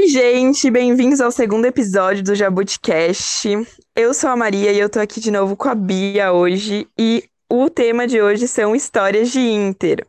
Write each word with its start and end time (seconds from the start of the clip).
Oi, 0.00 0.06
gente, 0.06 0.70
bem-vindos 0.70 1.20
ao 1.20 1.32
segundo 1.32 1.64
episódio 1.64 2.22
do 2.22 2.32
Jabuticast. 2.32 3.48
Eu 3.96 4.14
sou 4.14 4.30
a 4.30 4.36
Maria 4.36 4.70
e 4.70 4.78
eu 4.78 4.88
tô 4.88 5.00
aqui 5.00 5.18
de 5.18 5.28
novo 5.28 5.56
com 5.56 5.68
a 5.68 5.74
Bia 5.74 6.32
hoje 6.32 6.86
e 6.96 7.24
o 7.50 7.68
tema 7.68 8.06
de 8.06 8.22
hoje 8.22 8.46
são 8.46 8.76
histórias 8.76 9.32
de 9.32 9.40
Inter. 9.40 10.06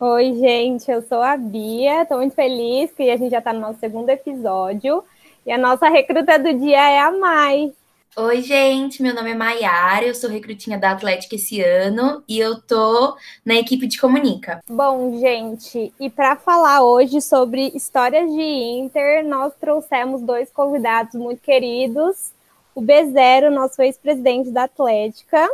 Oi, 0.00 0.34
gente, 0.34 0.90
eu 0.90 1.02
sou 1.02 1.22
a 1.22 1.36
Bia, 1.36 2.04
tô 2.06 2.16
muito 2.16 2.34
feliz 2.34 2.90
que 2.90 3.08
a 3.08 3.16
gente 3.16 3.30
já 3.30 3.40
tá 3.40 3.52
no 3.52 3.60
nosso 3.60 3.78
segundo 3.78 4.10
episódio 4.10 5.04
e 5.46 5.52
a 5.52 5.56
nossa 5.56 5.88
recruta 5.88 6.36
do 6.36 6.52
dia 6.54 6.90
é 6.90 6.98
a 6.98 7.12
Mai. 7.12 7.72
Oi, 8.16 8.42
gente, 8.42 9.02
meu 9.02 9.14
nome 9.14 9.30
é 9.30 9.34
Maiara, 9.34 10.04
eu 10.04 10.14
sou 10.14 10.28
recrutinha 10.28 10.76
da 10.76 10.90
Atlética 10.90 11.36
esse 11.36 11.60
ano 11.60 12.24
e 12.26 12.38
eu 12.38 12.60
tô 12.60 13.16
na 13.44 13.54
equipe 13.54 13.86
de 13.86 14.00
Comunica. 14.00 14.60
Bom, 14.68 15.18
gente, 15.18 15.92
e 16.00 16.10
para 16.10 16.34
falar 16.34 16.82
hoje 16.82 17.20
sobre 17.20 17.68
histórias 17.74 18.28
de 18.32 18.42
Inter, 18.42 19.24
nós 19.24 19.52
trouxemos 19.60 20.22
dois 20.22 20.50
convidados 20.50 21.14
muito 21.14 21.40
queridos, 21.40 22.32
o 22.74 22.82
B0, 22.82 23.50
nosso 23.50 23.80
ex-presidente 23.82 24.50
da 24.50 24.64
Atlética, 24.64 25.48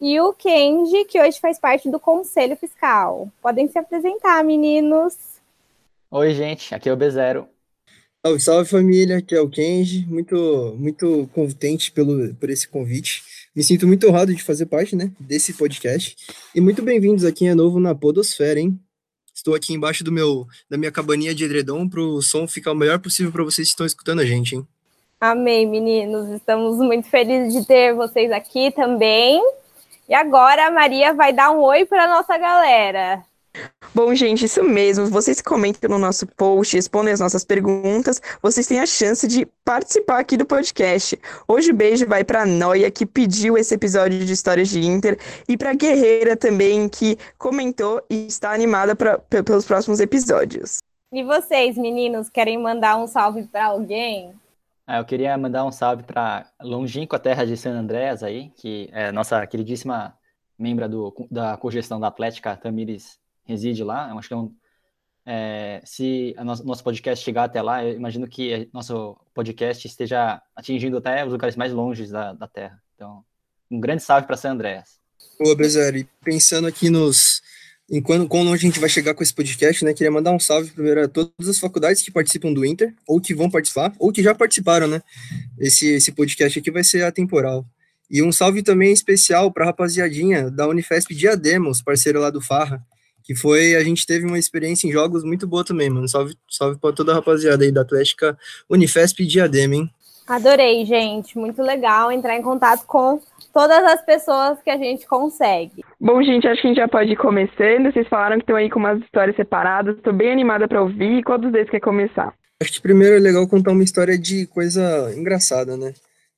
e 0.00 0.20
o 0.20 0.32
Kenji, 0.32 1.04
que 1.04 1.20
hoje 1.20 1.38
faz 1.38 1.60
parte 1.60 1.88
do 1.88 2.00
Conselho 2.00 2.56
Fiscal. 2.56 3.28
Podem 3.40 3.68
se 3.68 3.78
apresentar, 3.78 4.42
meninos. 4.42 5.16
Oi, 6.10 6.34
gente, 6.34 6.74
aqui 6.74 6.88
é 6.88 6.92
o 6.92 6.96
B0. 6.96 7.46
Salve, 8.24 8.40
salve 8.40 8.70
família, 8.70 9.18
aqui 9.18 9.34
é 9.34 9.40
o 9.40 9.48
Kenji, 9.48 10.06
muito, 10.08 10.76
muito 10.78 11.28
contente 11.34 11.90
pelo, 11.90 12.32
por 12.36 12.50
esse 12.50 12.68
convite. 12.68 13.20
Me 13.52 13.64
sinto 13.64 13.84
muito 13.84 14.06
honrado 14.06 14.32
de 14.32 14.40
fazer 14.44 14.66
parte, 14.66 14.94
né, 14.94 15.10
desse 15.18 15.52
podcast. 15.52 16.14
E 16.54 16.60
muito 16.60 16.82
bem-vindos 16.82 17.24
aqui 17.24 17.46
de 17.46 17.54
novo 17.56 17.80
na 17.80 17.96
Podosfera, 17.96 18.60
hein? 18.60 18.78
Estou 19.34 19.56
aqui 19.56 19.74
embaixo 19.74 20.04
do 20.04 20.12
meu, 20.12 20.46
da 20.70 20.78
minha 20.78 20.92
cabaninha 20.92 21.34
de 21.34 21.42
edredom 21.42 21.88
para 21.88 22.00
o 22.00 22.22
som 22.22 22.46
ficar 22.46 22.70
o 22.70 22.76
melhor 22.76 23.00
possível 23.00 23.32
para 23.32 23.42
vocês 23.42 23.66
que 23.66 23.72
estão 23.72 23.84
escutando 23.84 24.20
a 24.20 24.24
gente, 24.24 24.54
hein? 24.54 24.64
Amém, 25.20 25.66
meninos. 25.66 26.30
Estamos 26.30 26.76
muito 26.76 27.08
felizes 27.08 27.52
de 27.52 27.66
ter 27.66 27.92
vocês 27.92 28.30
aqui 28.30 28.70
também. 28.70 29.42
E 30.08 30.14
agora 30.14 30.68
a 30.68 30.70
Maria 30.70 31.12
vai 31.12 31.32
dar 31.32 31.50
um 31.50 31.58
oi 31.58 31.84
para 31.84 32.06
nossa 32.06 32.38
galera. 32.38 33.24
Bom, 33.94 34.14
gente, 34.14 34.46
isso 34.46 34.64
mesmo. 34.64 35.06
Vocês 35.06 35.42
comentam 35.42 35.90
no 35.90 35.98
nosso 35.98 36.26
post, 36.26 36.74
respondem 36.74 37.12
as 37.12 37.20
nossas 37.20 37.44
perguntas, 37.44 38.20
vocês 38.40 38.66
têm 38.66 38.80
a 38.80 38.86
chance 38.86 39.28
de 39.28 39.44
participar 39.64 40.20
aqui 40.20 40.36
do 40.36 40.46
podcast. 40.46 41.18
Hoje 41.46 41.70
o 41.70 41.74
beijo 41.74 42.06
vai 42.06 42.24
para 42.24 42.42
a 42.42 42.46
Noia, 42.46 42.90
que 42.90 43.04
pediu 43.04 43.58
esse 43.58 43.74
episódio 43.74 44.24
de 44.24 44.32
Histórias 44.32 44.68
de 44.70 44.80
Inter, 44.80 45.18
e 45.46 45.56
para 45.58 45.70
a 45.70 45.74
Guerreira 45.74 46.36
também, 46.36 46.88
que 46.88 47.18
comentou 47.36 48.02
e 48.08 48.26
está 48.26 48.52
animada 48.52 48.96
pra, 48.96 49.18
pelos 49.18 49.66
próximos 49.66 50.00
episódios. 50.00 50.78
E 51.12 51.22
vocês, 51.22 51.76
meninos, 51.76 52.30
querem 52.30 52.58
mandar 52.58 52.96
um 52.96 53.06
salve 53.06 53.42
para 53.42 53.66
alguém? 53.66 54.32
Ah, 54.86 54.98
eu 54.98 55.04
queria 55.04 55.36
mandar 55.36 55.64
um 55.66 55.70
salve 55.70 56.02
para 56.02 56.46
Longínqua 56.62 57.18
Terra 57.18 57.44
de 57.44 57.56
San 57.56 57.72
Andrés 57.72 58.22
aí, 58.22 58.50
que 58.56 58.88
é 58.92 59.12
nossa 59.12 59.46
queridíssima 59.46 60.14
membra 60.58 60.88
do, 60.88 61.14
da 61.30 61.56
cogestão 61.58 62.00
da 62.00 62.06
Atlética, 62.06 62.56
Tamires 62.56 63.21
reside 63.44 63.82
lá. 63.82 64.08
Eu 64.10 64.18
acho 64.18 64.28
que 64.28 64.34
é 64.34 64.36
um, 64.36 64.54
é, 65.24 65.80
se 65.84 66.34
o 66.36 66.44
nosso, 66.44 66.64
nosso 66.66 66.84
podcast 66.84 67.24
chegar 67.24 67.44
até 67.44 67.62
lá, 67.62 67.84
eu 67.84 67.94
imagino 67.94 68.26
que 68.26 68.68
nosso 68.72 69.16
podcast 69.34 69.86
esteja 69.86 70.40
atingindo 70.54 70.96
até 70.96 71.24
os 71.24 71.32
lugares 71.32 71.56
mais 71.56 71.72
longes 71.72 72.10
da, 72.10 72.32
da 72.32 72.48
Terra. 72.48 72.80
Então, 72.94 73.24
um 73.70 73.80
grande 73.80 74.02
salve 74.02 74.26
para 74.26 74.36
San 74.36 74.52
Andreas. 74.52 75.00
Ô, 75.40 75.54
Bezerri, 75.54 76.08
pensando 76.24 76.66
aqui 76.66 76.90
nos. 76.90 77.40
Enquanto 77.90 78.26
quando 78.26 78.52
a 78.52 78.56
gente 78.56 78.80
vai 78.80 78.88
chegar 78.88 79.12
com 79.12 79.22
esse 79.22 79.34
podcast, 79.34 79.84
né? 79.84 79.92
Queria 79.92 80.10
mandar 80.10 80.32
um 80.32 80.40
salve 80.40 80.70
primeiro 80.70 81.04
a 81.04 81.08
todas 81.08 81.48
as 81.48 81.58
faculdades 81.58 82.00
que 82.00 82.10
participam 82.10 82.52
do 82.52 82.64
Inter, 82.64 82.94
ou 83.06 83.20
que 83.20 83.34
vão 83.34 83.50
participar, 83.50 83.92
ou 83.98 84.10
que 84.10 84.22
já 84.22 84.34
participaram, 84.34 84.86
né? 84.86 85.02
Esse, 85.58 85.88
esse 85.88 86.10
podcast 86.12 86.58
aqui 86.58 86.70
vai 86.70 86.82
ser 86.82 87.04
atemporal. 87.04 87.66
E 88.10 88.22
um 88.22 88.32
salve 88.32 88.62
também 88.62 88.92
especial 88.92 89.52
para 89.52 89.64
a 89.64 89.66
rapaziadinha 89.66 90.50
da 90.50 90.66
Unifesp 90.68 91.14
Diadema, 91.14 91.68
os 91.68 91.82
parceiros 91.82 92.22
lá 92.22 92.30
do 92.30 92.40
Farra, 92.40 92.82
que 93.22 93.34
foi, 93.34 93.76
a 93.76 93.84
gente 93.84 94.06
teve 94.06 94.26
uma 94.26 94.38
experiência 94.38 94.86
em 94.86 94.92
jogos 94.92 95.24
muito 95.24 95.46
boa 95.46 95.64
também, 95.64 95.88
mano. 95.88 96.08
Salve, 96.08 96.34
salve 96.48 96.78
pra 96.78 96.92
toda 96.92 97.12
a 97.12 97.14
rapaziada 97.16 97.64
aí 97.64 97.72
da 97.72 97.82
Atlética 97.82 98.36
Unifesp 98.68 99.22
e 99.22 99.26
Diadema, 99.26 99.74
hein? 99.74 99.90
Adorei, 100.26 100.84
gente. 100.86 101.36
Muito 101.38 101.60
legal 101.62 102.10
entrar 102.12 102.36
em 102.36 102.42
contato 102.42 102.84
com 102.86 103.20
todas 103.52 103.84
as 103.84 104.04
pessoas 104.04 104.58
que 104.62 104.70
a 104.70 104.76
gente 104.76 105.06
consegue. 105.06 105.84
Bom, 106.00 106.22
gente, 106.22 106.46
acho 106.46 106.62
que 106.62 106.68
a 106.68 106.70
gente 106.70 106.80
já 106.80 106.88
pode 106.88 107.12
ir 107.12 107.16
começando. 107.16 107.92
Vocês 107.92 108.08
falaram 108.08 108.36
que 108.36 108.42
estão 108.42 108.56
aí 108.56 108.70
com 108.70 108.78
umas 108.78 109.00
histórias 109.02 109.36
separadas. 109.36 109.96
Estou 109.96 110.12
bem 110.12 110.32
animada 110.32 110.66
para 110.66 110.82
ouvir. 110.82 111.22
Qual 111.22 111.38
dos 111.38 111.52
dois 111.52 111.68
quer 111.68 111.80
começar? 111.80 112.32
Acho 112.60 112.72
que 112.72 112.80
primeiro 112.80 113.16
é 113.16 113.18
legal 113.18 113.46
contar 113.48 113.72
uma 113.72 113.82
história 113.82 114.16
de 114.16 114.46
coisa 114.46 115.12
engraçada, 115.16 115.76
né? 115.76 115.92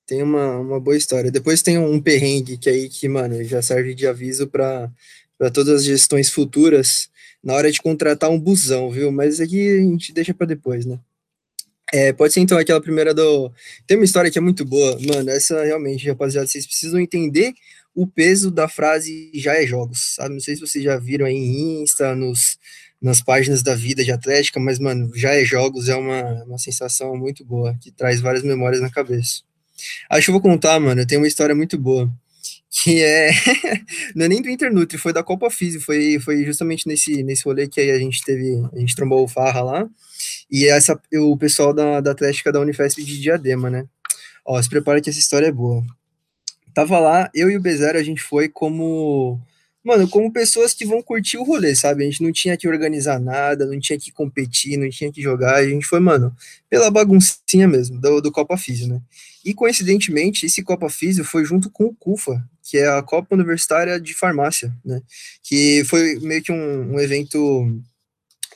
Tem 0.07 0.23
uma, 0.23 0.59
uma 0.59 0.81
boa 0.81 0.97
história. 0.97 1.31
Depois 1.31 1.63
tem 1.63 1.79
um 1.79 2.01
perrengue 2.01 2.59
que 2.59 2.69
aí 2.69 2.89
que, 2.89 3.09
mano, 3.09 3.43
já 3.45 3.63
serve 3.63 3.95
de 3.95 4.07
aviso 4.07 4.49
para 4.49 4.91
para 5.39 5.51
todas 5.51 5.81
as 5.81 5.85
gestões 5.85 6.31
futuras 6.31 7.09
na 7.43 7.55
hora 7.55 7.71
de 7.71 7.81
contratar 7.81 8.31
um 8.31 8.41
busão, 8.41 8.91
viu? 8.91 9.13
Mas 9.13 9.41
aqui 9.41 9.79
a 9.79 9.83
gente 9.83 10.13
deixa 10.13 10.33
para 10.33 10.47
depois, 10.47 10.87
né? 10.87 10.99
É, 11.93 12.13
pode 12.13 12.33
ser 12.33 12.41
então 12.41 12.59
aquela 12.59 12.81
primeira 12.81 13.13
do. 13.13 13.53
Tem 13.87 13.97
uma 13.97 14.05
história 14.05 14.31
que 14.31 14.39
é 14.39 14.41
muito 14.41 14.65
boa, 14.65 14.99
mano. 15.01 15.31
Essa 15.31 15.63
realmente, 15.63 16.09
rapaziada, 16.09 16.47
vocês 16.47 16.67
precisam 16.67 16.99
entender 16.99 17.53
o 17.95 18.07
peso 18.07 18.51
da 18.51 18.67
frase 18.67 19.31
já 19.35 19.55
é 19.55 19.67
jogos, 19.67 20.15
sabe? 20.17 20.35
Não 20.35 20.41
sei 20.41 20.57
se 20.57 20.61
vocês 20.61 20.83
já 20.83 20.97
viram 20.97 21.27
aí 21.27 21.35
em 21.35 21.83
Insta, 21.83 22.15
nos, 22.17 22.59
nas 23.01 23.21
páginas 23.21 23.63
da 23.63 23.75
vida 23.77 24.03
de 24.03 24.11
Atlética, 24.11 24.59
mas, 24.59 24.79
mano, 24.79 25.13
já 25.15 25.35
é 25.35 25.45
jogos 25.45 25.89
é 25.89 25.95
uma, 25.95 26.43
uma 26.45 26.59
sensação 26.59 27.17
muito 27.17 27.45
boa, 27.45 27.77
que 27.81 27.93
traz 27.93 28.21
várias 28.21 28.43
memórias 28.43 28.81
na 28.81 28.91
cabeça. 28.91 29.43
Acho 30.11 30.25
que 30.25 30.31
eu 30.31 30.35
vou 30.35 30.43
contar, 30.43 30.81
mano. 30.81 31.01
Eu 31.01 31.07
tenho 31.07 31.21
uma 31.21 31.29
história 31.29 31.55
muito 31.55 31.79
boa 31.79 32.11
que 32.83 33.01
é 33.01 33.31
não 34.17 34.25
é 34.25 34.29
nem 34.29 34.43
do 34.43 34.51
Internutri, 34.51 34.99
foi 34.99 35.13
da 35.13 35.23
Copa 35.23 35.49
Física, 35.49 35.85
foi, 35.85 36.19
foi 36.19 36.45
justamente 36.45 36.89
nesse, 36.89 37.23
nesse 37.23 37.45
rolê 37.45 37.69
que 37.69 37.81
aí 37.81 37.93
a 37.93 37.99
gente 37.99 38.21
teve, 38.25 38.61
a 38.73 38.79
gente 38.81 38.97
trombou 38.97 39.23
o 39.23 39.29
Farra 39.29 39.63
lá, 39.63 39.89
e 40.51 40.67
essa, 40.67 41.01
o 41.15 41.37
pessoal 41.37 41.73
da, 41.73 42.01
da 42.01 42.11
Atlética 42.11 42.51
da 42.51 42.61
Unifesp 42.61 43.03
de 43.05 43.21
Diadema, 43.21 43.71
né? 43.71 43.87
Ó, 44.45 44.61
se 44.61 44.69
prepara 44.69 45.01
que 45.01 45.09
essa 45.09 45.19
história 45.19 45.47
é 45.47 45.53
boa. 45.53 45.85
Tava 46.75 46.99
lá, 46.99 47.31
eu 47.33 47.49
e 47.49 47.57
o 47.57 47.61
Bezerra, 47.61 48.01
a 48.01 48.03
gente 48.03 48.21
foi 48.21 48.49
como 48.49 49.41
mano, 49.85 50.09
como 50.09 50.33
pessoas 50.33 50.73
que 50.73 50.87
vão 50.87 51.03
curtir 51.03 51.37
o 51.37 51.45
rolê, 51.45 51.77
sabe? 51.77 52.03
A 52.03 52.07
gente 52.07 52.23
não 52.23 52.33
tinha 52.33 52.57
que 52.57 52.67
organizar 52.67 53.21
nada, 53.21 53.67
não 53.67 53.79
tinha 53.79 53.99
que 53.99 54.11
competir, 54.11 54.79
não 54.79 54.89
tinha 54.89 55.13
que 55.13 55.21
jogar, 55.21 55.57
a 55.57 55.69
gente 55.69 55.85
foi, 55.85 56.01
mano, 56.01 56.35
pela 56.71 56.91
baguncinha 56.91 57.69
mesmo, 57.69 58.01
do, 58.01 58.21
do 58.23 58.33
Copa 58.33 58.57
Físio, 58.57 58.89
né? 58.89 59.01
E 59.45 59.53
coincidentemente, 59.53 60.47
esse 60.47 60.63
Copa 60.63 60.89
Físio 60.89 61.23
foi 61.23 61.45
junto 61.45 61.71
com 61.71 61.85
o 61.85 61.95
CUFA, 61.95 62.43
que 62.65 62.79
é 62.79 62.89
a 62.89 63.03
Copa 63.03 63.35
Universitária 63.35 64.01
de 64.01 64.15
Farmácia, 64.15 64.75
né? 64.85 65.01
Que 65.43 65.85
foi 65.85 66.19
meio 66.21 66.43
que 66.43 66.51
um, 66.51 66.95
um 66.95 67.01
evento 67.01 67.83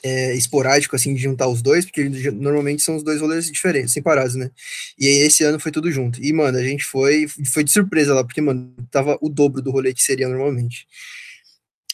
é, 0.03 0.33
esporádico, 0.33 0.95
assim, 0.95 1.13
de 1.13 1.21
juntar 1.21 1.47
os 1.47 1.61
dois, 1.61 1.85
porque 1.85 2.09
normalmente 2.31 2.81
são 2.81 2.95
os 2.95 3.03
dois 3.03 3.21
rolês 3.21 3.45
diferentes, 3.51 3.93
separados, 3.93 4.35
né? 4.35 4.49
E 4.97 5.07
aí 5.07 5.17
esse 5.19 5.43
ano 5.43 5.59
foi 5.59 5.71
tudo 5.71 5.91
junto. 5.91 6.21
E, 6.23 6.33
mano, 6.33 6.57
a 6.57 6.63
gente 6.63 6.83
foi, 6.83 7.27
foi 7.27 7.63
de 7.63 7.71
surpresa 7.71 8.13
lá, 8.13 8.23
porque, 8.23 8.41
mano, 8.41 8.73
tava 8.91 9.17
o 9.21 9.29
dobro 9.29 9.61
do 9.61 9.71
rolê 9.71 9.93
que 9.93 10.01
seria 10.01 10.27
normalmente. 10.27 10.87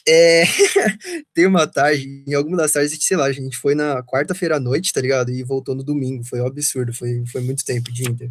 É, 0.08 0.44
tem 1.34 1.46
uma 1.46 1.66
tarde, 1.66 2.24
em 2.26 2.34
alguma 2.34 2.56
das 2.56 2.72
tardes, 2.72 2.96
sei 3.00 3.16
lá, 3.16 3.26
a 3.26 3.32
gente 3.32 3.56
foi 3.56 3.74
na 3.74 4.02
quarta-feira 4.04 4.56
à 4.56 4.60
noite, 4.60 4.92
tá 4.92 5.00
ligado? 5.00 5.30
E 5.32 5.42
voltou 5.42 5.74
no 5.74 5.82
domingo, 5.82 6.24
foi 6.24 6.40
um 6.40 6.46
absurdo, 6.46 6.92
foi, 6.94 7.24
foi 7.26 7.40
muito 7.40 7.64
tempo 7.64 7.92
de 7.92 8.08
Inter. 8.08 8.30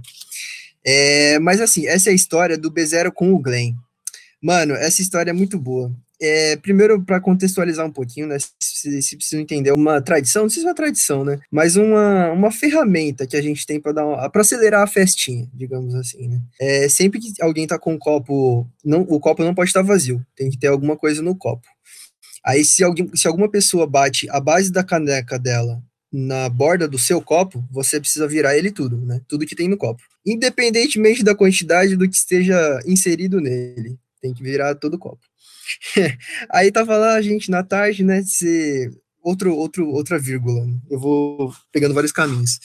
É, 0.85 1.39
mas 1.39 1.59
assim, 1.59 1.87
essa 1.87 2.09
é 2.09 2.11
a 2.11 2.15
história 2.15 2.57
do 2.57 2.71
B0 2.71 3.11
com 3.11 3.33
o 3.33 3.39
Glenn. 3.39 3.73
Mano, 4.41 4.75
essa 4.75 5.01
história 5.01 5.31
é 5.31 5.33
muito 5.33 5.57
boa. 5.57 5.91
É, 6.21 6.55
primeiro, 6.57 7.03
para 7.03 7.19
contextualizar 7.19 7.85
um 7.85 7.91
pouquinho, 7.91 8.27
né? 8.27 8.37
Se, 8.61 9.01
se 9.01 9.17
precisa 9.17 9.41
entender 9.41 9.71
uma 9.71 10.01
tradição, 10.01 10.43
não 10.43 10.49
sei 10.49 10.61
se 10.61 10.67
é 10.67 10.69
uma 10.69 10.75
tradição, 10.75 11.25
né? 11.25 11.39
Mas 11.51 11.75
uma, 11.75 12.31
uma 12.31 12.51
ferramenta 12.51 13.27
que 13.27 13.35
a 13.35 13.41
gente 13.41 13.65
tem 13.65 13.81
para 13.81 14.29
acelerar 14.35 14.83
a 14.83 14.87
festinha, 14.87 15.49
digamos 15.53 15.93
assim, 15.95 16.27
né? 16.27 16.39
É, 16.59 16.87
sempre 16.87 17.19
que 17.19 17.33
alguém 17.41 17.67
tá 17.67 17.77
com 17.77 17.93
um 17.93 17.97
copo, 17.97 18.67
não, 18.83 19.01
o 19.01 19.19
copo 19.19 19.43
não 19.43 19.53
pode 19.53 19.69
estar 19.69 19.81
vazio, 19.81 20.25
tem 20.35 20.49
que 20.49 20.57
ter 20.57 20.67
alguma 20.67 20.95
coisa 20.95 21.21
no 21.21 21.35
copo. 21.35 21.67
Aí, 22.45 22.63
se, 22.63 22.83
alguém, 22.83 23.09
se 23.15 23.27
alguma 23.27 23.49
pessoa 23.49 23.87
bate 23.87 24.29
a 24.29 24.39
base 24.39 24.71
da 24.71 24.83
caneca 24.83 25.39
dela 25.39 25.81
na 26.11 26.47
borda 26.49 26.87
do 26.87 26.97
seu 26.97 27.21
copo, 27.21 27.63
você 27.71 27.99
precisa 27.99 28.27
virar 28.27 28.57
ele 28.57 28.71
tudo, 28.71 28.97
né? 29.05 29.21
Tudo 29.27 29.45
que 29.45 29.55
tem 29.55 29.67
no 29.67 29.77
copo. 29.77 30.01
Independentemente 30.25 31.23
da 31.23 31.35
quantidade 31.35 31.95
do 31.95 32.07
que 32.07 32.15
esteja 32.15 32.79
inserido 32.85 33.41
nele, 33.41 33.97
tem 34.21 34.33
que 34.33 34.43
virar 34.43 34.75
todo 34.75 34.95
o 34.95 34.99
copo. 34.99 35.21
Aí 36.49 36.71
tava 36.71 36.97
lá 36.97 37.15
a 37.15 37.21
gente 37.21 37.51
na 37.51 37.63
tarde, 37.63 38.03
né? 38.03 38.23
Se, 38.23 38.89
outro, 39.25 39.55
outro, 39.55 39.89
outra 39.89 40.19
vírgula. 40.19 40.65
Eu 40.89 40.99
vou 40.99 41.53
pegando 41.71 41.95
vários 41.95 42.11
caminhos. 42.11 42.59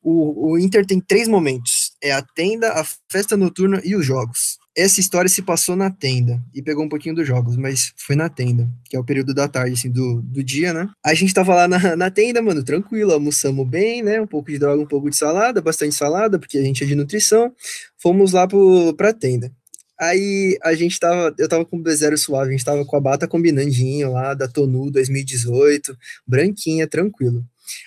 O, 0.00 0.52
o 0.52 0.58
Inter 0.58 0.86
tem 0.86 1.00
três 1.00 1.26
momentos: 1.26 1.92
é 2.00 2.12
a 2.12 2.22
tenda, 2.22 2.72
a 2.72 2.84
festa 3.10 3.36
noturna 3.36 3.80
e 3.84 3.96
os 3.96 4.06
jogos. 4.06 4.45
Essa 4.76 5.00
história 5.00 5.28
se 5.28 5.40
passou 5.40 5.74
na 5.74 5.90
tenda 5.90 6.42
e 6.54 6.62
pegou 6.62 6.84
um 6.84 6.88
pouquinho 6.88 7.14
dos 7.14 7.26
jogos, 7.26 7.56
mas 7.56 7.94
foi 7.96 8.14
na 8.14 8.28
tenda, 8.28 8.68
que 8.84 8.94
é 8.94 9.00
o 9.00 9.04
período 9.04 9.32
da 9.32 9.48
tarde, 9.48 9.72
assim, 9.72 9.90
do, 9.90 10.20
do 10.20 10.44
dia, 10.44 10.72
né? 10.74 10.88
A 11.04 11.14
gente 11.14 11.32
tava 11.32 11.54
lá 11.54 11.66
na, 11.66 11.96
na 11.96 12.10
tenda, 12.10 12.42
mano, 12.42 12.62
tranquilo, 12.62 13.12
almoçamos 13.12 13.66
bem, 13.66 14.02
né? 14.02 14.20
Um 14.20 14.26
pouco 14.26 14.50
de 14.50 14.58
droga, 14.58 14.82
um 14.82 14.86
pouco 14.86 15.08
de 15.08 15.16
salada, 15.16 15.62
bastante 15.62 15.94
salada, 15.94 16.38
porque 16.38 16.58
a 16.58 16.62
gente 16.62 16.84
é 16.84 16.86
de 16.86 16.94
nutrição. 16.94 17.52
Fomos 17.96 18.32
lá 18.32 18.46
pro, 18.46 18.94
pra 18.94 19.14
tenda. 19.14 19.50
Aí 19.98 20.58
a 20.62 20.74
gente 20.74 21.00
tava, 21.00 21.34
eu 21.38 21.48
tava 21.48 21.64
com 21.64 21.78
o 21.78 21.82
B0 21.82 22.16
suave, 22.18 22.50
a 22.50 22.52
gente 22.52 22.64
tava 22.64 22.84
com 22.84 22.96
a 22.96 23.00
bata 23.00 23.26
combinandinha 23.26 24.08
lá, 24.10 24.34
da 24.34 24.46
Tonu 24.46 24.90
2018, 24.90 25.96
branquinha, 26.26 26.86
tranquilo. 26.86 27.42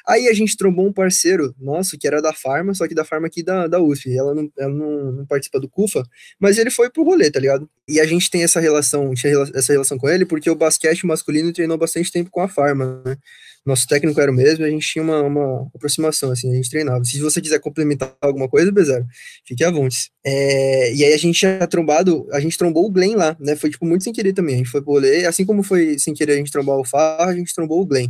Aí 0.08 0.28
a 0.28 0.34
gente 0.34 0.58
trombou 0.58 0.88
um 0.88 0.94
parceiro 0.94 1.54
nosso 1.60 1.98
que 1.98 2.08
era 2.08 2.22
da 2.22 2.34
Farma, 2.34 2.74
só 2.74 2.88
que 2.88 2.96
da 2.96 3.06
Farma 3.06 3.28
aqui 3.28 3.44
da, 3.44 3.68
da 3.68 3.80
USP. 3.80 4.16
Ela, 4.16 4.34
não, 4.34 4.52
ela 4.58 4.74
não, 4.74 5.12
não 5.12 5.26
participa 5.26 5.60
do 5.60 5.70
CUFA, 5.70 6.04
mas 6.40 6.58
ele 6.58 6.72
foi 6.72 6.90
pro 6.90 7.04
rolê, 7.04 7.30
tá 7.30 7.40
ligado? 7.40 7.70
E 7.88 8.00
a 8.00 8.06
gente 8.06 8.30
tem 8.30 8.44
essa 8.44 8.60
relação, 8.60 9.12
essa 9.54 9.74
relação 9.74 9.98
com 9.98 10.10
ele, 10.10 10.26
porque 10.26 10.50
o 10.50 10.56
basquete 10.56 11.06
masculino 11.06 11.52
treinou 11.52 11.78
bastante 11.78 12.12
tempo 12.12 12.30
com 12.30 12.42
a 12.42 12.48
Farma, 12.48 13.02
né? 13.06 13.18
Nosso 13.66 13.88
técnico 13.88 14.20
era 14.20 14.32
o 14.32 14.34
mesmo, 14.34 14.64
a 14.64 14.70
gente 14.70 14.88
tinha 14.88 15.04
uma, 15.04 15.22
uma 15.22 15.70
aproximação, 15.76 16.32
assim, 16.32 16.52
a 16.52 16.56
gente 16.56 16.70
treinava. 16.70 17.04
Se 17.04 17.20
você 17.20 17.42
quiser 17.42 17.60
complementar 17.60 18.16
alguma 18.22 18.48
coisa, 18.48 18.72
Bezerra, 18.72 19.06
fique 19.46 19.64
à 19.64 19.70
vontade. 19.70 20.10
É, 20.24 20.94
e 20.94 21.04
aí 21.04 21.14
a 21.14 21.18
gente 21.18 21.38
tinha 21.38 21.68
trombado, 21.68 22.28
a 22.32 22.40
gente 22.40 22.58
trombou 22.58 22.86
o 22.86 22.92
Glenn 22.92 23.16
lá, 23.16 23.36
né? 23.40 23.56
Foi, 23.56 23.70
tipo, 23.70 23.86
muito 23.86 24.04
sem 24.04 24.14
querer 24.14 24.34
também. 24.34 24.56
A 24.56 24.58
gente 24.60 24.70
foi 24.70 24.82
pro 24.82 24.94
rolê, 24.94 25.26
assim 25.26 25.46
como 25.46 25.62
foi 25.62 26.00
sem 26.00 26.14
querer 26.14 26.34
a 26.34 26.38
gente 26.38 26.52
trombar 26.52 26.78
o 26.78 26.86
Far, 26.86 27.28
a 27.28 27.36
gente 27.36 27.54
trombou 27.54 27.82
o 27.82 27.86
Glenn. 27.86 28.08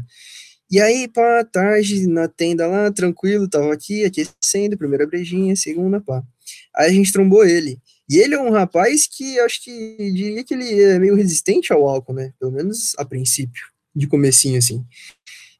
E 0.71 0.79
aí, 0.79 1.07
pá, 1.07 1.43
tarde, 1.43 2.07
na 2.07 2.27
tenda 2.27 2.67
lá, 2.67 2.91
tranquilo, 2.91 3.49
tava 3.49 3.73
aqui, 3.73 4.05
aquecendo, 4.05 4.77
primeira 4.77 5.07
brejinha, 5.07 5.55
segunda, 5.55 5.99
pá. 5.99 6.23
Aí 6.75 6.89
a 6.89 6.93
gente 6.93 7.11
trombou 7.11 7.43
ele. 7.43 7.79
E 8.09 8.17
ele 8.17 8.35
é 8.35 8.39
um 8.39 8.51
rapaz 8.51 9.07
que 9.07 9.39
acho 9.39 9.63
que 9.63 10.11
diria 10.13 10.43
que 10.43 10.53
ele 10.53 10.81
é 10.81 10.99
meio 10.99 11.15
resistente 11.15 11.71
ao 11.73 11.87
álcool, 11.87 12.13
né? 12.13 12.33
Pelo 12.39 12.51
menos 12.51 12.93
a 12.97 13.05
princípio, 13.05 13.63
de 13.95 14.07
comecinho, 14.07 14.57
assim. 14.57 14.83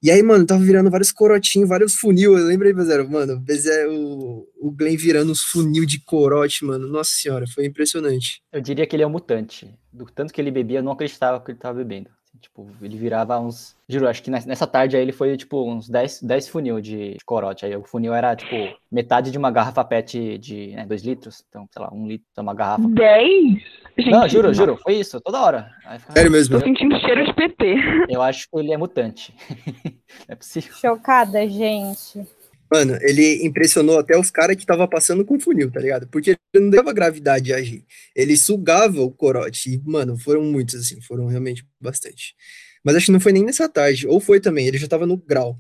E 0.02 0.10
aí, 0.10 0.24
mano, 0.24 0.46
tava 0.46 0.64
virando 0.64 0.90
vários 0.90 1.12
corotinhos, 1.12 1.68
vários 1.68 1.96
funil. 1.96 2.38
Eu 2.38 2.46
lembrei, 2.46 2.72
Bezerro, 2.72 3.10
mano, 3.10 3.44
o, 3.90 4.48
o 4.58 4.72
Glenn 4.72 4.96
virando 4.96 5.32
uns 5.32 5.42
funil 5.42 5.86
de 5.86 6.00
corote, 6.00 6.64
mano. 6.64 6.88
Nossa 6.88 7.12
senhora, 7.12 7.46
foi 7.54 7.66
impressionante. 7.66 8.42
Eu 8.52 8.62
diria 8.62 8.88
que 8.88 8.96
ele 8.96 9.04
é 9.04 9.08
um 9.08 9.12
mutante. 9.12 9.70
Do 9.92 10.06
tanto 10.06 10.34
que 10.34 10.40
ele 10.40 10.52
bebia, 10.52 10.80
eu 10.80 10.84
não 10.84 10.94
acreditava 10.94 11.44
que 11.44 11.52
ele 11.52 11.60
tava 11.60 11.80
bebendo. 11.80 12.10
Tipo, 12.40 12.70
ele 12.82 12.98
virava 12.98 13.40
uns. 13.40 13.76
Juro, 13.88 14.08
acho 14.08 14.24
que 14.24 14.30
nessa 14.30 14.68
tarde 14.68 14.96
aí 14.96 15.02
ele 15.02 15.12
foi, 15.12 15.36
tipo, 15.36 15.70
uns 15.70 15.90
10, 15.90 16.22
10 16.22 16.48
funil 16.48 16.80
de, 16.80 17.16
de 17.16 17.26
corote. 17.26 17.66
Aí 17.66 17.76
o 17.76 17.84
funil 17.84 18.14
era, 18.14 18.36
tipo, 18.36 18.56
metade 18.92 19.32
de 19.32 19.38
uma 19.38 19.52
garrafa 19.52 19.84
PET 19.84 20.38
de 20.38 20.76
2 20.88 21.04
né, 21.04 21.10
litros. 21.10 21.44
Então, 21.50 21.68
sei 21.72 21.82
lá, 21.82 21.90
um 21.92 22.08
litro, 22.08 22.26
uma 22.38 22.54
garrafa. 22.54 22.88
10? 22.88 23.80
Gente, 23.98 24.12
não, 24.12 24.30
juro, 24.30 24.54
juro, 24.54 24.78
foi 24.78 24.96
isso, 24.96 25.20
toda 25.20 25.42
hora. 25.42 25.72
Ficava... 25.82 26.14
Sério 26.14 26.32
mesmo? 26.32 26.58
Tô 26.58 26.66
sentindo 26.66 26.98
cheiro 27.00 27.26
de 27.26 27.34
PT. 27.34 27.76
Eu 28.08 28.22
acho 28.22 28.48
que 28.50 28.58
ele 28.58 28.72
é 28.72 28.78
mutante. 28.78 29.36
é 30.28 30.36
possível. 30.36 30.74
Chocada, 30.76 31.46
gente. 31.50 32.26
Mano, 32.72 32.98
ele 33.02 33.46
impressionou 33.46 33.98
até 33.98 34.18
os 34.18 34.30
caras 34.30 34.56
que 34.56 34.66
tava 34.66 34.88
passando 34.88 35.26
com 35.26 35.40
funil, 35.40 35.72
tá 35.72 35.80
ligado? 35.80 36.08
Porque 36.08 36.32
ele 36.54 36.66
não 36.66 36.70
dava 36.70 36.94
gravidade 36.94 37.52
a 37.52 37.58
agir. 37.58 37.84
Ele 38.16 38.38
sugava 38.38 39.02
o 39.02 39.12
corote. 39.12 39.74
E, 39.74 39.82
mano, 39.84 40.18
foram 40.18 40.44
muitos, 40.44 40.76
assim, 40.76 41.02
foram 41.02 41.26
realmente 41.26 41.66
bastante. 41.82 42.36
Mas 42.84 42.96
acho 42.96 43.08
que 43.08 43.12
não 43.12 43.20
foi 43.20 43.32
nem 43.32 43.44
nessa 43.44 43.68
tarde. 43.68 44.08
Ou 44.08 44.20
foi 44.20 44.40
também, 44.40 44.68
ele 44.68 44.78
já 44.78 44.88
tava 44.88 45.08
no 45.08 45.18
grau. 45.18 45.58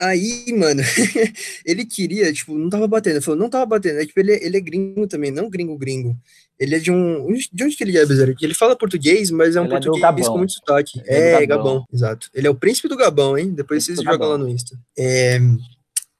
Aí, 0.00 0.52
mano, 0.52 0.82
ele 1.64 1.86
queria, 1.86 2.30
tipo, 2.32 2.54
não 2.58 2.68
tava 2.68 2.86
batendo. 2.86 3.14
Ele 3.14 3.24
falou, 3.24 3.40
não 3.40 3.48
tava 3.48 3.64
batendo. 3.64 4.00
É, 4.00 4.06
tipo, 4.06 4.20
ele, 4.20 4.32
ele 4.42 4.56
é 4.56 4.60
gringo 4.60 5.06
também, 5.06 5.30
não 5.30 5.48
gringo 5.48 5.78
gringo. 5.78 6.14
Ele 6.58 6.74
é 6.74 6.78
de 6.78 6.90
um. 6.90 7.26
De 7.52 7.64
onde 7.64 7.76
que 7.76 7.82
ele 7.82 7.96
é, 7.96 8.04
Bezerra? 8.04 8.34
Ele 8.40 8.54
fala 8.54 8.76
português, 8.76 9.30
mas 9.30 9.56
é 9.56 9.60
um 9.60 9.64
ele 9.64 9.70
português 9.70 10.04
é 10.04 10.30
com 10.30 10.38
muito 10.38 10.52
sotaque. 10.52 11.00
é, 11.06 11.42
é 11.42 11.46
Gabão. 11.46 11.64
Gabão. 11.64 11.84
exato. 11.92 12.28
Ele 12.34 12.46
é 12.46 12.50
o 12.50 12.54
príncipe 12.54 12.88
do 12.88 12.96
Gabão, 12.96 13.36
hein? 13.38 13.52
Depois 13.52 13.84
vocês 13.84 14.00
jogam 14.00 14.28
lá 14.28 14.38
no 14.38 14.48
Insta. 14.48 14.78
É. 14.96 15.40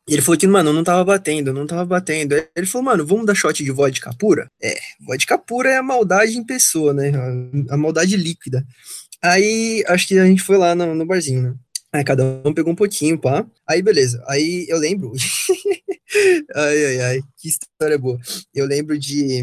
E 0.07 0.13
ele 0.13 0.23
falou 0.23 0.39
que, 0.39 0.47
mano, 0.47 0.73
não 0.73 0.85
tava 0.85 1.03
batendo, 1.03 1.53
não 1.53 1.67
tava 1.67 1.85
batendo. 1.85 2.35
Aí 2.35 2.47
ele 2.55 2.67
falou, 2.67 2.85
mano, 2.85 3.07
vamos 3.07 3.25
dar 3.25 3.35
shot 3.35 3.65
de 3.65 3.71
vodka 3.71 4.13
pura? 4.19 4.51
É, 4.63 4.77
vodka 5.01 5.39
pura 5.39 5.71
é 5.71 5.77
a 5.79 5.83
maldade 5.83 6.37
em 6.37 6.45
pessoa, 6.45 6.93
né? 6.93 7.11
A, 7.71 7.75
a 7.75 7.77
maldade 7.77 8.17
líquida. 8.17 8.67
Aí, 9.23 9.83
acho 9.89 10.07
que 10.07 10.19
a 10.19 10.27
gente 10.27 10.43
foi 10.43 10.59
lá 10.59 10.75
no, 10.75 10.95
no 10.95 11.07
barzinho, 11.07 11.43
né? 11.43 11.55
Aí 11.91 12.05
cada 12.05 12.25
um 12.45 12.53
pegou 12.53 12.73
um 12.73 12.77
pouquinho, 12.77 13.19
pá. 13.19 13.47
Aí, 13.67 13.81
beleza. 13.81 14.23
Aí 14.29 14.67
eu 14.69 14.79
lembro. 14.79 15.13
ai, 16.55 16.85
ai, 16.87 17.01
ai, 17.01 17.21
que 17.39 17.49
história 17.49 17.97
boa. 17.97 18.19
Eu 18.53 18.67
lembro 18.67 18.99
de. 18.99 19.43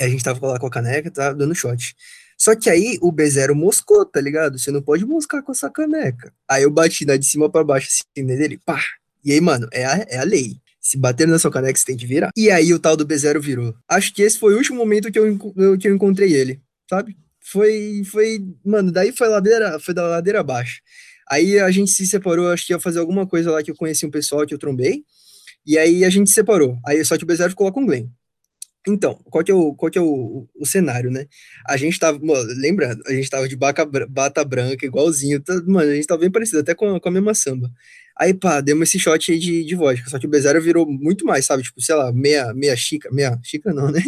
A 0.00 0.08
gente 0.08 0.24
tava 0.24 0.44
lá 0.46 0.58
com 0.58 0.66
a 0.66 0.70
caneca, 0.70 1.10
tá 1.10 1.32
dando 1.32 1.54
shot. 1.54 1.94
Só 2.36 2.56
que 2.56 2.68
aí 2.68 2.98
o 3.00 3.12
B0 3.12 3.54
moscou, 3.54 4.04
tá 4.04 4.20
ligado? 4.20 4.58
Você 4.58 4.72
não 4.72 4.82
pode 4.82 5.04
moscar 5.04 5.42
com 5.44 5.52
essa 5.52 5.70
caneca. 5.70 6.32
Aí 6.50 6.64
eu 6.64 6.70
bati 6.72 7.04
na 7.04 7.16
de 7.16 7.24
cima 7.24 7.48
para 7.48 7.62
baixo, 7.62 7.86
assim, 7.88 8.24
nele, 8.24 8.58
pá, 8.64 8.82
e 9.24 9.32
aí, 9.32 9.40
mano, 9.40 9.68
é 9.72 9.84
a, 9.84 10.06
é 10.08 10.18
a 10.18 10.24
lei. 10.24 10.60
Se 10.80 10.98
bater 10.98 11.28
na 11.28 11.38
sua 11.38 11.50
caneca, 11.50 11.78
você 11.78 11.84
tem 11.84 11.96
que 11.96 12.06
virar. 12.06 12.30
E 12.36 12.50
aí 12.50 12.74
o 12.74 12.78
tal 12.78 12.96
do 12.96 13.06
B0 13.06 13.38
virou. 13.40 13.74
Acho 13.88 14.12
que 14.12 14.22
esse 14.22 14.38
foi 14.38 14.52
o 14.54 14.56
último 14.56 14.78
momento 14.78 15.12
que 15.12 15.18
eu, 15.18 15.38
que 15.78 15.88
eu 15.88 15.94
encontrei 15.94 16.32
ele, 16.32 16.60
sabe? 16.90 17.16
Foi, 17.40 18.02
foi, 18.04 18.44
mano, 18.64 18.90
daí 18.90 19.12
foi 19.12 19.28
ladeira, 19.28 19.78
foi 19.78 19.94
da 19.94 20.06
ladeira 20.06 20.40
abaixo. 20.40 20.80
Aí 21.30 21.58
a 21.58 21.70
gente 21.70 21.90
se 21.92 22.06
separou, 22.06 22.48
acho 22.50 22.66
que 22.66 22.72
ia 22.72 22.80
fazer 22.80 22.98
alguma 22.98 23.26
coisa 23.26 23.52
lá 23.52 23.62
que 23.62 23.70
eu 23.70 23.76
conheci 23.76 24.04
um 24.04 24.10
pessoal 24.10 24.44
que 24.44 24.52
eu 24.52 24.58
trombei. 24.58 25.04
E 25.64 25.78
aí 25.78 26.04
a 26.04 26.10
gente 26.10 26.28
se 26.28 26.34
separou. 26.34 26.76
Aí 26.84 27.04
só 27.04 27.16
que 27.16 27.24
o 27.24 27.26
B0 27.26 27.50
ficou 27.50 27.66
lá 27.66 27.72
com 27.72 27.84
o 27.84 27.86
Glenn. 27.86 28.08
Então, 28.86 29.14
qual 29.30 29.44
que 29.44 29.50
é 29.52 29.54
o, 29.54 29.74
qual 29.74 29.90
que 29.90 29.98
é 29.98 30.02
o, 30.02 30.48
o 30.56 30.66
cenário, 30.66 31.10
né? 31.10 31.26
A 31.68 31.76
gente 31.76 31.98
tava, 31.98 32.18
mano, 32.18 32.52
lembrando, 32.56 33.02
a 33.06 33.12
gente 33.12 33.30
tava 33.30 33.48
de 33.48 33.54
baca, 33.54 33.84
bata 33.84 34.44
branca, 34.44 34.84
igualzinho, 34.84 35.40
tá, 35.40 35.54
mano, 35.66 35.90
a 35.90 35.94
gente 35.94 36.06
tava 36.06 36.20
bem 36.20 36.30
parecido, 36.30 36.60
até 36.60 36.74
com, 36.74 36.98
com 36.98 37.08
a 37.08 37.12
mesma 37.12 37.32
samba. 37.32 37.70
Aí, 38.18 38.34
pá, 38.34 38.60
demos 38.60 38.88
esse 38.88 38.98
shot 38.98 39.32
aí 39.32 39.38
de, 39.38 39.64
de 39.64 39.74
vodka, 39.74 40.10
só 40.10 40.18
que 40.18 40.26
o 40.26 40.30
B0 40.30 40.60
virou 40.60 40.86
muito 40.86 41.24
mais, 41.24 41.46
sabe? 41.46 41.62
Tipo, 41.62 41.80
sei 41.80 41.94
lá, 41.94 42.12
meia, 42.12 42.52
meia 42.52 42.76
xícara, 42.76 43.14
meia 43.14 43.38
xícara 43.42 43.74
não, 43.74 43.90
né? 43.92 44.02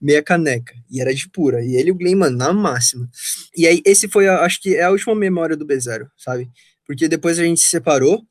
meia 0.00 0.22
caneca, 0.22 0.74
e 0.90 1.00
era 1.00 1.12
de 1.14 1.28
pura. 1.28 1.64
E 1.64 1.74
ele 1.74 1.88
e 1.88 1.92
o 1.92 1.94
Glenn, 1.94 2.16
mano, 2.16 2.36
na 2.36 2.52
máxima. 2.52 3.08
E 3.56 3.66
aí, 3.66 3.82
esse 3.84 4.08
foi, 4.08 4.28
a, 4.28 4.42
acho 4.42 4.60
que 4.60 4.76
é 4.76 4.82
a 4.82 4.90
última 4.90 5.14
memória 5.14 5.56
do 5.56 5.66
B0, 5.66 6.06
sabe? 6.16 6.48
Porque 6.86 7.08
depois 7.08 7.38
a 7.38 7.44
gente 7.44 7.60
se 7.60 7.68
separou, 7.68 8.22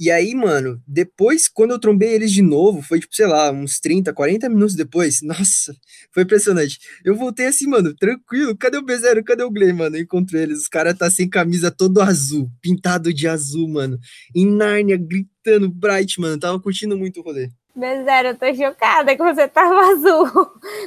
e 0.00 0.10
aí, 0.10 0.34
mano, 0.34 0.82
depois, 0.86 1.46
quando 1.46 1.72
eu 1.72 1.78
trombei 1.78 2.14
eles 2.14 2.32
de 2.32 2.40
novo, 2.40 2.80
foi 2.80 3.00
tipo, 3.00 3.14
sei 3.14 3.26
lá, 3.26 3.52
uns 3.52 3.78
30, 3.78 4.14
40 4.14 4.48
minutos 4.48 4.74
depois. 4.74 5.20
Nossa, 5.22 5.74
foi 6.14 6.22
impressionante. 6.22 6.78
Eu 7.04 7.14
voltei 7.14 7.46
assim, 7.46 7.66
mano, 7.66 7.94
tranquilo. 7.94 8.56
Cadê 8.56 8.78
o 8.78 8.82
B0? 8.82 9.22
Cadê 9.22 9.42
o 9.42 9.50
Glenn, 9.50 9.74
mano? 9.74 9.96
Eu 9.96 10.02
encontrei 10.02 10.44
eles. 10.44 10.60
Os 10.60 10.68
caras 10.68 10.96
tá 10.96 11.10
sem 11.10 11.28
camisa 11.28 11.70
todo 11.70 12.00
azul, 12.00 12.50
pintado 12.62 13.12
de 13.12 13.28
azul, 13.28 13.68
mano. 13.68 13.98
Em 14.34 14.46
Nárnia, 14.46 14.96
gritando 14.96 15.70
bright, 15.70 16.18
mano. 16.18 16.38
Tava 16.40 16.58
curtindo 16.58 16.96
muito 16.96 17.20
o 17.20 17.22
rolê. 17.22 17.50
B0, 17.80 18.26
eu 18.26 18.38
tô 18.38 18.54
chocada 18.54 19.16
que 19.16 19.22
você 19.22 19.48
tava 19.48 19.80
azul. 19.92 20.26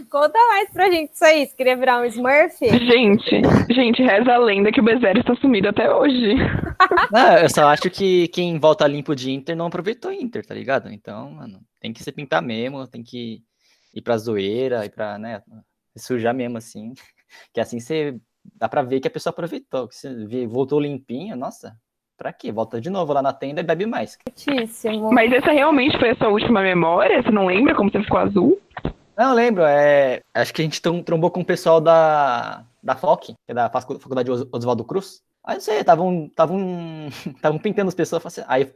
Conta 0.10 0.40
mais 0.50 0.70
pra 0.72 0.90
gente 0.90 1.14
isso 1.14 1.26
aí. 1.26 1.46
Você 1.46 1.56
queria 1.56 1.76
virar 1.76 2.02
um 2.02 2.06
Smurf? 2.06 2.60
Gente, 2.62 3.42
gente, 3.74 4.04
reza 4.04 4.34
a 4.34 4.38
lenda 4.38 4.72
que 4.72 4.80
o 4.80 4.84
B0 4.84 5.20
está 5.20 5.36
sumido 5.36 5.70
até 5.70 5.94
hoje. 5.94 6.36
Não, 7.12 7.38
eu 7.38 7.50
só 7.50 7.68
acho 7.68 7.90
que 7.90 8.28
quem 8.30 8.60
volta 8.60 8.88
limpo 8.88 9.16
de 9.16 9.32
Inter 9.32 9.56
não 9.56 9.68
aproveitou 9.68 10.12
Inter, 10.12 10.46
tá 10.46 10.54
ligado? 10.54 10.92
Então, 10.92 11.32
mano, 11.32 11.60
tem 11.80 11.92
que 11.92 12.04
se 12.04 12.12
pintar 12.12 12.42
mesmo, 12.42 12.88
tem 12.88 13.04
que 13.04 13.42
ir 13.94 14.02
pra 14.02 14.18
zoeira, 14.18 14.86
ir 14.86 14.90
pra, 14.90 15.18
né, 15.18 15.42
sujar 15.98 16.34
mesmo, 16.34 16.58
assim. 16.58 16.94
Que 17.52 17.60
assim 17.60 17.80
você 17.80 18.16
dá 18.56 18.70
pra 18.70 18.84
ver 18.84 19.00
que 19.00 19.08
a 19.08 19.12
pessoa 19.12 19.32
aproveitou. 19.32 19.88
Que 19.88 19.96
você 19.96 20.46
voltou 20.46 20.80
limpinho, 20.80 21.36
nossa, 21.36 21.76
Pra 22.18 22.32
quê? 22.32 22.52
Volta 22.52 22.80
de 22.80 22.90
novo 22.90 23.14
lá 23.14 23.22
na 23.22 23.34
tenda 23.34 23.62
e 23.62 23.64
bebe 23.64 23.86
mais. 23.86 24.18
Muitíssimo. 24.28 25.12
Mas 25.12 25.32
essa 25.32 25.52
realmente 25.52 25.98
foi 25.98 26.12
a 26.12 26.16
sua 26.16 26.30
última 26.30 26.62
memória? 26.62 27.22
Você 27.22 27.32
não 27.32 27.48
lembra 27.48 27.76
como 27.76 27.92
você 27.92 28.02
ficou 28.02 28.20
azul? 28.20 28.62
Não, 29.18 29.34
lembro. 29.34 29.64
É... 29.64 30.22
Acho 30.34 30.54
que 30.54 30.62
a 30.62 30.66
gente 30.66 30.82
trombou 30.82 31.32
com 31.32 31.42
o 31.42 31.46
pessoal 31.46 31.82
da, 31.82 32.64
da 32.82 32.96
FOC, 32.96 33.34
que 33.34 33.34
é 33.48 33.54
da 33.54 33.70
Faculdade 33.70 34.32
Oswaldo 34.52 34.84
Cruz. 34.84 35.22
Aí 35.44 35.56
não 35.56 35.62
sei, 35.62 35.80
estavam 35.80 36.26
estavam 36.26 37.60
pintando 37.62 37.90
as 37.90 37.96
pessoas. 37.96 38.26
Assim, 38.26 38.44
aí 38.48 38.72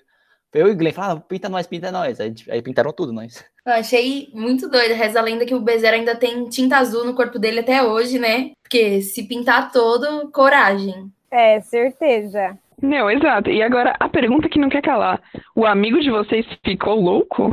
eu 0.53 0.67
e 0.67 0.71
o 0.71 0.75
Glenn 0.75 0.93
falaram, 0.93 1.17
ah, 1.17 1.21
pinta 1.21 1.49
nós, 1.49 1.67
pinta 1.67 1.91
nós. 1.91 2.19
Aí, 2.19 2.33
aí 2.49 2.61
pintaram 2.61 2.91
tudo 2.91 3.13
nós. 3.13 3.43
Eu 3.65 3.73
achei 3.73 4.29
muito 4.33 4.69
doido. 4.69 4.95
Reza 4.95 5.19
a 5.19 5.23
lenda 5.23 5.45
que 5.45 5.53
o 5.53 5.59
Bezer 5.59 5.93
ainda 5.93 6.15
tem 6.15 6.47
tinta 6.49 6.77
azul 6.77 7.05
no 7.05 7.13
corpo 7.13 7.37
dele 7.37 7.59
até 7.59 7.83
hoje, 7.83 8.17
né? 8.17 8.51
Porque 8.63 9.01
se 9.01 9.23
pintar 9.23 9.71
todo, 9.71 10.29
coragem. 10.31 11.11
É, 11.29 11.59
certeza. 11.61 12.57
Não, 12.81 13.09
exato. 13.09 13.49
E 13.49 13.61
agora 13.61 13.95
a 13.99 14.07
pergunta 14.07 14.49
que 14.49 14.59
não 14.59 14.69
quer 14.69 14.81
calar: 14.81 15.21
o 15.55 15.65
amigo 15.65 15.99
de 15.99 16.09
vocês 16.09 16.45
ficou 16.63 16.99
louco? 16.99 17.49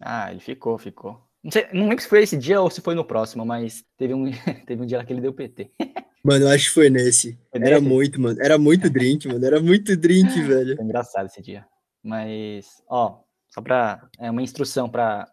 Ah, 0.00 0.30
ele 0.30 0.40
ficou, 0.40 0.78
ficou. 0.78 1.20
Não, 1.42 1.50
sei, 1.50 1.66
não 1.72 1.88
lembro 1.88 2.02
se 2.02 2.08
foi 2.08 2.22
esse 2.22 2.36
dia 2.36 2.60
ou 2.60 2.70
se 2.70 2.80
foi 2.80 2.94
no 2.94 3.04
próximo, 3.04 3.44
mas 3.44 3.84
teve 3.96 4.14
um, 4.14 4.30
teve 4.66 4.82
um 4.82 4.86
dia 4.86 4.98
lá 4.98 5.04
que 5.04 5.12
ele 5.12 5.22
deu 5.22 5.32
PT. 5.32 5.70
Mano, 6.22 6.44
eu 6.44 6.50
acho 6.50 6.64
que 6.66 6.74
foi 6.74 6.90
nesse. 6.90 7.38
Foi 7.50 7.60
era 7.62 7.80
nesse? 7.80 7.88
muito, 7.88 8.20
mano. 8.20 8.38
Era 8.42 8.58
muito 8.58 8.90
drink, 8.90 9.26
mano. 9.26 9.42
Era 9.42 9.58
muito 9.58 9.96
drink, 9.96 10.28
velho. 10.42 10.76
Foi 10.76 10.84
engraçado 10.84 11.24
esse 11.24 11.40
dia. 11.40 11.64
Mas, 12.04 12.82
ó, 12.86 13.20
só 13.48 13.62
pra. 13.62 14.06
É 14.18 14.30
uma 14.30 14.42
instrução 14.42 14.86
para 14.86 15.26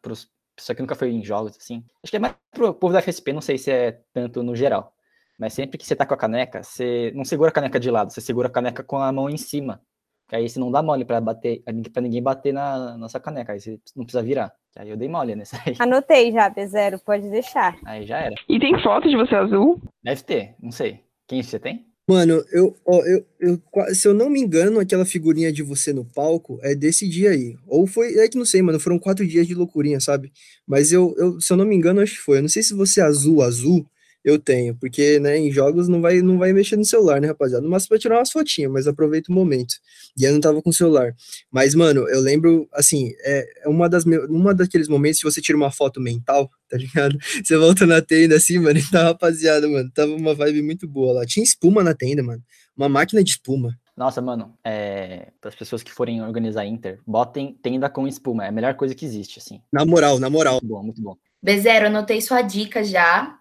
pessoa 0.55 0.73
que 0.73 0.81
nunca 0.81 0.95
foi 0.95 1.11
em 1.11 1.23
jogos, 1.23 1.57
assim. 1.57 1.83
Acho 2.01 2.11
que 2.11 2.15
é 2.15 2.19
mais 2.19 2.35
pro 2.51 2.73
povo 2.73 2.93
da 2.93 3.01
FSP, 3.01 3.33
não 3.33 3.41
sei 3.41 3.57
se 3.57 3.69
é 3.69 3.99
tanto 4.13 4.41
no 4.41 4.55
geral. 4.55 4.93
Mas 5.37 5.53
sempre 5.53 5.77
que 5.77 5.85
você 5.85 5.95
tá 5.95 6.05
com 6.05 6.13
a 6.13 6.17
caneca, 6.17 6.63
você 6.63 7.11
não 7.15 7.23
segura 7.23 7.49
a 7.49 7.53
caneca 7.53 7.79
de 7.79 7.91
lado, 7.91 8.11
você 8.11 8.21
segura 8.21 8.47
a 8.47 8.51
caneca 8.51 8.83
com 8.83 8.97
a 8.97 9.11
mão 9.11 9.29
em 9.29 9.37
cima. 9.37 9.81
Que 10.27 10.35
aí 10.35 10.49
você 10.49 10.59
não 10.59 10.71
dá 10.71 10.81
mole 10.81 11.05
para 11.05 11.21
bater, 11.21 11.63
para 11.93 12.01
ninguém 12.01 12.21
bater 12.21 12.53
na 12.53 12.97
nossa 12.97 13.19
caneca, 13.19 13.53
aí 13.53 13.61
você 13.61 13.79
não 13.95 14.03
precisa 14.03 14.23
virar. 14.23 14.53
Que 14.73 14.81
aí 14.81 14.89
eu 14.89 14.97
dei 14.97 15.07
mole 15.07 15.35
nessa 15.35 15.57
aí. 15.65 15.75
Anotei 15.79 16.31
já, 16.31 16.51
B0, 16.51 16.99
pode 17.05 17.29
deixar. 17.29 17.77
Aí 17.85 18.05
já 18.05 18.17
era. 18.19 18.35
E 18.49 18.59
tem 18.59 18.81
foto 18.81 19.07
de 19.07 19.15
você 19.15 19.35
azul? 19.35 19.81
Deve 20.03 20.23
ter, 20.23 20.55
não 20.61 20.71
sei. 20.71 21.01
Quem 21.27 21.41
você 21.41 21.59
tem? 21.59 21.85
Mano, 22.09 22.41
eu, 22.53 22.73
ó, 22.85 23.01
eu, 23.05 23.25
eu, 23.37 23.61
se 23.93 24.07
eu 24.07 24.13
não 24.13 24.29
me 24.29 24.39
engano, 24.39 24.79
aquela 24.79 25.05
figurinha 25.05 25.51
de 25.51 25.61
você 25.61 25.91
no 25.91 26.05
palco 26.05 26.57
é 26.61 26.73
desse 26.73 27.07
dia 27.07 27.31
aí. 27.31 27.57
Ou 27.67 27.85
foi, 27.85 28.17
é 28.17 28.29
que 28.29 28.37
não 28.37 28.45
sei, 28.45 28.61
mano, 28.61 28.79
foram 28.79 28.97
quatro 28.97 29.27
dias 29.27 29.45
de 29.45 29.53
loucurinha, 29.53 29.99
sabe? 29.99 30.31
Mas 30.65 30.93
eu, 30.93 31.13
eu, 31.17 31.41
se 31.41 31.51
eu 31.51 31.57
não 31.57 31.65
me 31.65 31.75
engano, 31.75 31.99
acho 31.99 32.13
que 32.13 32.21
foi. 32.21 32.37
Eu 32.37 32.43
não 32.43 32.49
sei 32.49 32.63
se 32.63 32.73
você 32.73 33.01
é 33.01 33.03
azul, 33.03 33.41
azul, 33.41 33.85
eu 34.29 34.37
tenho, 34.39 34.75
porque, 34.75 35.19
né, 35.19 35.37
em 35.37 35.51
jogos 35.51 35.87
não 35.87 36.01
vai, 36.01 36.21
não 36.21 36.37
vai 36.37 36.51
mexer 36.51 36.75
no 36.75 36.83
celular, 36.83 37.21
né, 37.21 37.27
rapaziada? 37.27 37.63
No 37.63 37.69
máximo 37.69 37.89
pra 37.89 37.99
tirar 37.99 38.17
umas 38.17 38.31
fotinhas, 38.31 38.71
mas 38.71 38.87
aproveita 38.87 39.31
o 39.31 39.35
momento. 39.35 39.75
E 40.17 40.23
eu 40.23 40.33
não 40.33 40.39
tava 40.41 40.61
com 40.61 40.69
o 40.69 40.73
celular. 40.73 41.15
Mas, 41.51 41.73
mano, 41.73 42.07
eu 42.09 42.19
lembro, 42.19 42.67
assim, 42.73 43.13
é, 43.21 43.63
é 43.65 43.69
uma 43.69 43.87
das, 43.87 44.03
me- 44.05 44.19
uma 44.27 44.53
daqueles 44.53 44.87
momentos 44.87 45.19
que 45.19 45.25
você 45.25 45.41
tira 45.41 45.57
uma 45.57 45.71
foto 45.71 46.01
mental, 46.01 46.49
tá 46.69 46.77
ligado? 46.77 47.17
Você 47.43 47.57
volta 47.57 47.85
na 47.85 48.01
tenda 48.01 48.35
assim, 48.35 48.59
mano, 48.59 48.77
e 48.79 48.91
tá, 48.91 49.03
rapaziada, 49.03 49.67
mano, 49.69 49.89
tava 49.93 50.11
uma 50.13 50.35
vibe 50.35 50.61
muito 50.61 50.87
boa 50.87 51.13
lá. 51.13 51.25
Tinha 51.25 51.43
espuma 51.43 51.81
na 51.83 51.93
tenda, 51.93 52.21
mano. 52.21 52.43
Uma 52.75 52.89
máquina 52.89 53.23
de 53.23 53.31
espuma. 53.31 53.77
Nossa, 53.95 54.21
mano, 54.21 54.53
é, 54.63 55.29
para 55.41 55.49
as 55.49 55.55
pessoas 55.55 55.81
que 55.81 55.91
forem 55.91 56.21
organizar 56.21 56.65
Inter, 56.65 56.99
botem 57.07 57.57
tenda 57.63 57.89
com 57.89 58.07
espuma, 58.07 58.45
é 58.45 58.49
a 58.49 58.51
melhor 58.51 58.75
coisa 58.75 58.93
que 58.93 59.05
existe, 59.05 59.39
assim. 59.39 59.59
Na 59.71 59.85
moral, 59.85 60.19
na 60.19 60.29
moral. 60.29 60.59
Muito 60.61 60.67
bom, 60.67 60.83
muito 60.83 61.01
bom. 61.01 61.15
B0, 61.43 61.85
anotei 61.87 62.21
sua 62.21 62.41
dica 62.41 62.83
já. 62.83 63.37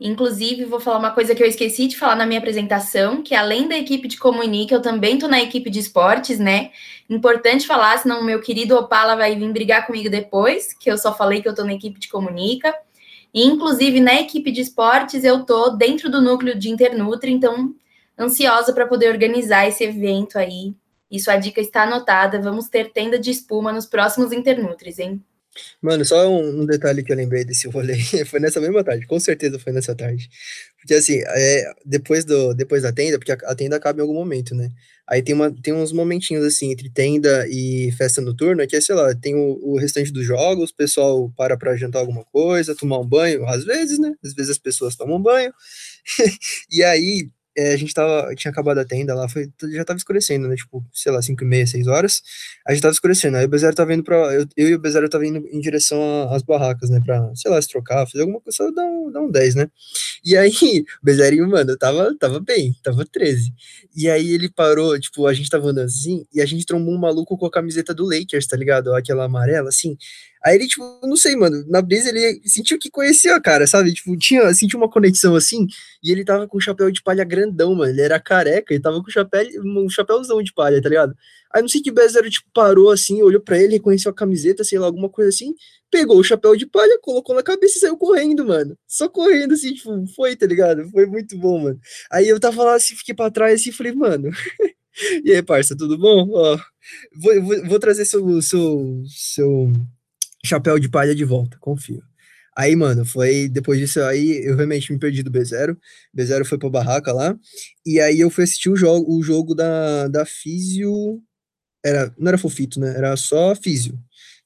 Inclusive, 0.00 0.64
vou 0.64 0.80
falar 0.80 0.98
uma 0.98 1.10
coisa 1.10 1.34
que 1.34 1.42
eu 1.42 1.46
esqueci 1.46 1.86
de 1.86 1.98
falar 1.98 2.16
na 2.16 2.24
minha 2.24 2.38
apresentação, 2.40 3.22
que 3.22 3.34
além 3.34 3.68
da 3.68 3.76
equipe 3.76 4.08
de 4.08 4.16
Comunique, 4.16 4.72
eu 4.72 4.80
também 4.80 5.18
tô 5.18 5.28
na 5.28 5.42
equipe 5.42 5.68
de 5.68 5.78
esportes, 5.78 6.38
né? 6.38 6.70
Importante 7.08 7.66
falar, 7.66 7.98
senão 7.98 8.20
o 8.20 8.24
meu 8.24 8.40
querido 8.40 8.76
Opala 8.76 9.14
vai 9.14 9.36
vir 9.36 9.52
brigar 9.52 9.86
comigo 9.86 10.08
depois, 10.08 10.72
que 10.72 10.90
eu 10.90 10.96
só 10.96 11.14
falei 11.14 11.42
que 11.42 11.48
eu 11.48 11.54
tô 11.54 11.64
na 11.64 11.74
equipe 11.74 12.00
de 12.00 12.08
Comunica. 12.08 12.74
E, 13.34 13.44
inclusive, 13.44 14.00
na 14.00 14.14
equipe 14.14 14.50
de 14.50 14.62
esportes, 14.62 15.22
eu 15.22 15.44
tô 15.44 15.68
dentro 15.70 16.10
do 16.10 16.22
núcleo 16.22 16.58
de 16.58 16.70
Internutri, 16.70 17.30
então, 17.30 17.74
ansiosa 18.18 18.72
para 18.72 18.86
poder 18.86 19.10
organizar 19.10 19.68
esse 19.68 19.84
evento 19.84 20.38
aí. 20.38 20.74
E 21.10 21.20
sua 21.20 21.36
dica 21.36 21.60
está 21.60 21.82
anotada. 21.82 22.40
Vamos 22.40 22.68
ter 22.68 22.90
tenda 22.90 23.18
de 23.18 23.30
espuma 23.30 23.70
nos 23.70 23.84
próximos 23.84 24.32
Internutris, 24.32 24.98
hein? 24.98 25.22
Mano, 25.82 26.04
só 26.04 26.30
um, 26.30 26.64
detalhe 26.64 27.02
que 27.02 27.12
eu 27.12 27.16
lembrei 27.16 27.44
desse 27.44 27.68
rolê, 27.68 27.96
foi 28.26 28.38
nessa 28.40 28.60
mesma 28.60 28.84
tarde, 28.84 29.06
com 29.06 29.18
certeza 29.18 29.58
foi 29.58 29.72
nessa 29.72 29.94
tarde. 29.94 30.28
Porque 30.78 30.94
assim, 30.94 31.20
é, 31.26 31.72
depois, 31.84 32.24
do, 32.24 32.54
depois 32.54 32.82
da 32.82 32.92
tenda, 32.92 33.18
porque 33.18 33.32
a, 33.32 33.38
a 33.44 33.54
tenda 33.54 33.76
acaba 33.76 33.98
em 33.98 34.02
algum 34.02 34.14
momento, 34.14 34.54
né? 34.54 34.70
Aí 35.08 35.22
tem, 35.22 35.34
uma, 35.34 35.50
tem 35.50 35.74
uns 35.74 35.92
momentinhos 35.92 36.44
assim, 36.44 36.70
entre 36.70 36.88
tenda 36.88 37.44
e 37.48 37.90
festa 37.98 38.20
noturna, 38.20 38.66
que 38.66 38.76
é, 38.76 38.80
sei 38.80 38.94
lá, 38.94 39.12
tem 39.14 39.34
o, 39.34 39.58
o 39.60 39.76
restante 39.76 40.12
dos 40.12 40.24
jogos, 40.24 40.70
o 40.70 40.76
pessoal 40.76 41.32
para 41.36 41.56
pra 41.56 41.76
jantar 41.76 41.98
alguma 41.98 42.24
coisa, 42.26 42.76
tomar 42.76 43.00
um 43.00 43.06
banho, 43.06 43.44
às 43.46 43.64
vezes, 43.64 43.98
né? 43.98 44.14
Às 44.24 44.34
vezes 44.34 44.52
as 44.52 44.58
pessoas 44.58 44.94
tomam 44.94 45.20
banho. 45.20 45.52
e 46.70 46.82
aí, 46.84 47.28
é, 47.56 47.72
a 47.72 47.76
gente 47.76 47.92
tava, 47.92 48.34
tinha 48.34 48.50
acabado 48.50 48.78
a 48.78 48.84
tenda 48.84 49.14
lá, 49.14 49.28
foi, 49.28 49.50
já 49.72 49.84
tava 49.84 49.96
escurecendo, 49.96 50.48
né? 50.48 50.54
Tipo, 50.56 50.84
sei 50.92 51.10
lá, 51.12 51.20
5 51.20 51.42
e 51.42 51.46
meia, 51.46 51.66
6 51.66 51.86
horas. 51.86 52.22
A 52.66 52.72
gente 52.72 52.82
tava 52.82 52.92
escurecendo. 52.92 53.36
Aí 53.36 53.44
o 53.44 53.48
Bezerra 53.48 53.72
tava 53.72 53.92
indo 53.94 54.04
pra. 54.04 54.16
Eu, 54.34 54.46
eu 54.56 54.68
e 54.68 54.74
o 54.74 54.78
Bezerra 54.78 55.08
tava 55.08 55.26
indo 55.26 55.38
em 55.48 55.60
direção 55.60 56.32
às 56.32 56.42
barracas, 56.42 56.90
né? 56.90 57.00
Pra, 57.04 57.30
sei 57.34 57.50
lá, 57.50 57.60
se 57.60 57.68
trocar, 57.68 58.06
fazer 58.06 58.22
alguma 58.22 58.40
coisa, 58.40 58.56
só 58.56 58.70
dar 58.70 58.84
um, 58.84 59.10
dar 59.10 59.20
um 59.20 59.30
10, 59.30 59.54
né? 59.56 59.68
E 60.24 60.36
aí, 60.36 60.50
o 61.02 61.04
Bezerrinho, 61.04 61.48
mano, 61.48 61.76
tava, 61.76 62.14
tava 62.18 62.40
bem, 62.40 62.74
tava 62.82 63.04
13. 63.04 63.52
E 63.96 64.08
aí 64.08 64.32
ele 64.32 64.48
parou, 64.50 64.98
tipo, 64.98 65.26
a 65.26 65.34
gente 65.34 65.50
tava 65.50 65.68
andando 65.68 65.86
assim, 65.86 66.24
e 66.32 66.40
a 66.40 66.46
gente 66.46 66.64
trombou 66.66 66.94
um 66.94 66.98
maluco 66.98 67.36
com 67.36 67.46
a 67.46 67.50
camiseta 67.50 67.92
do 67.94 68.04
Lakers, 68.04 68.46
tá 68.46 68.56
ligado? 68.56 68.94
Aquela 68.94 69.24
amarela, 69.24 69.68
assim. 69.68 69.96
Aí 70.44 70.56
ele, 70.56 70.66
tipo, 70.66 70.82
não 71.02 71.16
sei, 71.16 71.36
mano, 71.36 71.64
na 71.68 71.82
brisa 71.82 72.08
ele 72.08 72.40
sentiu 72.46 72.78
que 72.78 72.90
conhecia 72.90 73.38
cara, 73.40 73.66
sabe? 73.66 73.92
Tipo, 73.92 74.16
tinha, 74.16 74.52
sentiu 74.54 74.78
uma 74.78 74.88
conexão 74.88 75.34
assim, 75.34 75.66
e 76.02 76.10
ele 76.10 76.24
tava 76.24 76.48
com 76.48 76.56
um 76.56 76.60
chapéu 76.60 76.90
de 76.90 77.02
palha 77.02 77.24
grandão, 77.24 77.74
mano. 77.74 77.92
Ele 77.92 78.00
era 78.00 78.18
careca, 78.18 78.72
ele 78.72 78.82
tava 78.82 79.02
com 79.02 79.08
um 79.08 79.10
chapéu, 79.10 79.46
um 79.64 79.88
chapéuzão 79.90 80.42
de 80.42 80.52
palha, 80.54 80.80
tá 80.80 80.88
ligado? 80.88 81.14
Aí 81.52 81.60
não 81.60 81.68
sei 81.68 81.82
que 81.82 81.90
Bezerra, 81.90 82.30
tipo, 82.30 82.48
parou 82.54 82.90
assim, 82.90 83.22
olhou 83.22 83.40
pra 83.40 83.58
ele, 83.58 83.74
reconheceu 83.74 84.10
a 84.10 84.14
camiseta, 84.14 84.64
sei 84.64 84.78
lá, 84.78 84.86
alguma 84.86 85.08
coisa 85.10 85.28
assim, 85.28 85.54
pegou 85.90 86.16
o 86.18 86.24
chapéu 86.24 86.56
de 86.56 86.66
palha, 86.66 86.98
colocou 87.02 87.34
na 87.34 87.42
cabeça 87.42 87.76
e 87.76 87.80
saiu 87.80 87.96
correndo, 87.96 88.46
mano. 88.46 88.76
Só 88.86 89.08
correndo, 89.08 89.54
assim, 89.54 89.74
tipo, 89.74 90.06
foi, 90.14 90.36
tá 90.36 90.46
ligado? 90.46 90.88
Foi 90.90 91.06
muito 91.06 91.36
bom, 91.36 91.58
mano. 91.60 91.80
Aí 92.10 92.28
eu 92.28 92.40
tava 92.40 92.62
lá, 92.64 92.74
assim, 92.76 92.94
fiquei 92.94 93.14
pra 93.14 93.30
trás, 93.30 93.60
assim, 93.60 93.72
falei, 93.72 93.92
mano... 93.92 94.30
E 95.24 95.32
aí, 95.32 95.42
parça, 95.42 95.76
tudo 95.76 95.96
bom? 95.96 96.28
Ó, 96.32 96.58
vou, 97.14 97.42
vou, 97.42 97.66
vou 97.68 97.78
trazer 97.78 98.04
seu, 98.04 98.42
seu, 98.42 99.02
seu 99.06 99.72
chapéu 100.44 100.78
de 100.78 100.88
palha 100.88 101.14
de 101.14 101.24
volta, 101.24 101.56
confio. 101.58 102.02
Aí, 102.56 102.74
mano, 102.76 103.04
foi 103.04 103.48
depois 103.48 103.78
disso 103.78 104.02
aí, 104.02 104.44
eu 104.44 104.56
realmente 104.56 104.92
me 104.92 104.98
perdi 104.98 105.22
do 105.22 105.30
B0. 105.30 105.76
B0 106.16 106.44
foi 106.44 106.58
pra 106.58 106.68
barraca 106.68 107.12
lá. 107.12 107.36
E 107.86 108.00
aí 108.00 108.20
eu 108.20 108.30
fui 108.30 108.44
assistir 108.44 108.68
o 108.68 108.76
jogo, 108.76 109.16
o 109.16 109.22
jogo 109.22 109.54
da, 109.54 110.08
da 110.08 110.26
Físio. 110.26 111.22
Era, 111.84 112.12
não 112.18 112.28
era 112.28 112.38
Fofito, 112.38 112.80
né? 112.80 112.94
Era 112.96 113.16
só 113.16 113.54
Físio. 113.54 113.98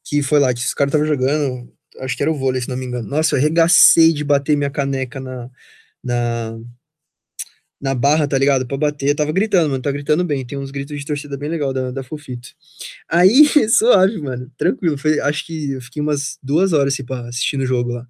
Que 0.04 0.22
foi 0.22 0.38
lá, 0.38 0.52
que 0.54 0.60
os 0.60 0.74
caras 0.74 0.94
estavam 0.94 1.06
jogando. 1.06 1.72
Acho 2.00 2.16
que 2.16 2.22
era 2.22 2.30
o 2.30 2.36
vôlei, 2.38 2.60
se 2.60 2.68
não 2.68 2.76
me 2.76 2.86
engano. 2.86 3.08
Nossa, 3.08 3.34
eu 3.36 3.40
arregacei 3.40 4.12
de 4.12 4.24
bater 4.24 4.56
minha 4.56 4.70
caneca 4.70 5.20
na, 5.20 5.50
na, 6.02 6.58
na 7.84 7.94
barra, 7.94 8.26
tá 8.26 8.38
ligado? 8.38 8.66
Pra 8.66 8.78
bater. 8.78 9.10
Eu 9.10 9.14
tava 9.14 9.30
gritando, 9.30 9.68
mano. 9.68 9.82
Tá 9.82 9.92
gritando 9.92 10.24
bem. 10.24 10.42
Tem 10.46 10.56
uns 10.56 10.70
gritos 10.70 10.98
de 10.98 11.04
torcida 11.04 11.36
bem 11.36 11.50
legal 11.50 11.70
da, 11.70 11.90
da 11.90 12.02
Fofito. 12.02 12.48
Aí, 13.06 13.44
suave, 13.68 14.16
mano. 14.22 14.50
Tranquilo. 14.56 14.96
Foi, 14.96 15.20
acho 15.20 15.44
que 15.44 15.72
eu 15.72 15.82
fiquei 15.82 16.00
umas 16.00 16.38
duas 16.42 16.72
horas 16.72 16.94
assim, 16.94 17.04
pra 17.04 17.28
assistindo 17.28 17.60
o 17.60 17.66
jogo 17.66 17.92
lá. 17.92 18.06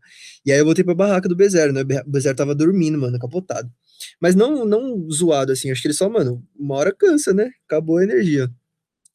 E 0.47 0.53
aí 0.53 0.61
eu 0.61 0.65
voltei 0.65 0.85
pra 0.85 0.95
barraca 0.95 1.29
do 1.29 1.35
Bezerro, 1.35 1.73
né? 1.73 1.81
O 1.83 2.11
Bezerro 2.11 2.37
tava 2.37 2.55
dormindo, 2.55 2.97
mano, 2.99 3.19
capotado. 3.19 3.69
Mas 4.21 4.37
não, 4.37 4.65
não 4.65 5.11
zoado, 5.11 5.51
assim. 5.51 5.73
Acho 5.73 5.83
que 5.83 5.89
ele 5.89 5.95
só, 5.95 6.09
mano, 6.09 6.41
uma 6.57 6.77
hora 6.77 6.95
cansa, 6.95 7.35
né? 7.35 7.51
Acabou 7.67 7.99
a 7.99 8.05
energia. 8.05 8.49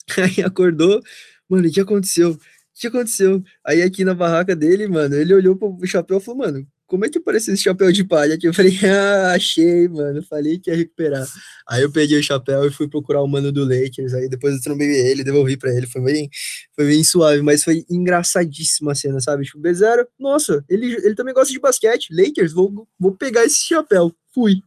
Aí 0.18 0.44
acordou. 0.44 1.02
Mano, 1.48 1.70
o 1.70 1.72
que 1.72 1.80
aconteceu? 1.80 2.32
O 2.34 2.40
que 2.74 2.88
aconteceu? 2.88 3.42
Aí 3.66 3.82
aqui 3.82 4.04
na 4.04 4.14
barraca 4.14 4.56
dele, 4.58 4.88
mano, 4.90 5.16
ele 5.16 5.34
olhou 5.34 5.56
pro 5.56 5.78
chapéu 5.88 6.18
e 6.18 6.22
falou, 6.22 6.40
mano, 6.40 6.68
como 6.90 7.06
é 7.06 7.10
que 7.10 7.20
apareceu 7.20 7.54
esse 7.54 7.62
chapéu 7.62 7.92
de 7.92 8.04
palha 8.04 8.34
aqui? 8.34 8.48
Eu 8.48 8.54
falei, 8.54 8.74
ah, 8.84 9.34
achei, 9.34 9.88
mano. 9.88 10.24
Falei 10.24 10.58
que 10.58 10.72
ia 10.72 10.76
recuperar. 10.76 11.26
Aí 11.68 11.84
eu 11.84 11.92
peguei 11.92 12.20
o 12.20 12.24
chapéu 12.24 12.66
e 12.66 12.72
fui 12.72 12.90
procurar 12.90 13.22
o 13.22 13.28
mano 13.28 13.52
do 13.52 13.64
Lakers. 13.64 14.16
Aí 14.16 14.28
depois 14.28 14.56
eu 14.56 14.62
trombei 14.62 14.90
ele, 14.90 15.24
devolvi 15.24 15.56
pra 15.56 15.72
ele. 15.72 15.86
Foi 15.86 16.02
bem, 16.02 16.28
foi 16.76 16.88
bem 16.88 17.04
suave, 17.04 17.44
mas 17.44 17.64
foi 17.64 17.86
engraçadíssima 17.90 18.94
a 18.94 18.96
cena, 18.96 19.20
sabe? 19.20 19.46
Tipo, 19.46 19.60
B0, 19.60 20.04
nossa, 20.20 20.66
ele, 20.68 20.96
ele 21.06 21.14
também 21.14 21.34
gosta 21.34 21.54
de 21.54 21.60
basquete. 21.60 22.10
Lakers, 22.12 22.54
vou, 22.54 22.88
vou 23.00 23.12
pegar 23.12 23.46
esse 23.46 23.68
chapéu. 23.68 24.12
Fui. 24.34 24.64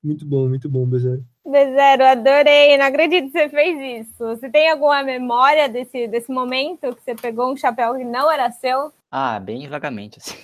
Muito 0.00 0.24
bom, 0.24 0.48
muito 0.48 0.68
bom, 0.68 0.88
B0. 0.88 1.24
B0, 1.44 2.02
adorei. 2.02 2.78
Não 2.78 2.86
acredito 2.86 3.32
que 3.32 3.38
você 3.38 3.48
fez 3.48 4.06
isso. 4.06 4.18
Você 4.18 4.48
tem 4.48 4.70
alguma 4.70 5.02
memória 5.02 5.68
desse, 5.68 6.06
desse 6.06 6.30
momento 6.30 6.94
que 6.94 7.02
você 7.02 7.16
pegou 7.16 7.52
um 7.52 7.56
chapéu 7.56 7.96
que 7.96 8.04
não 8.04 8.30
era 8.30 8.50
seu? 8.52 8.92
Ah, 9.10 9.40
bem 9.40 9.68
vagamente, 9.68 10.18
assim. 10.18 10.34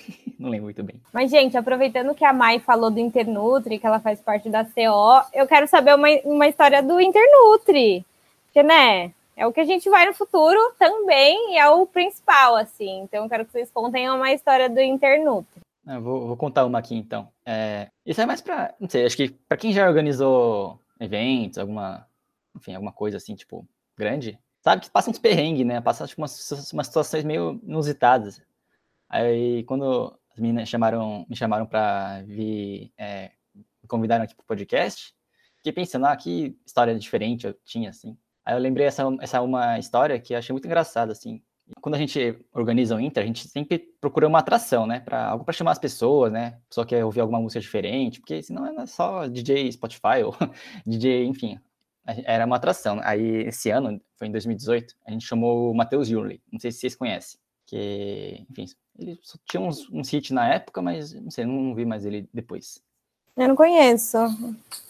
Não 0.41 0.49
lembro 0.49 0.65
muito 0.65 0.81
bem. 0.81 0.99
Mas, 1.13 1.29
gente, 1.29 1.55
aproveitando 1.55 2.15
que 2.15 2.25
a 2.25 2.33
Mai 2.33 2.57
falou 2.57 2.89
do 2.89 2.99
Internutri, 2.99 3.77
que 3.77 3.85
ela 3.85 3.99
faz 3.99 4.19
parte 4.19 4.49
da 4.49 4.65
CO, 4.65 5.23
eu 5.31 5.45
quero 5.45 5.67
saber 5.67 5.93
uma, 5.93 6.07
uma 6.25 6.47
história 6.47 6.81
do 6.81 6.99
Internutri. 6.99 8.03
Porque, 8.45 8.63
né, 8.63 9.13
é 9.37 9.45
o 9.45 9.53
que 9.53 9.59
a 9.59 9.65
gente 9.65 9.87
vai 9.87 10.07
no 10.07 10.15
futuro 10.15 10.59
também 10.79 11.53
e 11.53 11.59
é 11.59 11.69
o 11.69 11.85
principal, 11.85 12.55
assim. 12.55 13.01
Então, 13.01 13.23
eu 13.23 13.29
quero 13.29 13.45
que 13.45 13.51
vocês 13.51 13.69
contem 13.69 14.09
uma 14.09 14.31
história 14.31 14.67
do 14.67 14.81
Internutri. 14.81 15.61
Eu 15.87 16.01
vou, 16.01 16.27
vou 16.29 16.37
contar 16.37 16.65
uma 16.65 16.79
aqui, 16.79 16.95
então. 16.95 17.27
É, 17.45 17.89
isso 18.03 18.19
é 18.19 18.25
mais 18.25 18.41
pra, 18.41 18.73
não 18.79 18.89
sei, 18.89 19.05
acho 19.05 19.15
que 19.15 19.29
pra 19.47 19.57
quem 19.57 19.71
já 19.71 19.87
organizou 19.87 20.79
eventos, 20.99 21.59
alguma, 21.59 22.07
enfim, 22.55 22.73
alguma 22.73 22.91
coisa 22.91 23.17
assim, 23.17 23.35
tipo, 23.35 23.63
grande, 23.95 24.39
sabe 24.61 24.81
que 24.81 24.89
passa 24.89 25.11
uns 25.11 25.19
perrengues, 25.19 25.67
né? 25.67 25.81
Passa, 25.81 26.07
tipo, 26.07 26.19
umas, 26.19 26.71
umas 26.71 26.87
situações 26.87 27.23
meio 27.23 27.59
inusitadas. 27.63 28.41
Aí, 29.07 29.63
quando 29.65 30.17
as 30.33 30.39
meninas 30.39 30.69
chamaram, 30.69 31.25
me 31.29 31.35
chamaram 31.35 31.65
para 31.65 32.21
vir, 32.23 32.91
é, 32.97 33.31
me 33.55 33.87
convidaram 33.87 34.23
aqui 34.23 34.35
pro 34.35 34.45
podcast, 34.45 35.13
fiquei 35.57 35.71
pensando, 35.71 36.05
ah, 36.05 36.15
que 36.15 36.57
história 36.65 36.97
diferente 36.97 37.47
eu 37.47 37.53
tinha, 37.65 37.89
assim. 37.89 38.17
Aí 38.45 38.55
eu 38.55 38.59
lembrei 38.59 38.87
essa, 38.87 39.03
essa 39.21 39.41
uma 39.41 39.77
história 39.77 40.19
que 40.19 40.33
eu 40.33 40.37
achei 40.37 40.53
muito 40.53 40.65
engraçada, 40.65 41.11
assim. 41.11 41.41
Quando 41.79 41.95
a 41.95 41.97
gente 41.97 42.37
organiza 42.53 42.95
o 42.95 42.99
Inter, 42.99 43.23
a 43.23 43.25
gente 43.25 43.47
sempre 43.47 43.79
procura 43.99 44.27
uma 44.27 44.39
atração, 44.39 44.85
né? 44.85 44.99
Pra, 44.99 45.27
algo 45.27 45.45
para 45.45 45.53
chamar 45.53 45.71
as 45.71 45.79
pessoas, 45.79 46.31
né? 46.31 46.59
A 46.65 46.69
pessoa 46.69 46.85
quer 46.85 47.05
ouvir 47.05 47.21
alguma 47.21 47.39
música 47.39 47.61
diferente, 47.61 48.19
porque 48.19 48.41
senão 48.43 48.65
é 48.81 48.85
só 48.85 49.27
DJ 49.27 49.71
Spotify 49.71 50.23
ou 50.25 50.35
DJ, 50.85 51.25
enfim. 51.25 51.59
Era 52.25 52.45
uma 52.45 52.55
atração. 52.55 52.99
Aí, 53.03 53.43
esse 53.47 53.69
ano, 53.69 54.01
foi 54.17 54.27
em 54.27 54.31
2018, 54.31 54.95
a 55.05 55.11
gente 55.11 55.25
chamou 55.25 55.71
o 55.71 55.75
Matheus 55.75 56.09
Yurley. 56.09 56.41
Não 56.51 56.59
sei 56.59 56.71
se 56.71 56.79
vocês 56.79 56.95
conhecem 56.95 57.39
Porque, 57.63 58.45
enfim, 58.49 58.65
ele 59.01 59.19
só 59.23 59.37
tinha 59.49 59.61
uns, 59.61 59.89
uns 59.89 60.11
hits 60.13 60.31
na 60.31 60.47
época, 60.53 60.81
mas 60.81 61.13
não 61.13 61.31
sei, 61.31 61.45
não 61.45 61.73
vi 61.75 61.85
mais 61.85 62.05
ele 62.05 62.29
depois. 62.33 62.81
Eu 63.35 63.47
não 63.47 63.55
conheço, 63.55 64.17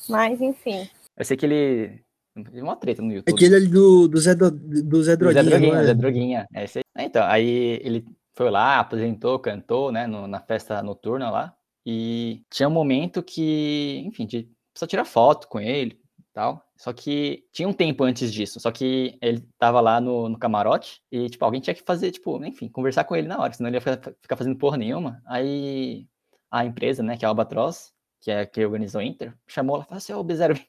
mas 0.10 0.42
enfim. 0.42 0.90
Eu 1.16 1.26
sei 1.26 1.38
que 1.38 1.46
ele. 1.46 2.02
Teve 2.34 2.62
uma 2.62 2.76
treta 2.76 3.02
no 3.02 3.12
YouTube. 3.12 3.34
Aquele 3.36 3.56
ali 3.56 3.68
do, 3.68 4.08
do, 4.08 4.18
Zé, 4.20 4.34
do, 4.34 4.50
do 4.52 5.04
Zé 5.04 5.16
Do 5.18 5.32
Zé 5.32 5.44
Droguinha, 5.44 5.44
Droguinha, 5.44 5.76
é? 5.76 5.84
Zé 5.86 5.94
Droguinha. 5.94 6.48
É 6.54 6.64
esse 6.64 6.80
aí. 6.80 6.84
É, 6.98 7.04
Então, 7.04 7.24
aí 7.26 7.80
ele 7.84 8.06
foi 8.34 8.50
lá, 8.50 8.80
apresentou, 8.80 9.38
cantou, 9.38 9.92
né, 9.92 10.08
no- 10.08 10.28
na 10.28 10.40
festa 10.40 10.82
noturna 10.82 11.30
lá. 11.30 11.54
E 11.86 12.42
tinha 12.50 12.70
um 12.70 12.72
momento 12.72 13.22
que, 13.22 14.02
enfim, 14.06 14.26
de, 14.26 14.50
precisa 14.74 14.88
tirar 14.88 15.06
foto 15.06 15.48
com 15.48 15.60
ele 15.60 16.00
tal. 16.42 16.66
Só 16.76 16.92
que 16.92 17.46
tinha 17.54 17.68
um 17.70 17.74
tempo 17.74 18.04
antes 18.04 18.34
disso. 18.34 18.60
Só 18.60 18.72
que 18.72 19.18
ele 19.22 19.48
tava 19.60 19.80
lá 19.80 20.02
no, 20.02 20.28
no 20.28 20.40
camarote 20.40 21.02
e, 21.12 21.30
tipo, 21.30 21.46
alguém 21.46 21.62
tinha 21.62 21.76
que 21.76 21.84
fazer, 21.84 22.12
tipo, 22.12 22.44
enfim, 22.44 22.68
conversar 22.68 23.04
com 23.04 23.16
ele 23.16 23.28
na 23.28 23.40
hora, 23.40 23.54
senão 23.54 23.70
ele 23.70 23.78
ia 23.78 23.82
ficar, 23.82 24.14
ficar 24.22 24.36
fazendo 24.36 24.58
porra 24.58 24.78
nenhuma. 24.78 25.22
Aí 25.28 26.08
a 26.50 26.66
empresa, 26.66 27.04
né, 27.04 27.16
que 27.16 27.24
é 27.24 27.28
a 27.28 27.30
Albatross, 27.30 27.94
que 28.20 28.32
é 28.32 28.46
que 28.46 28.66
organizou 28.66 29.02
o 29.02 29.04
Inter, 29.04 29.34
chamou 29.48 29.76
ela 29.76 29.86
e 29.86 29.88
falou 29.88 29.98
assim, 29.98 30.14
ô, 30.14 30.24
Bezerro, 30.24 30.60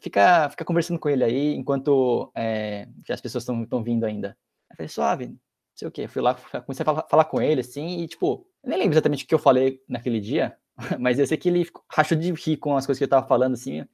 fica, 0.00 0.48
fica 0.50 0.64
conversando 0.64 0.98
com 0.98 1.08
ele 1.08 1.24
aí, 1.24 1.54
enquanto 1.54 2.32
é, 2.34 2.88
as 3.08 3.20
pessoas 3.20 3.44
estão 3.44 3.84
vindo 3.84 4.04
ainda. 4.04 4.36
Eu 4.70 4.76
falei, 4.76 4.88
suave, 4.88 5.26
não 5.28 5.38
sei 5.74 5.88
o 5.88 5.90
quê. 5.90 6.08
Fui 6.08 6.22
lá, 6.22 6.34
comecei 6.34 6.82
a 6.82 6.86
falar, 6.86 7.06
falar 7.08 7.24
com 7.26 7.40
ele, 7.40 7.60
assim, 7.60 8.00
e, 8.00 8.08
tipo, 8.08 8.46
eu 8.64 8.70
nem 8.70 8.78
lembro 8.78 8.94
exatamente 8.94 9.24
o 9.24 9.26
que 9.26 9.34
eu 9.34 9.38
falei 9.38 9.80
naquele 9.88 10.20
dia, 10.20 10.56
mas 10.98 11.18
eu 11.18 11.26
sei 11.26 11.36
que 11.36 11.48
ele 11.50 11.66
rachou 11.90 12.16
de 12.16 12.32
rir 12.32 12.56
com 12.56 12.76
as 12.76 12.86
coisas 12.86 12.98
que 12.98 13.04
eu 13.04 13.08
tava 13.08 13.26
falando, 13.26 13.54
assim. 13.54 13.84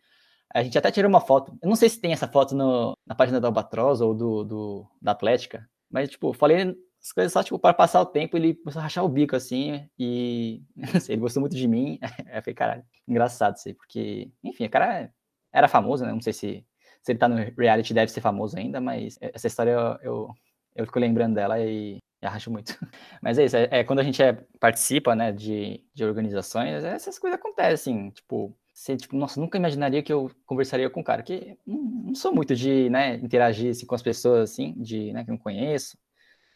A 0.55 0.63
gente 0.63 0.79
até 0.79 0.91
tirou 0.91 1.09
uma 1.09 1.21
foto. 1.21 1.57
Eu 1.63 1.69
não 1.69 1.77
sei 1.77 1.89
se 1.89 2.01
tem 2.01 2.13
essa 2.13 2.27
foto 2.29 2.55
no- 2.55 2.97
na 3.07 3.15
página 3.15 3.41
da 3.41 3.49
Albatroz 3.49 4.01
ou 4.01 4.15
do, 4.15 4.45
do- 4.45 4.87
da 5.01 5.13
Atlética, 5.13 5.69
mas, 5.91 6.09
tipo, 6.11 6.33
falei 6.33 6.75
as 7.01 7.13
coisas 7.13 7.33
só, 7.33 7.43
tipo, 7.45 7.59
para 7.59 7.75
passar 7.75 8.01
o 8.01 8.07
tempo, 8.07 8.37
ele 8.37 8.55
começou 8.55 8.81
a 8.81 8.83
rachar 8.83 9.05
o 9.05 9.09
bico, 9.09 9.37
assim, 9.37 9.89
e, 9.99 10.63
não 10.77 11.01
sei, 11.01 11.15
ele 11.15 11.21
gostou 11.23 11.41
muito 11.41 11.57
de 11.57 11.69
mim. 11.69 11.99
Eu 12.35 12.43
falei, 12.43 12.55
caralho, 12.55 12.85
engraçado 13.07 13.57
isso 13.57 13.69
aí, 13.69 13.75
porque, 13.75 14.31
enfim, 14.43 14.65
o 14.67 14.71
cara 14.71 15.13
era 15.53 15.69
famoso, 15.69 16.05
né? 16.05 16.13
Não 16.13 16.21
sei 16.21 16.33
se, 16.33 16.67
se 17.03 17.13
ele 17.13 17.19
tá 17.19 17.29
no 17.29 17.37
reality, 17.57 17.95
deve 17.95 18.11
ser 18.13 18.21
famoso 18.21 18.57
ainda, 18.59 18.81
mas 18.81 19.17
essa 19.21 19.47
história 19.47 19.71
eu, 19.73 19.99
eu, 20.03 20.35
eu 20.77 20.87
fico 20.87 20.99
lembrando 20.99 21.35
dela 21.35 21.59
e, 21.61 21.99
e 22.23 22.27
arracho 22.27 22.51
muito. 22.51 22.77
Mas 23.23 23.39
é 23.39 23.45
isso, 23.45 23.57
é, 23.57 23.69
é 23.71 23.85
quando 23.85 24.01
a 24.01 24.03
gente 24.03 24.23
é- 24.23 24.33
participa, 24.61 25.15
né, 25.15 25.31
de, 25.33 25.83
de 25.95 26.05
organizações, 26.05 26.83
essas 26.85 27.19
coisas 27.19 27.39
acontecem, 27.39 28.11
tipo, 28.11 28.55
você, 28.79 28.97
tipo, 28.97 29.17
nossa, 29.17 29.41
nunca 29.41 29.59
imaginaria 29.59 30.05
que 30.05 30.13
eu 30.13 30.31
conversaria 30.47 30.89
com 30.89 31.01
um 31.01 31.03
cara, 31.03 31.21
que 31.21 31.59
não, 31.67 31.79
não 31.83 32.15
sou 32.15 32.33
muito 32.33 32.55
de, 32.55 32.89
né, 32.89 33.17
interagir 33.17 33.73
assim, 33.73 33.85
com 33.85 33.95
as 33.97 34.03
pessoas, 34.03 34.53
assim, 34.53 34.73
de, 34.77 35.13
né, 35.13 35.25
que 35.25 35.31
não 35.31 35.37
conheço. 35.37 35.99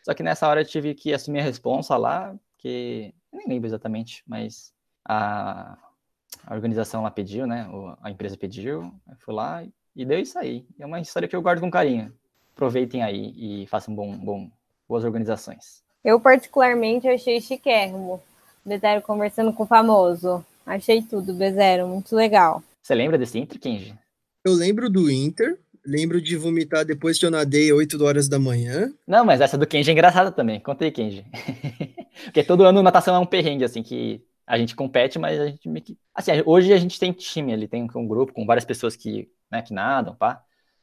Só 0.04 0.14
que 0.14 0.22
nessa 0.22 0.46
hora 0.46 0.60
eu 0.60 0.64
tive 0.64 0.94
que 0.94 1.12
assumir 1.12 1.40
a 1.40 1.42
responsa 1.42 1.96
lá, 1.96 2.32
que 2.58 3.12
nem 3.32 3.48
lembro 3.48 3.66
exatamente, 3.66 4.22
mas 4.24 4.72
a, 5.04 5.76
a 6.46 6.54
organização 6.54 7.02
lá 7.02 7.10
pediu, 7.10 7.44
né, 7.44 7.68
a 8.00 8.08
empresa 8.08 8.36
pediu, 8.36 8.82
eu 9.08 9.16
fui 9.18 9.34
lá 9.34 9.64
e, 9.96 10.04
deu 10.04 10.20
isso 10.20 10.38
aí. 10.38 10.64
É 10.78 10.86
uma 10.86 11.00
história 11.00 11.26
que 11.26 11.34
eu 11.34 11.42
guardo 11.42 11.60
com 11.60 11.70
carinho. 11.72 12.16
Aproveitem 12.54 13.02
aí 13.02 13.34
e 13.36 13.66
façam 13.66 13.92
bom, 13.92 14.16
bom, 14.16 14.48
boas 14.88 15.02
organizações. 15.02 15.82
Eu, 16.04 16.20
particularmente, 16.20 17.08
achei 17.08 17.40
chiquérrimo. 17.40 18.22
Bezerro 18.64 19.02
conversando 19.02 19.52
com 19.52 19.64
o 19.64 19.66
famoso. 19.66 20.44
Achei 20.64 21.02
tudo, 21.02 21.34
Bezerro, 21.34 21.88
muito 21.88 22.14
legal. 22.14 22.62
Você 22.82 22.94
lembra 22.94 23.18
desse 23.18 23.38
Inter, 23.38 23.60
Kenji? 23.60 23.94
Eu 24.44 24.52
lembro 24.54 24.90
do 24.90 25.10
Inter, 25.10 25.58
lembro 25.84 26.20
de 26.20 26.36
vomitar 26.36 26.84
depois 26.84 27.18
que 27.18 27.26
eu 27.26 27.30
nadei 27.30 27.72
8 27.72 28.02
horas 28.04 28.28
da 28.28 28.38
manhã. 28.38 28.92
Não, 29.06 29.24
mas 29.24 29.40
essa 29.40 29.58
do 29.58 29.66
Kenji 29.66 29.90
é 29.90 29.92
engraçada 29.92 30.32
também. 30.32 30.60
Conta 30.60 30.84
aí, 30.84 30.90
Kenji. 30.90 31.24
Porque 32.24 32.42
todo 32.42 32.64
ano 32.64 32.82
natação 32.82 33.14
é 33.14 33.18
um 33.18 33.26
perrengue, 33.26 33.64
assim, 33.64 33.82
que 33.82 34.24
a 34.46 34.58
gente 34.58 34.74
compete, 34.74 35.18
mas 35.18 35.40
a 35.40 35.46
gente 35.46 35.68
meio 35.68 35.84
que... 35.84 35.96
Assim, 36.14 36.32
hoje 36.44 36.72
a 36.72 36.76
gente 36.76 36.98
tem 36.98 37.12
time 37.12 37.52
ali, 37.52 37.68
tem 37.68 37.88
um 37.94 38.06
grupo 38.06 38.32
com 38.32 38.44
várias 38.44 38.64
pessoas 38.64 38.96
que, 38.96 39.28
né, 39.50 39.62
que 39.62 39.72
nadam, 39.72 40.14
pá. 40.14 40.42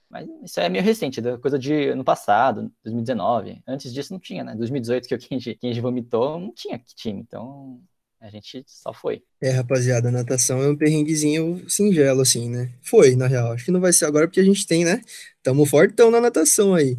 Mas 0.10 0.28
isso 0.44 0.60
é 0.60 0.68
meio 0.70 0.84
recente, 0.84 1.22
da 1.22 1.38
coisa 1.38 1.60
de 1.60 1.90
ano 1.90 2.04
passado, 2.04 2.72
2019. 2.84 3.62
Antes 3.68 3.94
disso 3.94 4.12
não 4.12 4.20
tinha, 4.20 4.44
né? 4.44 4.56
2018 4.56 5.08
que 5.08 5.14
o 5.14 5.20
Kenji, 5.20 5.56
Kenji 5.56 5.80
vomitou, 5.80 6.40
não 6.40 6.52
tinha 6.52 6.82
time. 6.96 7.20
Então 7.20 7.80
a 8.22 8.30
gente 8.30 8.64
só 8.68 8.94
foi. 8.94 9.24
É, 9.42 9.50
rapaziada, 9.52 10.12
natação 10.12 10.62
é 10.62 10.70
um 10.70 10.76
perrenguezinho 10.76 11.64
singelo, 11.70 12.22
assim, 12.22 12.50
né? 12.50 12.70
Foi, 12.82 13.16
na 13.16 13.28
real. 13.28 13.54
Acho 13.54 13.66
que 13.66 13.72
não 13.72 13.80
vai 13.80 13.94
ser 13.94 14.06
agora 14.06 14.28
porque 14.28 14.42
a 14.42 14.44
gente 14.44 14.68
tem, 14.68 14.84
né? 14.84 15.02
Tamo 15.42 15.66
fortão 15.66 16.12
na 16.12 16.20
natação 16.20 16.76
aí. 16.76 16.98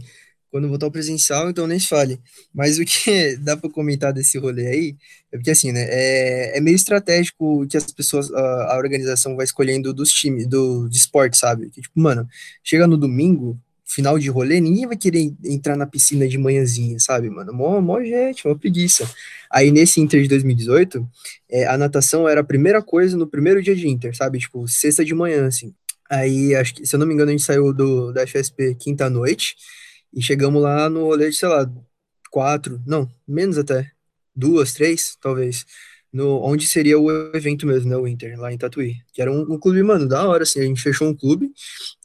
Quando 0.50 0.68
voltar 0.68 0.86
ao 0.86 0.90
presencial, 0.90 1.48
então 1.48 1.66
nem 1.66 1.78
se 1.78 1.86
fale. 1.86 2.20
Mas 2.52 2.78
o 2.78 2.84
que 2.84 3.36
dá 3.38 3.56
pra 3.56 3.70
comentar 3.70 4.12
desse 4.12 4.38
rolê 4.38 4.66
aí 4.66 4.96
é 5.30 5.36
porque, 5.36 5.50
assim, 5.50 5.72
né? 5.72 5.86
É, 5.90 6.58
é 6.58 6.60
meio 6.60 6.74
estratégico 6.74 7.66
que 7.68 7.76
as 7.76 7.92
pessoas, 7.92 8.32
a, 8.32 8.74
a 8.74 8.78
organização 8.78 9.36
vai 9.36 9.44
escolhendo 9.44 9.92
dos 9.92 10.10
times, 10.10 10.46
do, 10.46 10.88
de 10.88 10.96
esporte, 10.96 11.36
sabe? 11.36 11.68
Que, 11.70 11.82
tipo, 11.82 12.00
mano, 12.00 12.26
chega 12.64 12.86
no 12.86 12.96
domingo, 12.96 13.60
final 13.92 14.18
de 14.18 14.30
rolê, 14.30 14.60
ninguém 14.60 14.86
vai 14.86 14.96
querer 14.96 15.32
entrar 15.44 15.76
na 15.76 15.86
piscina 15.86 16.28
de 16.28 16.38
manhãzinha, 16.38 16.98
sabe, 17.00 17.28
mano? 17.28 17.52
Mó, 17.52 17.80
mó 17.80 18.00
gente, 18.00 18.46
mó 18.46 18.54
preguiça. 18.54 19.08
Aí 19.50 19.72
nesse 19.72 20.00
Inter 20.00 20.22
de 20.22 20.28
2018, 20.28 21.06
é, 21.50 21.66
a 21.66 21.76
natação 21.76 22.28
era 22.28 22.40
a 22.40 22.44
primeira 22.44 22.80
coisa 22.80 23.16
no 23.16 23.26
primeiro 23.26 23.60
dia 23.60 23.74
de 23.74 23.88
Inter, 23.88 24.16
sabe? 24.16 24.38
Tipo, 24.38 24.66
sexta 24.68 25.04
de 25.04 25.14
manhã, 25.14 25.46
assim. 25.46 25.74
Aí, 26.08 26.54
acho 26.54 26.74
que, 26.74 26.86
se 26.86 26.94
eu 26.94 27.00
não 27.00 27.06
me 27.06 27.14
engano, 27.14 27.30
a 27.30 27.32
gente 27.32 27.44
saiu 27.44 27.72
do, 27.72 28.12
da 28.12 28.26
FSP 28.26 28.74
quinta-noite 28.76 29.56
e 30.12 30.22
chegamos 30.22 30.62
lá 30.62 30.88
no 30.88 31.04
rolê 31.04 31.30
de, 31.30 31.36
sei 31.36 31.48
lá, 31.48 31.70
quatro, 32.30 32.80
não, 32.86 33.08
menos 33.26 33.58
até, 33.58 33.90
duas, 34.34 34.72
três, 34.72 35.16
talvez, 35.20 35.66
no, 36.12 36.42
onde 36.42 36.66
seria 36.66 36.98
o 36.98 37.10
evento 37.34 37.66
mesmo, 37.66 37.88
né, 37.88 37.96
o 37.96 38.06
Inter, 38.06 38.38
lá 38.38 38.52
em 38.52 38.58
Tatuí. 38.58 38.96
Que 39.12 39.22
era 39.22 39.30
um, 39.30 39.42
um 39.42 39.58
clube, 39.58 39.82
mano, 39.82 40.08
da 40.08 40.26
hora, 40.28 40.42
assim, 40.42 40.60
a 40.60 40.64
gente 40.64 40.82
fechou 40.82 41.08
um 41.08 41.14
clube 41.14 41.52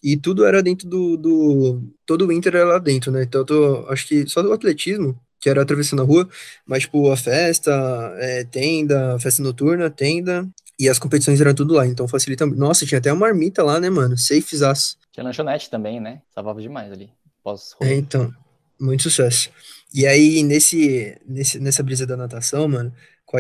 e 0.04 0.16
tudo 0.16 0.46
era 0.46 0.62
dentro 0.62 0.88
do, 0.88 1.18
do 1.18 1.82
todo 2.06 2.28
o 2.28 2.32
Inter 2.32 2.56
era 2.56 2.66
lá 2.66 2.80
dentro, 2.80 3.12
né? 3.12 3.24
Então, 3.24 3.42
eu 3.42 3.46
tô, 3.46 3.86
acho 3.90 4.08
que 4.08 4.28
só 4.28 4.42
do 4.42 4.54
atletismo, 4.54 5.20
que 5.40 5.50
era 5.50 5.62
atravessando 5.62 6.02
a 6.02 6.06
rua, 6.06 6.28
mas, 6.66 6.84
tipo, 6.84 7.12
a 7.12 7.18
festa, 7.18 7.72
é, 8.18 8.44
tenda, 8.44 9.18
festa 9.20 9.42
noturna, 9.42 9.90
tenda, 9.90 10.48
e 10.80 10.90
as 10.90 11.00
competições 11.00 11.40
eram 11.40 11.54
tudo 11.54 11.74
lá, 11.74 11.88
então 11.88 12.08
facilita. 12.08 12.46
Nossa, 12.46 12.86
tinha 12.86 13.00
até 13.00 13.12
uma 13.12 13.28
marmita 13.28 13.64
lá, 13.64 13.80
né, 13.80 13.90
mano? 13.90 14.18
Safezaço. 14.18 14.98
Tinha 15.12 15.24
lanchonete 15.24 15.70
também, 15.70 16.00
né? 16.00 16.22
Salvava 16.34 16.62
demais 16.62 16.92
ali. 16.92 17.10
Pós 17.44 17.76
É, 17.82 17.94
então, 17.94 18.34
muito 18.80 19.04
sucesso. 19.04 19.50
E 19.94 20.06
aí, 20.06 20.44
nesse, 20.44 21.18
nesse, 21.26 21.60
nessa 21.60 21.82
brisa 21.82 22.06
da 22.06 22.18
natação, 22.18 22.68
mano, 22.68 22.92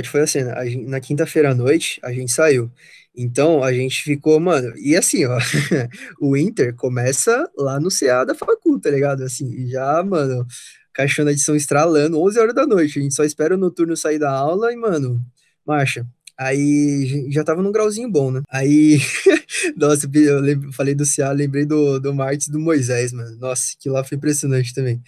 que 0.02 0.10
foi 0.10 0.22
a 0.22 0.28
cena? 0.28 0.54
A 0.56 0.66
gen- 0.66 0.86
na 0.88 1.00
quinta-feira 1.00 1.52
à 1.52 1.56
noite, 1.56 2.00
a 2.04 2.12
gente 2.14 2.32
saiu. 2.32 2.72
Então, 3.18 3.64
a 3.64 3.72
gente 3.74 4.04
ficou, 4.04 4.40
mano, 4.40 4.74
e 4.78 4.96
assim, 4.96 5.26
ó, 5.26 5.38
o 6.20 6.36
Inter 6.36 6.76
começa 6.76 7.50
lá 7.58 7.80
no 7.80 7.90
CA 7.90 8.26
da 8.26 8.36
Facu, 8.36 8.80
tá 8.80 8.90
ligado? 8.90 9.24
Assim, 9.24 9.68
já, 9.70 10.04
mano, 10.04 10.46
caixona 10.94 11.34
de 11.34 11.42
som 11.42 11.56
estralando, 11.56 12.20
11 12.22 12.40
horas 12.40 12.54
da 12.56 12.66
noite, 12.68 13.00
a 13.00 13.02
gente 13.02 13.16
só 13.16 13.24
espera 13.24 13.56
o 13.56 13.58
noturno 13.58 13.96
sair 13.96 14.20
da 14.20 14.32
aula 14.32 14.72
e, 14.74 14.76
mano, 14.76 15.22
marcha. 15.66 16.06
Aí 16.38 17.32
já 17.32 17.44
tava 17.46 17.62
num 17.64 17.72
grauzinho 17.72 18.10
bom, 18.12 18.30
né? 18.32 18.42
Aí, 18.50 19.00
nossa, 19.78 20.10
eu 20.14 20.40
lembro- 20.42 20.74
falei 20.74 20.94
do 20.94 21.06
CA, 21.06 21.32
lembrei 21.32 21.66
do, 21.66 21.98
do 22.00 22.14
Martins 22.14 22.50
do 22.50 22.60
Moisés, 22.60 23.14
mano. 23.14 23.38
Nossa, 23.38 23.74
que 23.80 23.90
lá 23.90 24.04
foi 24.04 24.18
impressionante 24.18 24.74
também. 24.74 25.02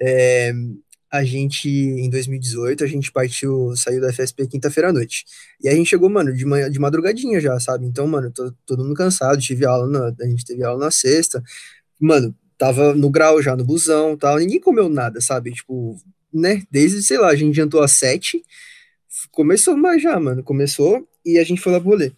É, 0.00 0.52
a 1.12 1.24
gente, 1.24 1.68
em 1.68 2.08
2018, 2.08 2.84
a 2.84 2.86
gente 2.86 3.10
partiu, 3.10 3.74
saiu 3.76 4.00
da 4.00 4.12
FSP 4.12 4.46
quinta-feira 4.46 4.90
à 4.90 4.92
noite. 4.92 5.24
E 5.62 5.68
a 5.68 5.74
gente 5.74 5.88
chegou, 5.88 6.08
mano, 6.08 6.32
de 6.34 6.44
manhã, 6.44 6.70
de 6.70 6.78
madrugadinha 6.78 7.40
já, 7.40 7.58
sabe? 7.60 7.86
Então, 7.86 8.06
mano, 8.06 8.30
tô- 8.30 8.52
todo 8.66 8.84
mundo 8.84 8.94
cansado, 8.94 9.40
tive 9.40 9.64
aula 9.66 9.86
na, 9.88 10.14
a 10.24 10.28
gente 10.28 10.44
teve 10.44 10.62
aula 10.64 10.84
na 10.86 10.90
sexta. 10.90 11.42
Mano, 12.00 12.34
tava 12.58 12.94
no 12.94 13.10
grau 13.10 13.42
já, 13.42 13.56
no 13.56 13.64
busão, 13.64 14.16
tal, 14.16 14.38
ninguém 14.38 14.60
comeu 14.60 14.88
nada, 14.88 15.20
sabe? 15.20 15.52
Tipo, 15.52 15.96
né? 16.32 16.62
Desde, 16.70 17.02
sei 17.02 17.18
lá, 17.18 17.28
a 17.30 17.36
gente 17.36 17.54
jantou 17.56 17.82
às 17.82 17.92
sete, 17.92 18.42
começou 19.30 19.76
mais 19.76 20.02
já, 20.02 20.18
mano, 20.20 20.42
começou 20.42 21.06
e 21.24 21.38
a 21.38 21.44
gente 21.44 21.60
foi 21.60 21.72
lá 21.72 21.80
pro 21.80 21.90
rolê. 21.90 22.12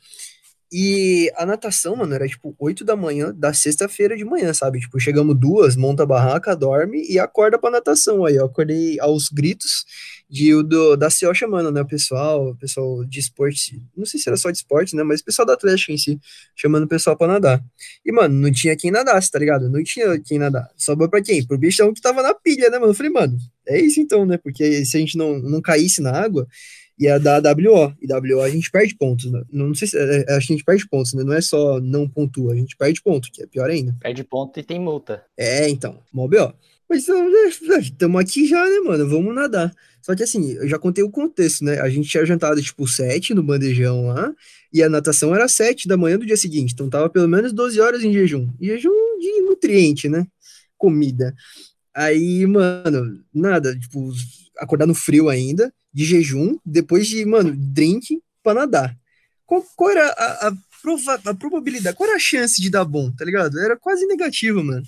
E 0.74 1.30
a 1.36 1.44
natação, 1.44 1.94
mano, 1.94 2.14
era 2.14 2.26
tipo 2.26 2.56
8 2.58 2.82
da 2.82 2.96
manhã 2.96 3.30
da 3.36 3.52
sexta-feira 3.52 4.16
de 4.16 4.24
manhã, 4.24 4.54
sabe? 4.54 4.80
Tipo, 4.80 4.98
chegamos 4.98 5.38
duas, 5.38 5.76
monta 5.76 6.04
a 6.04 6.06
barraca, 6.06 6.56
dorme 6.56 7.04
e 7.10 7.18
acorda 7.18 7.58
pra 7.58 7.70
natação. 7.70 8.24
Aí 8.24 8.36
eu 8.36 8.46
acordei 8.46 8.98
aos 8.98 9.28
gritos 9.28 9.84
de, 10.30 10.54
o 10.54 10.62
do, 10.62 10.96
da 10.96 11.08
CO 11.08 11.34
chamando, 11.34 11.70
né? 11.70 11.82
O 11.82 11.86
pessoal, 11.86 12.48
o 12.52 12.56
pessoal 12.56 13.04
de 13.04 13.20
esporte, 13.20 13.82
não 13.94 14.06
sei 14.06 14.18
se 14.18 14.26
era 14.30 14.36
só 14.38 14.50
de 14.50 14.56
esporte, 14.56 14.96
né? 14.96 15.02
Mas 15.02 15.20
o 15.20 15.24
pessoal 15.26 15.44
da 15.44 15.52
Atlético 15.52 15.92
em 15.92 15.98
si, 15.98 16.18
chamando 16.56 16.84
o 16.84 16.88
pessoal 16.88 17.18
pra 17.18 17.26
nadar. 17.26 17.62
E, 18.02 18.10
mano, 18.10 18.34
não 18.34 18.50
tinha 18.50 18.74
quem 18.74 18.90
nadasse, 18.90 19.30
tá 19.30 19.38
ligado? 19.38 19.68
Não 19.68 19.84
tinha 19.84 20.18
quem 20.20 20.38
nadar. 20.38 20.70
Sobrou 20.74 21.06
pra 21.06 21.20
quem? 21.20 21.46
Pro 21.46 21.58
bichão 21.58 21.92
que 21.92 22.00
tava 22.00 22.22
na 22.22 22.32
pilha, 22.32 22.70
né, 22.70 22.78
mano? 22.78 22.92
Eu 22.92 22.96
falei, 22.96 23.12
mano, 23.12 23.36
é 23.68 23.78
isso 23.78 24.00
então, 24.00 24.24
né? 24.24 24.38
Porque 24.38 24.86
se 24.86 24.96
a 24.96 25.00
gente 25.00 25.18
não, 25.18 25.38
não 25.38 25.60
caísse 25.60 26.00
na 26.00 26.12
água, 26.12 26.48
ia 26.98 27.18
dar 27.18 27.42
WO. 27.42 27.94
E 28.00 28.12
WO 28.12 28.42
a 28.42 28.50
gente 28.50 28.70
perde 28.70 28.94
pontos, 28.94 29.30
né? 29.30 29.42
Não 29.50 29.74
sei 29.74 29.88
se. 29.88 29.98
é, 29.98 30.36
acho 30.36 30.46
que 30.46 30.52
a 30.52 30.56
gente 30.56 30.64
perde 30.64 30.88
pontos, 30.88 31.14
né? 31.14 31.22
Não 31.24 31.32
é 31.32 31.40
só 31.40 31.80
não 31.80 32.08
pontua, 32.08 32.52
a 32.52 32.56
gente 32.56 32.76
perde 32.76 33.02
ponto, 33.02 33.30
que 33.32 33.42
é 33.42 33.46
pior 33.46 33.68
ainda. 33.70 33.96
Perde 34.00 34.24
ponto 34.24 34.58
e 34.58 34.62
tem 34.62 34.80
multa. 34.80 35.24
É, 35.36 35.68
então, 35.68 36.00
mó 36.12 36.26
BO. 36.28 36.54
Mas 36.88 37.06
estamos 37.80 38.20
aqui 38.20 38.46
já, 38.46 38.62
né, 38.68 38.80
mano? 38.80 39.08
Vamos 39.08 39.34
nadar. 39.34 39.74
Só 40.02 40.14
que 40.16 40.22
assim, 40.22 40.52
eu 40.54 40.68
já 40.68 40.78
contei 40.78 41.02
o 41.02 41.10
contexto, 41.10 41.64
né? 41.64 41.80
A 41.80 41.88
gente 41.88 42.08
tinha 42.08 42.26
jantado 42.26 42.60
tipo 42.60 42.86
sete 42.88 43.32
no 43.32 43.42
bandejão 43.42 44.08
lá, 44.08 44.34
e 44.72 44.82
a 44.82 44.88
natação 44.88 45.34
era 45.34 45.46
sete 45.48 45.86
da 45.86 45.96
manhã 45.96 46.18
do 46.18 46.26
dia 46.26 46.36
seguinte, 46.36 46.74
então 46.74 46.90
tava 46.90 47.08
pelo 47.08 47.28
menos 47.28 47.52
12 47.52 47.80
horas 47.80 48.02
em 48.02 48.12
jejum. 48.12 48.50
E 48.60 48.66
jejum 48.66 48.90
de 49.20 49.40
nutriente, 49.42 50.08
né? 50.08 50.26
Comida. 50.76 51.34
Aí, 51.94 52.46
mano, 52.46 53.22
nada, 53.34 53.78
tipo, 53.78 54.10
acordar 54.58 54.86
no 54.86 54.94
frio 54.94 55.28
ainda, 55.28 55.72
de 55.92 56.04
jejum, 56.04 56.58
depois 56.64 57.06
de, 57.06 57.24
mano, 57.24 57.54
drink 57.54 58.22
pra 58.42 58.54
nadar. 58.54 58.96
Qual, 59.44 59.62
qual 59.76 59.90
era 59.90 60.06
a, 60.08 60.48
a, 60.48 60.52
prova, 60.82 61.20
a 61.24 61.34
probabilidade, 61.34 61.96
qual 61.96 62.08
era 62.08 62.16
a 62.16 62.20
chance 62.20 62.60
de 62.60 62.70
dar 62.70 62.84
bom, 62.84 63.12
tá 63.12 63.24
ligado? 63.24 63.58
Era 63.60 63.76
quase 63.76 64.06
negativa, 64.06 64.62
mano. 64.62 64.82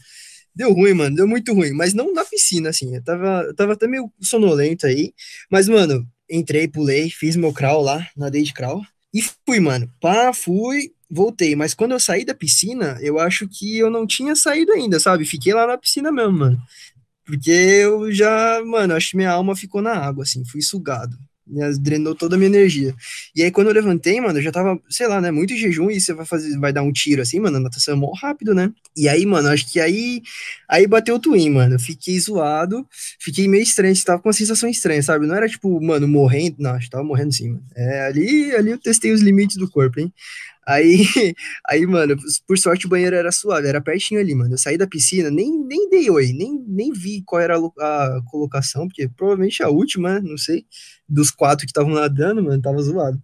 Deu 0.54 0.72
ruim, 0.72 0.94
mano, 0.94 1.16
deu 1.16 1.26
muito 1.26 1.52
ruim, 1.52 1.72
mas 1.72 1.92
não 1.94 2.14
na 2.14 2.24
piscina, 2.24 2.70
assim, 2.70 2.94
eu 2.94 3.02
tava, 3.02 3.42
eu 3.42 3.54
tava 3.54 3.72
até 3.72 3.86
meio 3.88 4.10
sonolento 4.20 4.86
aí, 4.86 5.12
mas, 5.50 5.68
mano, 5.68 6.06
entrei, 6.30 6.68
pulei, 6.68 7.10
fiz 7.10 7.34
meu 7.34 7.52
crawl 7.52 7.82
lá, 7.82 8.08
nadei 8.16 8.42
de 8.42 8.54
crawl, 8.54 8.80
e 9.12 9.20
fui, 9.20 9.58
mano, 9.58 9.90
pá, 10.00 10.32
fui, 10.32 10.92
voltei, 11.10 11.56
mas 11.56 11.74
quando 11.74 11.92
eu 11.92 12.00
saí 12.00 12.24
da 12.24 12.34
piscina, 12.34 12.98
eu 13.00 13.18
acho 13.18 13.48
que 13.48 13.78
eu 13.78 13.90
não 13.90 14.06
tinha 14.06 14.36
saído 14.36 14.72
ainda, 14.72 15.00
sabe, 15.00 15.24
fiquei 15.24 15.52
lá 15.52 15.66
na 15.66 15.76
piscina 15.76 16.12
mesmo, 16.12 16.38
mano, 16.38 16.62
porque 17.24 17.50
eu 17.50 18.12
já, 18.12 18.62
mano, 18.64 18.94
acho 18.94 19.10
que 19.10 19.16
minha 19.16 19.30
alma 19.30 19.56
ficou 19.56 19.80
na 19.82 19.92
água, 19.92 20.24
assim, 20.24 20.44
fui 20.44 20.62
sugado, 20.62 21.16
drenou 21.80 22.14
toda 22.14 22.36
a 22.36 22.38
minha 22.38 22.48
energia. 22.48 22.94
E 23.34 23.42
aí, 23.42 23.50
quando 23.50 23.68
eu 23.68 23.74
levantei, 23.74 24.20
mano, 24.20 24.38
eu 24.38 24.42
já 24.42 24.50
tava, 24.52 24.80
sei 24.88 25.06
lá, 25.06 25.20
né, 25.20 25.30
muito 25.30 25.56
jejum 25.56 25.90
e 25.90 26.00
você 26.00 26.12
vai 26.14 26.24
fazer, 26.24 26.58
vai 26.58 26.72
dar 26.72 26.82
um 26.82 26.92
tiro 26.92 27.20
assim, 27.22 27.40
mano, 27.40 27.58
a 27.58 27.60
natação 27.60 27.94
é 27.94 27.96
mó 27.96 28.12
rápido, 28.12 28.54
né? 28.54 28.70
E 28.96 29.08
aí, 29.08 29.26
mano, 29.26 29.48
acho 29.48 29.70
que 29.70 29.80
aí, 29.80 30.22
aí 30.68 30.86
bateu 30.86 31.16
o 31.16 31.18
twin, 31.18 31.50
mano. 31.50 31.74
Eu 31.74 31.80
fiquei 31.80 32.18
zoado, 32.18 32.86
fiquei 33.20 33.48
meio 33.48 33.62
estranho, 33.62 33.94
tava 34.04 34.20
com 34.20 34.28
uma 34.28 34.32
sensação 34.32 34.68
estranha, 34.68 35.02
sabe? 35.02 35.26
Não 35.26 35.34
era 35.34 35.48
tipo, 35.48 35.80
mano, 35.82 36.06
morrendo, 36.08 36.56
não, 36.58 36.72
acho 36.72 36.86
que 36.86 36.90
tava 36.90 37.04
morrendo 37.04 37.32
sim, 37.34 37.50
mano. 37.50 37.64
É, 37.76 38.06
ali, 38.06 38.54
ali 38.54 38.70
eu 38.70 38.78
testei 38.78 39.12
os 39.12 39.20
limites 39.20 39.56
do 39.56 39.70
corpo, 39.70 40.00
hein? 40.00 40.12
Aí, 40.66 41.04
aí, 41.68 41.86
mano, 41.86 42.16
por 42.46 42.58
sorte 42.58 42.86
o 42.86 42.88
banheiro 42.88 43.14
era 43.14 43.30
suave, 43.30 43.68
era 43.68 43.80
pertinho 43.80 44.20
ali, 44.20 44.34
mano. 44.34 44.54
Eu 44.54 44.58
saí 44.58 44.78
da 44.78 44.86
piscina, 44.86 45.30
nem, 45.30 45.50
nem 45.66 45.90
dei 45.90 46.10
oi, 46.10 46.32
nem, 46.32 46.58
nem 46.66 46.92
vi 46.92 47.22
qual 47.24 47.40
era 47.42 47.56
a, 47.56 48.20
colocação, 48.30 48.88
porque 48.88 49.08
provavelmente 49.08 49.62
a 49.62 49.68
última, 49.68 50.20
não 50.20 50.38
sei, 50.38 50.64
dos 51.08 51.30
quatro 51.30 51.66
que 51.66 51.70
estavam 51.70 51.92
nadando, 51.92 52.42
mano, 52.42 52.62
tava 52.62 52.80
zoado. 52.82 53.20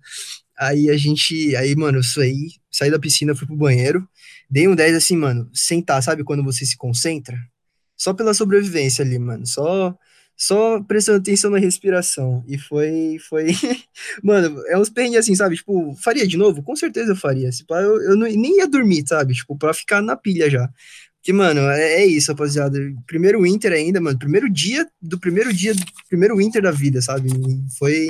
Aí 0.61 0.91
a 0.91 0.97
gente, 0.97 1.57
aí, 1.57 1.75
mano, 1.75 1.99
eu 1.99 2.03
saí, 2.03 2.51
saí 2.71 2.91
da 2.91 2.99
piscina, 2.99 3.35
fui 3.35 3.47
pro 3.47 3.57
banheiro, 3.57 4.07
dei 4.51 4.69
um 4.69 4.75
10 4.75 4.95
assim, 4.97 5.17
mano, 5.17 5.51
sentar, 5.55 6.03
sabe 6.03 6.23
quando 6.23 6.45
você 6.45 6.67
se 6.67 6.77
concentra? 6.77 7.37
Só 7.97 8.13
pela 8.13 8.35
sobrevivência 8.35 9.05
ali, 9.05 9.19
mano, 9.19 9.47
só 9.47 9.97
só 10.41 10.83
prestando 10.83 11.19
atenção 11.19 11.51
na 11.51 11.59
respiração. 11.59 12.43
E 12.49 12.57
foi, 12.57 13.19
foi, 13.29 13.49
mano, 14.25 14.63
é 14.69 14.79
uns 14.79 14.89
perrengues 14.89 15.19
assim, 15.19 15.35
sabe? 15.35 15.57
Tipo, 15.57 15.95
faria 16.03 16.27
de 16.27 16.39
novo? 16.39 16.63
Com 16.63 16.75
certeza 16.75 17.13
eu 17.13 17.17
faria. 17.17 17.51
Tipo, 17.51 17.75
eu, 17.75 18.03
eu 18.03 18.17
não, 18.17 18.27
nem 18.27 18.57
ia 18.57 18.67
dormir, 18.67 19.05
sabe? 19.07 19.35
Tipo, 19.35 19.55
pra 19.57 19.75
ficar 19.75 20.01
na 20.01 20.17
pilha 20.17 20.49
já. 20.49 20.67
Que, 21.23 21.31
mano, 21.33 21.61
é, 21.61 22.03
é, 22.03 22.07
isso, 22.07 22.33
rapaziada. 22.33 22.79
Primeiro 23.07 23.43
Winter 23.43 23.73
ainda, 23.73 24.01
mano. 24.01 24.19
Primeiro 24.19 24.49
dia 24.51 24.87
do 25.01 25.21
primeiro 25.21 25.53
dia 25.53 25.75
do 25.75 25.83
primeiro 26.09 26.37
Winter 26.39 26.63
da 26.63 26.71
vida, 26.71 27.03
sabe? 27.03 27.29
Foi 27.79 28.09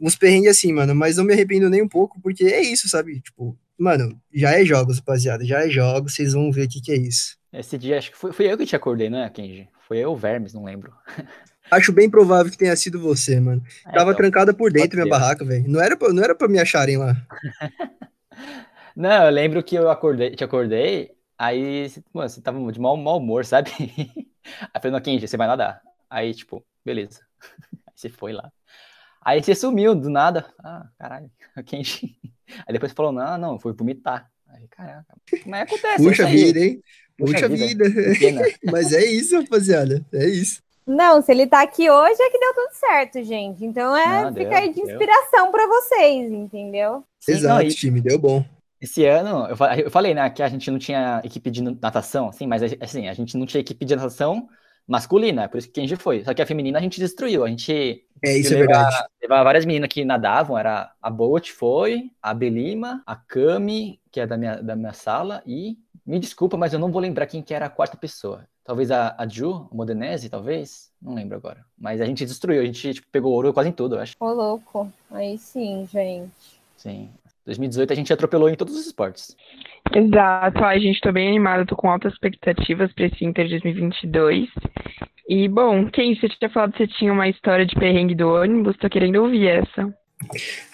uns 0.00 0.16
perrengues 0.16 0.50
assim, 0.50 0.72
mano. 0.72 0.94
Mas 0.94 1.16
não 1.16 1.24
me 1.24 1.32
arrependo 1.32 1.70
nem 1.70 1.82
um 1.82 1.88
pouco, 1.88 2.20
porque 2.20 2.44
é 2.44 2.60
isso, 2.60 2.88
sabe? 2.88 3.20
Tipo, 3.20 3.56
mano, 3.76 4.20
já 4.32 4.52
é 4.52 4.64
jogos, 4.64 4.98
rapaziada. 4.98 5.44
Já 5.44 5.64
é 5.64 5.68
jogos, 5.68 6.14
vocês 6.14 6.32
vão 6.32 6.50
ver 6.50 6.66
o 6.66 6.68
que, 6.68 6.80
que 6.80 6.92
é 6.92 6.96
isso. 6.96 7.36
Esse 7.52 7.78
dia, 7.78 7.98
acho 7.98 8.10
que 8.10 8.18
foi, 8.18 8.32
foi 8.32 8.52
eu 8.52 8.58
que 8.58 8.66
te 8.66 8.76
acordei, 8.76 9.08
né, 9.08 9.28
Kenji? 9.30 9.68
Foi 9.86 9.98
eu, 9.98 10.14
Vermes, 10.14 10.52
não 10.52 10.64
lembro. 10.64 10.92
Acho 11.70 11.92
bem 11.92 12.08
provável 12.08 12.50
que 12.50 12.56
tenha 12.56 12.74
sido 12.76 12.98
você, 12.98 13.38
mano. 13.38 13.62
É, 13.86 13.90
Tava 13.90 14.12
então, 14.12 14.14
trancada 14.14 14.54
por 14.54 14.72
dentro 14.72 14.96
minha 14.96 15.08
barraca, 15.08 15.44
velho. 15.44 15.68
Não 15.68 15.80
era, 15.80 15.96
pra, 15.96 16.12
não 16.12 16.22
era 16.22 16.34
pra 16.34 16.48
me 16.48 16.58
acharem 16.58 16.96
lá. 16.96 17.14
não, 18.96 19.26
eu 19.26 19.30
lembro 19.30 19.62
que 19.62 19.76
eu 19.76 19.90
acordei, 19.90 20.34
te 20.34 20.42
acordei, 20.42 21.10
aí, 21.36 21.92
mano, 22.12 22.28
você 22.28 22.40
tava 22.40 22.72
de 22.72 22.80
mau, 22.80 22.96
mau 22.96 23.18
humor, 23.18 23.44
sabe? 23.44 23.70
aí 23.78 24.80
falei, 24.80 24.92
não, 24.92 25.00
Kenji, 25.00 25.28
você 25.28 25.36
vai 25.36 25.46
nadar. 25.46 25.82
Aí, 26.08 26.32
tipo, 26.32 26.64
beleza. 26.84 27.20
Aí 27.86 27.92
você 27.94 28.08
foi 28.08 28.32
lá. 28.32 28.50
Aí 29.28 29.42
você 29.42 29.54
sumiu 29.54 29.94
do 29.94 30.08
nada. 30.08 30.46
Ah, 30.64 30.86
caralho, 30.98 31.30
Kenji. 31.66 32.16
Aí 32.66 32.72
depois 32.72 32.92
você 32.92 32.96
falou, 32.96 33.12
não, 33.12 33.36
não, 33.36 33.60
foi 33.60 33.74
vomitar. 33.74 34.26
Aí, 34.48 34.66
caraca. 34.68 35.04
Mas 35.44 35.62
acontece. 35.64 36.02
Puxa 36.02 36.24
vida, 36.24 36.58
hein? 36.58 36.82
Puxa, 37.18 37.32
Puxa 37.34 37.48
vida. 37.50 37.90
vida. 37.90 38.42
Mas 38.72 38.90
é 38.90 39.04
isso, 39.04 39.38
rapaziada. 39.38 40.02
É 40.14 40.26
isso. 40.26 40.62
Não, 40.86 41.20
se 41.20 41.30
ele 41.30 41.46
tá 41.46 41.60
aqui 41.60 41.90
hoje 41.90 42.22
é 42.22 42.30
que 42.30 42.38
deu 42.38 42.54
tudo 42.54 42.72
certo, 42.72 43.22
gente. 43.22 43.62
Então 43.66 43.94
é 43.94 44.28
ah, 44.28 44.32
fica 44.32 44.56
aí 44.56 44.72
de 44.72 44.80
inspiração 44.80 45.52
para 45.52 45.66
vocês, 45.66 46.32
entendeu? 46.32 47.04
Sim, 47.20 47.32
Exato, 47.32 47.62
não, 47.62 47.70
time, 47.70 48.00
deu 48.00 48.18
bom. 48.18 48.42
Esse 48.80 49.04
ano, 49.04 49.46
eu 49.84 49.90
falei, 49.90 50.14
né, 50.14 50.30
que 50.30 50.42
a 50.42 50.48
gente 50.48 50.70
não 50.70 50.78
tinha 50.78 51.20
equipe 51.22 51.50
de 51.50 51.60
natação, 51.60 52.30
assim, 52.30 52.46
mas 52.46 52.62
assim, 52.80 53.08
a 53.08 53.12
gente 53.12 53.36
não 53.36 53.44
tinha 53.44 53.60
equipe 53.60 53.84
de 53.84 53.94
natação 53.94 54.48
masculina, 54.88 55.42
é 55.42 55.48
por 55.48 55.58
isso 55.58 55.70
que 55.70 55.78
a 55.78 55.82
gente 55.82 55.96
foi. 55.96 56.24
Só 56.24 56.32
que 56.32 56.40
a 56.40 56.46
feminina 56.46 56.78
a 56.78 56.82
gente 56.82 56.98
destruiu. 56.98 57.44
A 57.44 57.48
gente. 57.48 58.04
É, 58.24 58.36
isso 58.36 58.54
é 58.54 58.56
verdade. 58.56 58.96
Levava 59.20 59.44
várias 59.44 59.66
meninas 59.66 59.90
que 59.90 60.04
nadavam, 60.04 60.56
era 60.56 60.90
a 61.00 61.10
Bolt 61.10 61.50
foi, 61.50 62.10
a 62.22 62.32
Belima, 62.32 63.02
a 63.06 63.14
Cami, 63.14 64.00
que 64.10 64.18
é 64.18 64.26
da 64.26 64.36
minha, 64.38 64.56
da 64.62 64.74
minha 64.74 64.94
sala, 64.94 65.42
e 65.46 65.76
me 66.04 66.18
desculpa, 66.18 66.56
mas 66.56 66.72
eu 66.72 66.78
não 66.78 66.90
vou 66.90 67.02
lembrar 67.02 67.26
quem 67.26 67.42
que 67.42 67.52
era 67.52 67.66
a 67.66 67.70
quarta 67.70 67.96
pessoa. 67.96 68.48
Talvez 68.64 68.90
a, 68.90 69.14
a 69.16 69.26
Ju, 69.26 69.68
a 69.70 69.74
Modenese, 69.74 70.28
talvez? 70.28 70.90
Não 71.00 71.14
lembro 71.14 71.36
agora. 71.36 71.64
Mas 71.78 72.00
a 72.00 72.06
gente 72.06 72.24
destruiu, 72.24 72.60
a 72.60 72.64
gente 72.64 72.94
tipo, 72.94 73.06
pegou 73.12 73.32
ouro 73.32 73.52
quase 73.52 73.68
em 73.68 73.72
tudo, 73.72 73.96
eu 73.96 74.00
acho. 74.00 74.14
Ô, 74.18 74.32
louco. 74.32 74.92
Aí 75.10 75.38
sim, 75.38 75.86
gente. 75.90 76.60
Sim. 76.76 77.10
2018 77.46 77.92
a 77.92 77.96
gente 77.96 78.12
atropelou 78.12 78.50
em 78.50 78.54
todos 78.54 78.74
os 78.74 78.86
esportes. 78.86 79.34
Exato. 79.94 80.64
Ai, 80.64 80.80
gente, 80.80 81.00
tô 81.00 81.12
bem 81.12 81.28
animada, 81.28 81.66
tô 81.66 81.76
com 81.76 81.90
altas 81.90 82.12
expectativas 82.12 82.92
para 82.92 83.06
esse 83.06 83.24
Inter 83.24 83.48
2022. 83.48 84.48
E, 85.28 85.48
bom, 85.48 85.90
quem 85.90 86.14
você 86.14 86.28
tinha 86.28 86.50
falado 86.50 86.72
que 86.72 86.78
você 86.78 86.86
tinha 86.86 87.12
uma 87.12 87.28
história 87.28 87.66
de 87.66 87.74
perrengue 87.74 88.14
do 88.14 88.28
ônibus, 88.28 88.76
tô 88.78 88.88
querendo 88.88 89.22
ouvir 89.22 89.46
essa. 89.46 89.94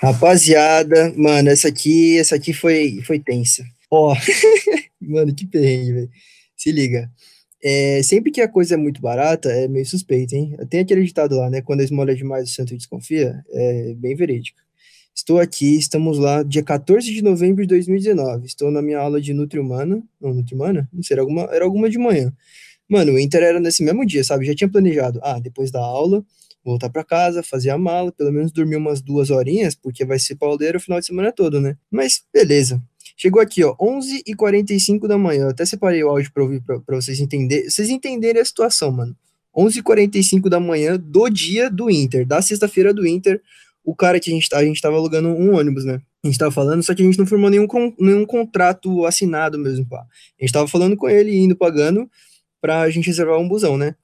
Rapaziada, 0.00 1.12
mano, 1.16 1.50
essa 1.50 1.68
aqui, 1.68 2.18
essa 2.18 2.36
aqui 2.36 2.52
foi, 2.52 3.00
foi 3.04 3.18
tensa. 3.18 3.64
Ó, 3.90 4.14
mano, 5.00 5.34
que 5.34 5.46
perrengue, 5.46 5.92
velho. 5.92 6.10
Se 6.56 6.72
liga. 6.72 7.10
É, 7.62 8.02
sempre 8.02 8.30
que 8.30 8.40
a 8.40 8.48
coisa 8.48 8.74
é 8.74 8.76
muito 8.76 9.00
barata, 9.00 9.48
é 9.50 9.66
meio 9.66 9.86
suspeito, 9.86 10.34
hein? 10.34 10.54
Tem 10.68 10.80
aquele 10.80 11.02
ditado 11.02 11.36
lá, 11.36 11.48
né? 11.48 11.62
Quando 11.62 11.80
a 11.80 11.84
esmola 11.84 12.12
é 12.12 12.14
demais, 12.14 12.50
o 12.50 12.52
santo 12.52 12.76
desconfia. 12.76 13.42
É 13.50 13.94
bem 13.96 14.14
verídico. 14.14 14.63
Estou 15.14 15.38
aqui, 15.38 15.78
estamos 15.78 16.18
lá, 16.18 16.42
dia 16.42 16.62
14 16.62 17.06
de 17.06 17.22
novembro 17.22 17.62
de 17.62 17.68
2019. 17.68 18.46
Estou 18.46 18.68
na 18.68 18.82
minha 18.82 18.98
aula 18.98 19.20
de 19.20 19.32
Nutri-Humana. 19.32 20.02
Não, 20.20 20.34
Nutri-Humana? 20.34 20.88
Não 20.92 21.04
sei, 21.04 21.14
era 21.14 21.22
alguma, 21.22 21.42
era 21.52 21.64
alguma 21.64 21.88
de 21.88 21.96
manhã. 21.98 22.32
Mano, 22.88 23.12
o 23.12 23.18
Inter 23.18 23.44
era 23.44 23.60
nesse 23.60 23.84
mesmo 23.84 24.04
dia, 24.04 24.24
sabe? 24.24 24.44
Já 24.44 24.56
tinha 24.56 24.68
planejado. 24.68 25.20
Ah, 25.22 25.38
depois 25.38 25.70
da 25.70 25.78
aula, 25.78 26.24
voltar 26.64 26.90
para 26.90 27.04
casa, 27.04 27.44
fazer 27.44 27.70
a 27.70 27.78
mala, 27.78 28.10
pelo 28.10 28.32
menos 28.32 28.50
dormir 28.50 28.74
umas 28.74 29.00
duas 29.00 29.30
horinhas, 29.30 29.76
porque 29.76 30.04
vai 30.04 30.18
ser 30.18 30.34
pauleiro 30.34 30.78
o 30.78 30.80
final 30.80 30.98
de 30.98 31.06
semana 31.06 31.30
todo, 31.30 31.60
né? 31.60 31.76
Mas 31.88 32.24
beleza. 32.32 32.82
Chegou 33.16 33.40
aqui, 33.40 33.62
ó, 33.62 33.76
11h45 33.76 35.06
da 35.06 35.16
manhã. 35.16 35.44
Eu 35.44 35.50
até 35.50 35.64
separei 35.64 36.02
o 36.02 36.08
áudio 36.08 36.32
para 36.34 36.42
ouvir 36.42 36.60
para 36.60 36.96
vocês 36.96 37.20
entenderem, 37.20 37.70
vocês 37.70 37.88
entenderem 37.88 38.42
a 38.42 38.44
situação, 38.44 38.90
mano. 38.90 39.16
11h45 39.56 40.48
da 40.48 40.58
manhã 40.58 40.98
do 40.98 41.28
dia 41.28 41.70
do 41.70 41.88
Inter, 41.88 42.26
da 42.26 42.42
sexta-feira 42.42 42.92
do 42.92 43.06
Inter. 43.06 43.40
O 43.84 43.94
cara 43.94 44.18
que 44.18 44.30
a 44.30 44.34
gente, 44.34 44.48
tá, 44.48 44.58
a 44.58 44.64
gente 44.64 44.80
tava 44.80 44.96
alugando 44.96 45.28
um 45.28 45.56
ônibus, 45.56 45.84
né? 45.84 46.00
A 46.22 46.26
gente 46.26 46.38
tava 46.38 46.50
falando, 46.50 46.82
só 46.82 46.94
que 46.94 47.02
a 47.02 47.04
gente 47.04 47.18
não 47.18 47.26
firmou 47.26 47.50
nenhum, 47.50 47.66
nenhum 47.98 48.24
contrato 48.24 49.04
assinado 49.04 49.58
mesmo, 49.58 49.86
pá. 49.86 50.00
A 50.00 50.44
gente 50.44 50.52
tava 50.52 50.66
falando 50.66 50.96
com 50.96 51.08
ele, 51.08 51.36
indo 51.36 51.54
pagando, 51.54 52.10
pra 52.60 52.88
gente 52.88 53.06
reservar 53.06 53.38
um 53.38 53.48
busão, 53.48 53.76
né? 53.76 53.94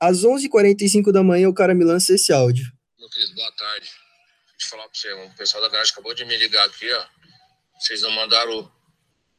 Às 0.00 0.24
11h45 0.24 1.12
da 1.12 1.22
manhã, 1.22 1.48
o 1.48 1.54
cara 1.54 1.74
me 1.74 1.84
lança 1.84 2.14
esse 2.14 2.32
áudio. 2.32 2.72
Meu 2.98 3.08
querido, 3.10 3.34
boa 3.34 3.52
tarde. 3.52 3.86
Deixa 4.56 4.66
eu 4.66 4.70
falar 4.70 4.88
pra 4.88 4.98
você, 4.98 5.12
o 5.12 5.36
pessoal 5.36 5.62
da 5.62 5.68
garagem 5.68 5.92
acabou 5.92 6.14
de 6.14 6.24
me 6.24 6.36
ligar 6.38 6.64
aqui, 6.64 6.90
ó 6.92 7.16
vocês 7.78 8.02
não 8.02 8.10
mandaram 8.10 8.60
o 8.60 8.70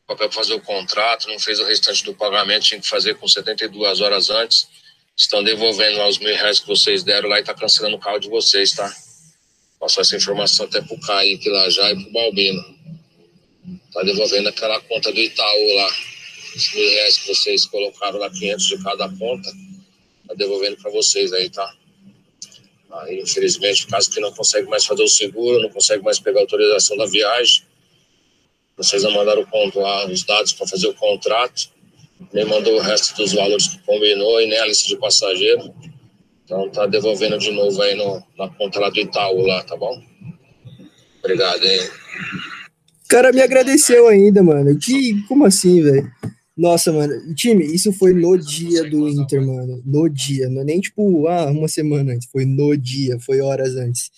papel 0.06 0.30
para 0.30 0.32
fazer 0.32 0.54
o 0.54 0.62
contrato, 0.62 1.28
não 1.28 1.40
fez 1.40 1.60
o 1.60 1.66
restante 1.66 2.04
do 2.04 2.14
pagamento, 2.14 2.64
tinha 2.64 2.80
que 2.80 2.88
fazer 2.88 3.16
com 3.16 3.28
72 3.28 4.00
horas 4.02 4.30
antes. 4.30 4.68
Estão 5.16 5.44
devolvendo 5.44 5.98
lá 5.98 6.08
os 6.08 6.20
mil 6.20 6.34
reais 6.36 6.60
que 6.60 6.68
vocês 6.68 7.04
deram 7.04 7.28
lá 7.28 7.40
e 7.40 7.44
tá 7.44 7.54
cancelando 7.54 7.98
o 7.98 8.00
carro 8.00 8.20
de 8.20 8.30
vocês, 8.30 8.72
tá? 8.74 8.94
Passou 9.80 10.02
essa 10.02 10.16
informação 10.16 10.66
até 10.66 10.82
pro 10.82 11.00
Kaique 11.00 11.50
lá 11.50 11.70
já 11.70 11.92
e 11.92 12.02
pro 12.02 12.12
Balbino. 12.12 12.64
Tá 13.94 14.04
devolvendo 14.04 14.50
aquela 14.50 14.80
conta 14.82 15.12
do 15.12 15.20
Itaú 15.20 15.74
lá. 15.76 15.90
Os 16.56 16.74
mil 16.74 16.90
reais 16.90 17.18
que 17.18 17.28
vocês 17.28 17.66
colocaram 17.66 18.18
lá, 18.18 18.30
500 18.30 18.66
de 18.66 18.84
cada 18.84 19.10
conta, 19.10 19.52
tá 20.28 20.34
devolvendo 20.34 20.78
para 20.78 20.92
vocês 20.92 21.32
aí, 21.34 21.50
tá? 21.50 21.76
Aí, 22.92 23.22
infelizmente, 23.22 23.84
por 23.84 23.92
causa 23.92 24.10
que 24.10 24.20
não 24.20 24.32
consegue 24.32 24.68
mais 24.68 24.86
fazer 24.86 25.04
o 25.04 25.08
seguro, 25.08 25.62
não 25.62 25.70
consegue 25.70 26.04
mais 26.04 26.20
pegar 26.20 26.40
a 26.40 26.44
autorização 26.44 26.98
da 26.98 27.06
viagem, 27.06 27.64
vocês 28.78 29.02
não 29.02 29.12
mandaram 29.12 29.46
lá, 29.76 30.06
os 30.06 30.24
dados 30.24 30.54
para 30.54 30.68
fazer 30.68 30.88
o 30.88 30.94
contrato. 30.94 31.70
me 32.32 32.46
mandou 32.46 32.76
o 32.76 32.80
resto 32.80 33.16
dos 33.16 33.34
valores 33.34 33.68
que 33.68 33.80
combinou 33.80 34.40
e 34.40 34.46
nem 34.46 34.60
a 34.60 34.66
lista 34.68 34.88
de 34.88 34.98
passageiro. 34.98 35.74
Então 36.48 36.70
tá 36.70 36.88
devolvendo 36.88 37.38
de 37.38 37.52
novo 37.52 37.82
aí 37.82 37.94
no, 37.94 38.24
na 38.38 38.48
conta 38.48 38.80
lá 38.80 38.90
do 38.90 38.98
Itaú 38.98 39.46
lá, 39.46 39.62
tá 39.64 39.76
bom? 39.76 40.02
Obrigado, 41.20 41.62
hein? 41.62 41.80
O 43.04 43.08
cara 43.10 43.34
me 43.34 43.42
agradeceu 43.42 44.08
ainda, 44.08 44.42
mano. 44.42 44.80
Que, 44.80 45.22
como 45.28 45.44
assim, 45.44 45.82
velho? 45.82 46.10
Nossa, 46.56 46.94
mano, 46.94 47.36
time, 47.36 47.66
isso 47.66 47.92
foi 47.92 48.14
no 48.14 48.38
dia 48.38 48.90
do 48.90 49.10
Inter, 49.10 49.46
mano. 49.46 49.84
No 49.86 50.08
dia, 50.08 50.48
não 50.50 50.62
é 50.62 50.64
nem 50.64 50.80
tipo, 50.80 51.28
ah, 51.28 51.48
uma 51.52 51.68
semana 51.68 52.14
antes, 52.14 52.30
foi 52.32 52.46
no 52.46 52.78
dia, 52.78 53.20
foi 53.20 53.42
horas 53.42 53.76
antes. 53.76 54.10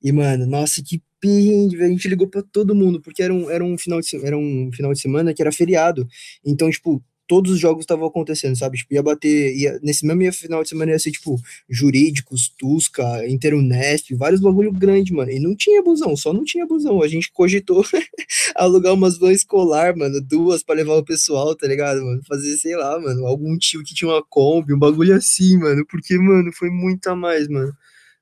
E, 0.00 0.12
mano, 0.12 0.46
nossa, 0.46 0.80
que 0.86 1.02
perrengue, 1.20 1.82
a 1.82 1.88
gente 1.88 2.08
ligou 2.08 2.28
para 2.28 2.42
todo 2.42 2.76
mundo, 2.76 3.02
porque 3.02 3.24
era 3.24 3.34
um, 3.34 3.50
era, 3.50 3.64
um 3.64 3.76
final 3.76 4.00
de, 4.00 4.24
era 4.24 4.38
um 4.38 4.70
final 4.72 4.92
de 4.92 5.00
semana 5.00 5.34
que 5.34 5.42
era 5.42 5.50
feriado. 5.50 6.06
Então, 6.46 6.70
tipo, 6.70 7.02
todos 7.32 7.52
os 7.52 7.58
jogos 7.58 7.84
estavam 7.84 8.06
acontecendo, 8.06 8.54
sabe? 8.58 8.76
Tipo, 8.76 8.92
ia 8.92 9.02
bater, 9.02 9.56
ia, 9.56 9.80
nesse 9.82 10.04
mesmo 10.04 10.30
final 10.34 10.62
de 10.62 10.68
semana 10.68 10.90
ia 10.90 10.98
ser, 10.98 11.10
tipo, 11.10 11.40
jurídicos, 11.66 12.50
Tusca, 12.58 13.26
Interunesp, 13.26 14.14
vários 14.14 14.38
bagulho 14.38 14.70
grande, 14.70 15.14
mano. 15.14 15.30
E 15.30 15.40
não 15.40 15.56
tinha 15.56 15.82
busão, 15.82 16.14
só 16.14 16.30
não 16.30 16.44
tinha 16.44 16.66
busão. 16.66 17.02
A 17.02 17.08
gente 17.08 17.32
cogitou 17.32 17.82
alugar 18.54 18.92
umas 18.92 19.16
vans 19.16 19.36
escolar, 19.36 19.96
mano, 19.96 20.20
duas 20.20 20.62
para 20.62 20.74
levar 20.74 20.92
o 20.96 21.02
pessoal, 21.02 21.56
tá 21.56 21.66
ligado, 21.66 22.04
mano? 22.04 22.20
Fazer, 22.28 22.54
sei 22.58 22.76
lá, 22.76 23.00
mano, 23.00 23.26
algum 23.26 23.56
tio 23.56 23.82
que 23.82 23.94
tinha 23.94 24.10
uma 24.10 24.22
Kombi, 24.22 24.74
um 24.74 24.78
bagulho 24.78 25.16
assim, 25.16 25.56
mano. 25.56 25.86
Porque, 25.88 26.18
mano, 26.18 26.52
foi 26.52 26.68
muito 26.68 27.06
a 27.06 27.16
mais, 27.16 27.48
mano 27.48 27.72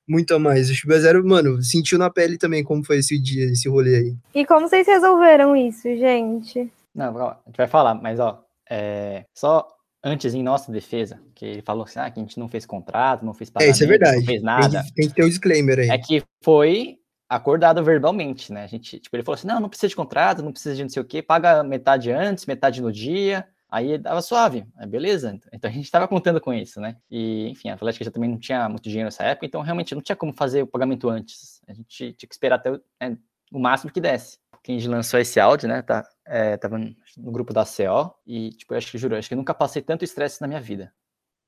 muito 0.07 0.33
a 0.33 0.39
mais. 0.39 0.69
O 0.69 0.73
Chiba 0.73 0.99
Zero, 0.99 1.25
mano, 1.25 1.61
sentiu 1.61 1.97
na 1.97 2.09
pele 2.09 2.37
também 2.37 2.63
como 2.63 2.83
foi 2.83 2.97
esse 2.97 3.17
dia, 3.17 3.45
esse 3.45 3.69
rolê 3.69 3.95
aí. 3.95 4.15
E 4.33 4.45
como 4.45 4.67
vocês 4.67 4.85
resolveram 4.85 5.55
isso, 5.55 5.83
gente? 5.83 6.69
Não, 6.93 7.17
a 7.17 7.37
gente 7.47 7.55
vai 7.55 7.67
falar, 7.67 7.95
mas 7.95 8.19
ó, 8.19 8.43
é, 8.71 9.25
só 9.35 9.67
antes 10.01 10.33
em 10.33 10.41
nossa 10.41 10.71
defesa, 10.71 11.21
que 11.35 11.45
ele 11.45 11.61
falou 11.61 11.83
assim, 11.83 11.99
ah, 11.99 12.09
que 12.09 12.19
a 12.19 12.23
gente 12.23 12.39
não 12.39 12.47
fez 12.47 12.65
contrato, 12.65 13.25
não 13.25 13.33
fez 13.33 13.49
pagamento, 13.49 13.73
é, 13.73 13.75
isso 13.75 13.83
é 13.83 13.87
verdade. 13.87 14.17
não 14.17 14.25
fez 14.25 14.41
nada. 14.41 14.69
Tem 14.69 14.83
que, 14.83 14.93
tem 14.93 15.07
que 15.09 15.13
ter 15.13 15.23
o 15.23 15.25
um 15.25 15.29
disclaimer 15.29 15.79
aí. 15.79 15.89
É 15.89 15.97
que 15.97 16.23
foi 16.41 16.97
acordado 17.29 17.83
verbalmente, 17.83 18.51
né? 18.51 18.63
A 18.63 18.67
gente, 18.67 18.97
tipo, 18.99 19.15
ele 19.15 19.23
falou 19.23 19.35
assim, 19.35 19.47
não, 19.47 19.59
não 19.59 19.69
precisa 19.69 19.89
de 19.89 19.95
contrato, 19.95 20.41
não 20.41 20.53
precisa 20.53 20.75
de 20.75 20.83
não 20.83 20.89
sei 20.89 21.01
o 21.01 21.05
quê, 21.05 21.21
paga 21.21 21.63
metade 21.63 22.11
antes, 22.11 22.45
metade 22.45 22.81
no 22.81 22.91
dia, 22.91 23.45
aí 23.69 23.97
dava 23.97 24.21
suave, 24.21 24.65
beleza. 24.87 25.37
Então 25.53 25.69
a 25.69 25.73
gente 25.73 25.85
estava 25.85 26.07
contando 26.07 26.41
com 26.41 26.53
isso, 26.53 26.79
né? 26.79 26.95
E, 27.09 27.49
enfim, 27.49 27.69
a 27.69 27.73
Atlética 27.73 28.05
já 28.05 28.11
também 28.11 28.29
não 28.29 28.39
tinha 28.39 28.67
muito 28.67 28.83
dinheiro 28.83 29.05
nessa 29.05 29.23
época, 29.23 29.45
então 29.45 29.61
realmente 29.61 29.93
não 29.93 30.01
tinha 30.01 30.15
como 30.15 30.33
fazer 30.33 30.63
o 30.63 30.67
pagamento 30.67 31.09
antes. 31.09 31.61
A 31.67 31.73
gente 31.73 32.13
tinha 32.13 32.27
que 32.27 32.33
esperar 32.33 32.55
até 32.55 32.71
o, 32.71 32.81
né, 33.01 33.17
o 33.51 33.59
máximo 33.59 33.91
que 33.91 34.01
desse. 34.01 34.40
Quem 34.63 34.79
lançou 34.87 35.19
esse 35.19 35.39
áudio, 35.39 35.67
né, 35.67 35.81
tá, 35.81 36.07
é, 36.25 36.55
tava 36.55 36.77
no 36.77 37.31
grupo 37.31 37.51
da 37.53 37.65
CO 37.65 38.13
e, 38.25 38.51
tipo, 38.51 38.73
eu 38.73 38.77
acho 38.77 38.91
que, 38.91 38.97
juro, 38.97 39.15
acho 39.15 39.27
que 39.27 39.35
nunca 39.35 39.53
passei 39.53 39.81
tanto 39.81 40.03
estresse 40.03 40.39
na 40.39 40.47
minha 40.47 40.61
vida. 40.61 40.93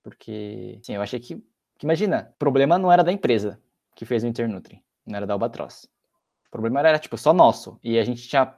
Porque, 0.02 0.80
assim, 0.82 0.94
eu 0.94 1.02
achei 1.02 1.20
que, 1.20 1.36
que, 1.78 1.86
imagina, 1.86 2.32
o 2.34 2.38
problema 2.40 2.78
não 2.78 2.92
era 2.92 3.04
da 3.04 3.12
empresa 3.12 3.62
que 3.96 4.06
fez 4.06 4.24
o 4.24 4.28
Internutri, 4.28 4.84
não 5.06 5.16
era 5.16 5.28
da 5.28 5.34
Albatross. 5.34 5.86
O 6.48 6.52
problema 6.52 6.80
era, 6.80 6.98
tipo, 7.00 7.18
só 7.18 7.34
nosso. 7.34 7.80
E 7.84 8.00
a 8.00 8.04
gente 8.04 8.28
tinha 8.28 8.54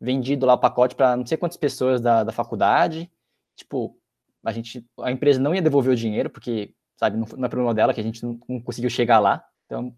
vendido 0.00 0.46
lá 0.46 0.54
o 0.54 0.58
pacote 0.58 0.94
para 0.94 1.16
não 1.16 1.24
sei 1.24 1.36
quantas 1.36 1.56
pessoas 1.56 2.00
da, 2.00 2.24
da 2.24 2.32
faculdade. 2.32 3.10
Tipo, 3.54 3.96
a 4.44 4.52
gente, 4.52 4.84
a 5.00 5.12
empresa 5.12 5.38
não 5.38 5.54
ia 5.54 5.62
devolver 5.62 5.92
o 5.92 5.96
dinheiro, 5.96 6.30
porque, 6.30 6.74
sabe, 6.96 7.16
não, 7.16 7.26
não 7.36 7.44
é 7.44 7.48
problema 7.48 7.74
dela 7.74 7.94
que 7.94 8.00
a 8.00 8.04
gente 8.04 8.22
não, 8.24 8.40
não 8.48 8.60
conseguiu 8.60 8.90
chegar 8.90 9.20
lá. 9.20 9.44
Então, 9.66 9.94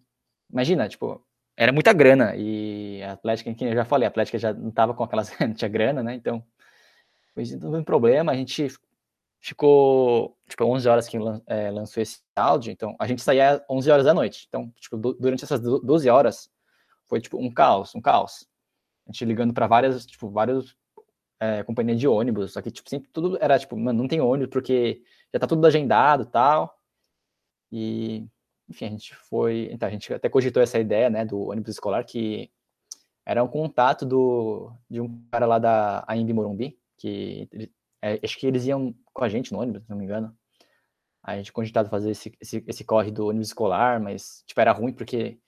imagina, 0.51 0.89
tipo, 0.89 1.25
era 1.57 1.73
muita 1.73 1.93
grana 1.93 2.35
e 2.37 3.03
a 3.03 3.13
Atlética, 3.13 3.55
que 3.55 3.65
eu 3.65 3.75
já 3.75 3.85
falei, 3.85 4.07
a 4.07 4.09
Atlética 4.09 4.39
já 4.39 4.53
não 4.53 4.71
estava 4.71 4.95
com 4.95 5.05
aquelas, 5.05 5.31
não 5.39 5.55
tinha 5.55 5.69
grana, 5.69 6.03
né? 6.03 6.15
Então, 6.15 6.45
não 7.37 7.73
teve 7.73 7.85
problema, 7.85 8.33
a 8.33 8.37
gente 8.37 8.69
ficou, 9.41 10.37
tipo, 10.49 10.65
11 10.65 10.89
horas 10.89 11.09
que 11.09 11.19
é, 11.47 11.71
lançou 11.71 12.03
esse 12.03 12.21
áudio, 12.35 12.73
então 12.73 12.97
a 12.99 13.07
gente 13.07 13.23
saía 13.23 13.65
11 13.69 13.91
horas 13.91 14.05
da 14.07 14.15
noite. 14.15 14.47
Então, 14.49 14.73
tipo, 14.81 14.97
durante 14.97 15.45
essas 15.45 15.61
12 15.61 16.09
horas 16.09 16.51
foi 17.07 17.21
tipo 17.21 17.39
um 17.39 17.53
caos, 17.53 17.95
um 17.95 18.01
caos. 18.01 18.47
A 19.07 19.13
gente 19.13 19.25
ligando 19.25 19.53
para 19.53 19.67
várias, 19.67 20.07
tipo, 20.07 20.31
várias 20.31 20.75
é, 21.41 21.63
de 21.95 22.09
ônibus, 22.09 22.53
só 22.55 22.63
que 22.63 22.71
tipo, 22.71 22.89
sempre 22.89 23.11
tudo 23.13 23.37
era 23.41 23.59
tipo, 23.59 23.77
mano, 23.77 24.01
não 24.01 24.09
tem 24.09 24.21
ônibus 24.21 24.51
porque 24.51 25.03
já 25.33 25.39
tá 25.39 25.47
tudo 25.47 25.67
agendado, 25.67 26.25
tal. 26.27 26.79
E 27.71 28.27
enfim, 28.69 28.87
a 28.87 28.91
gente 28.91 29.15
foi. 29.15 29.69
Então, 29.73 29.89
a 29.89 29.93
gente 29.93 30.13
até 30.13 30.29
cogitou 30.29 30.63
essa 30.63 30.79
ideia, 30.79 31.11
né, 31.11 31.25
do 31.25 31.51
ônibus 31.51 31.71
escolar, 31.73 32.05
que 32.05 32.51
era 33.27 33.43
um 33.43 33.49
contato 33.49 34.05
do, 34.05 34.73
de 34.89 35.01
um 35.01 35.23
cara 35.31 35.47
lá 35.47 35.59
da 35.59 36.05
AIMB 36.07 36.33
Morumbi, 36.33 36.79
que 36.99 37.49
é, 38.03 38.21
acho 38.23 38.39
que 38.39 38.47
eles 38.47 38.67
iam 38.67 38.95
com 39.13 39.25
a 39.25 39.29
gente 39.29 39.53
no 39.53 39.61
ônibus, 39.61 39.83
se 39.85 39.91
não 39.91 39.97
me 39.97 40.05
engano. 40.05 40.37
A 41.23 41.37
gente 41.37 41.53
cogitado 41.53 41.89
fazer 41.89 42.11
esse, 42.11 42.37
esse, 42.41 42.63
esse 42.67 42.85
corre 42.85 43.11
do 43.11 43.27
ônibus 43.29 43.49
escolar, 43.49 43.99
mas, 43.99 44.43
tipo, 44.47 44.61
era 44.61 44.73
ruim 44.73 44.93
porque 44.93 45.39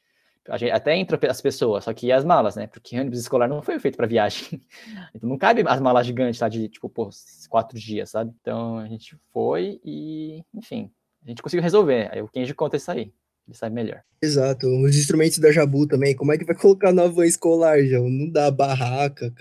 a 0.48 0.56
gente, 0.56 0.70
até 0.70 0.96
entra 0.96 1.18
as 1.30 1.40
pessoas, 1.40 1.84
só 1.84 1.92
que 1.92 2.10
as 2.12 2.24
malas, 2.24 2.56
né? 2.56 2.66
Porque 2.66 2.98
ônibus 2.98 3.18
escolar 3.18 3.48
não 3.48 3.62
foi 3.62 3.78
feito 3.78 3.96
para 3.96 4.06
viagem. 4.06 4.62
Então 5.14 5.28
não 5.28 5.38
cabe 5.38 5.62
as 5.66 5.80
malas 5.80 6.06
gigantes, 6.06 6.38
tá? 6.38 6.48
De, 6.48 6.68
tipo, 6.68 6.88
pô, 6.88 7.10
quatro 7.50 7.78
dias, 7.78 8.10
sabe? 8.10 8.32
Então 8.40 8.78
a 8.78 8.86
gente 8.86 9.16
foi 9.32 9.80
e, 9.84 10.42
enfim, 10.54 10.90
a 11.26 11.30
gente 11.30 11.42
conseguiu 11.42 11.62
resolver. 11.62 12.08
Aí 12.12 12.22
o 12.22 12.28
Kenji 12.28 12.54
conta 12.54 12.76
isso 12.76 12.90
aí. 12.90 13.12
Ele 13.48 13.56
sabe 13.56 13.74
melhor. 13.74 14.00
Exato. 14.22 14.66
Os 14.66 14.96
instrumentos 14.96 15.38
da 15.38 15.52
Jabu 15.52 15.86
também. 15.86 16.14
Como 16.14 16.32
é 16.32 16.38
que 16.38 16.44
vai 16.44 16.54
colocar 16.56 16.92
na 16.92 17.06
van 17.06 17.26
escolar, 17.26 17.84
já? 17.84 18.00
Não 18.00 18.28
dá 18.30 18.50
barraca, 18.50 19.32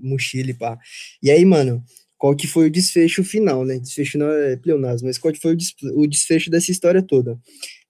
mochila 0.00 0.50
e 0.50 0.54
pá. 0.54 0.78
E 1.22 1.30
aí, 1.30 1.44
mano, 1.44 1.82
qual 2.18 2.34
que 2.36 2.46
foi 2.46 2.66
o 2.66 2.70
desfecho 2.70 3.24
final, 3.24 3.64
né? 3.64 3.78
Desfecho 3.78 4.18
não 4.18 4.30
é 4.30 4.56
pleonasmo, 4.56 5.08
mas 5.08 5.18
qual 5.18 5.32
que 5.32 5.40
foi 5.40 5.56
o 5.94 6.06
desfecho 6.06 6.50
dessa 6.50 6.70
história 6.70 7.02
toda? 7.02 7.38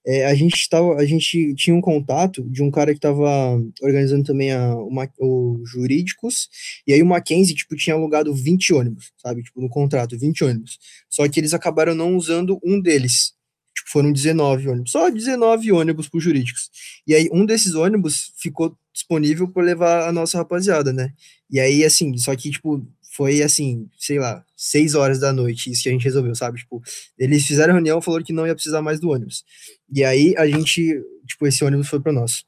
É, 0.06 0.26
a 0.26 0.34
gente 0.34 0.68
tava, 0.68 0.96
a 0.96 1.06
gente 1.06 1.54
tinha 1.54 1.74
um 1.74 1.80
contato 1.80 2.42
de 2.50 2.62
um 2.62 2.70
cara 2.70 2.92
que 2.92 2.98
estava 2.98 3.58
organizando 3.82 4.24
também 4.24 4.52
a, 4.52 4.74
o 5.18 5.62
jurídicos, 5.64 6.48
e 6.86 6.92
aí 6.92 7.02
o 7.02 7.06
Mackenzie, 7.06 7.54
tipo, 7.54 7.74
tinha 7.74 7.96
alugado 7.96 8.34
20 8.34 8.74
ônibus, 8.74 9.12
sabe, 9.16 9.42
tipo, 9.42 9.60
no 9.62 9.68
contrato, 9.68 10.18
20 10.18 10.44
ônibus, 10.44 10.78
só 11.08 11.26
que 11.28 11.40
eles 11.40 11.54
acabaram 11.54 11.94
não 11.94 12.16
usando 12.16 12.60
um 12.62 12.78
deles, 12.80 13.32
tipo, 13.74 13.88
foram 13.90 14.12
19 14.12 14.68
ônibus, 14.68 14.92
só 14.92 15.08
19 15.08 15.72
ônibus 15.72 16.08
para 16.08 16.20
jurídicos, 16.20 16.70
e 17.06 17.14
aí 17.14 17.28
um 17.32 17.46
desses 17.46 17.74
ônibus 17.74 18.32
ficou 18.36 18.76
disponível 18.92 19.48
para 19.48 19.62
levar 19.62 20.08
a 20.08 20.12
nossa 20.12 20.36
rapaziada, 20.36 20.92
né, 20.92 21.14
e 21.50 21.58
aí, 21.58 21.82
assim, 21.82 22.16
só 22.18 22.36
que, 22.36 22.50
tipo, 22.50 22.86
foi 23.14 23.42
assim, 23.42 23.88
sei 23.96 24.18
lá, 24.18 24.44
seis 24.56 24.96
horas 24.96 25.20
da 25.20 25.32
noite, 25.32 25.70
isso 25.70 25.84
que 25.84 25.88
a 25.88 25.92
gente 25.92 26.04
resolveu, 26.04 26.34
sabe? 26.34 26.58
Tipo, 26.58 26.82
eles 27.16 27.46
fizeram 27.46 27.74
reunião, 27.74 28.02
falaram 28.02 28.24
que 28.24 28.32
não 28.32 28.44
ia 28.44 28.54
precisar 28.54 28.82
mais 28.82 28.98
do 28.98 29.10
ônibus. 29.10 29.44
E 29.92 30.04
aí 30.04 30.34
a 30.36 30.46
gente, 30.46 31.02
tipo, 31.26 31.46
esse 31.46 31.64
ônibus 31.64 31.88
foi 31.88 32.00
para 32.00 32.12
nós. 32.12 32.44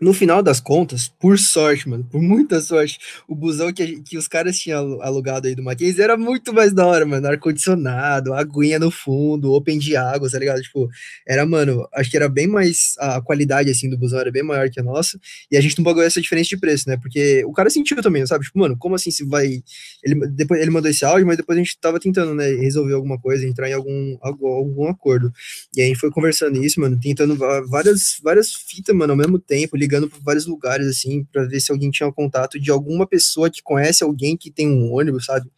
No 0.00 0.12
final 0.12 0.40
das 0.44 0.60
contas, 0.60 1.08
por 1.08 1.36
sorte, 1.40 1.88
mano, 1.88 2.04
por 2.04 2.22
muita 2.22 2.60
sorte, 2.60 3.00
o 3.26 3.34
busão 3.34 3.72
que, 3.72 4.00
que 4.02 4.16
os 4.16 4.28
caras 4.28 4.56
tinham 4.56 5.02
alugado 5.02 5.48
aí 5.48 5.56
do 5.56 5.62
Mackenzie 5.62 6.00
era 6.00 6.16
muito 6.16 6.52
mais 6.54 6.72
da 6.72 6.86
hora, 6.86 7.04
mano. 7.04 7.26
Ar-condicionado, 7.26 8.32
aguinha 8.32 8.78
no 8.78 8.92
fundo, 8.92 9.52
open 9.52 9.76
de 9.76 9.96
água, 9.96 10.30
tá 10.30 10.38
ligado? 10.38 10.62
Tipo, 10.62 10.88
era, 11.26 11.44
mano, 11.44 11.84
acho 11.92 12.08
que 12.12 12.16
era 12.16 12.28
bem 12.28 12.46
mais. 12.46 12.94
A 13.00 13.20
qualidade, 13.20 13.70
assim, 13.70 13.90
do 13.90 13.98
busão 13.98 14.20
era 14.20 14.30
bem 14.30 14.44
maior 14.44 14.70
que 14.70 14.78
a 14.78 14.84
nossa. 14.84 15.18
E 15.50 15.56
a 15.56 15.60
gente 15.60 15.76
não 15.76 15.84
pagou 15.84 16.00
essa 16.00 16.20
diferença 16.20 16.48
de 16.48 16.58
preço, 16.58 16.88
né? 16.88 16.96
Porque 16.96 17.44
o 17.44 17.52
cara 17.52 17.68
sentiu 17.68 18.00
também, 18.00 18.24
sabe? 18.24 18.44
Tipo, 18.44 18.60
mano, 18.60 18.76
como 18.78 18.94
assim 18.94 19.10
se 19.10 19.24
vai. 19.24 19.64
Ele, 20.04 20.28
depois, 20.28 20.60
ele 20.60 20.70
mandou 20.70 20.88
esse 20.88 21.04
áudio, 21.04 21.26
mas 21.26 21.36
depois 21.36 21.58
a 21.58 21.62
gente 21.62 21.76
tava 21.80 21.98
tentando, 21.98 22.34
né, 22.36 22.48
resolver 22.50 22.94
alguma 22.94 23.18
coisa, 23.18 23.44
entrar 23.44 23.68
em 23.68 23.72
algum, 23.72 24.16
algum, 24.20 24.46
algum 24.46 24.88
acordo. 24.88 25.32
E 25.76 25.80
aí 25.80 25.86
a 25.86 25.88
gente 25.88 25.98
foi 25.98 26.12
conversando 26.12 26.62
isso, 26.64 26.80
mano, 26.80 26.96
tentando 27.00 27.36
várias, 27.68 28.18
várias 28.22 28.52
fitas, 28.52 28.94
mano, 28.94 29.12
ao 29.12 29.16
mesmo 29.16 29.40
tempo, 29.40 29.76
ligando 29.76 29.87
para 29.88 30.18
vários 30.22 30.46
lugares, 30.46 30.86
assim, 30.86 31.24
para 31.24 31.44
ver 31.44 31.60
se 31.60 31.72
alguém 31.72 31.90
tinha 31.90 32.08
um 32.08 32.12
contato 32.12 32.58
de 32.60 32.70
alguma 32.70 33.06
pessoa 33.06 33.50
que 33.50 33.62
conhece 33.62 34.04
alguém 34.04 34.36
que 34.36 34.50
tem 34.50 34.68
um 34.68 34.92
ônibus, 34.92 35.26
sabe? 35.26 35.50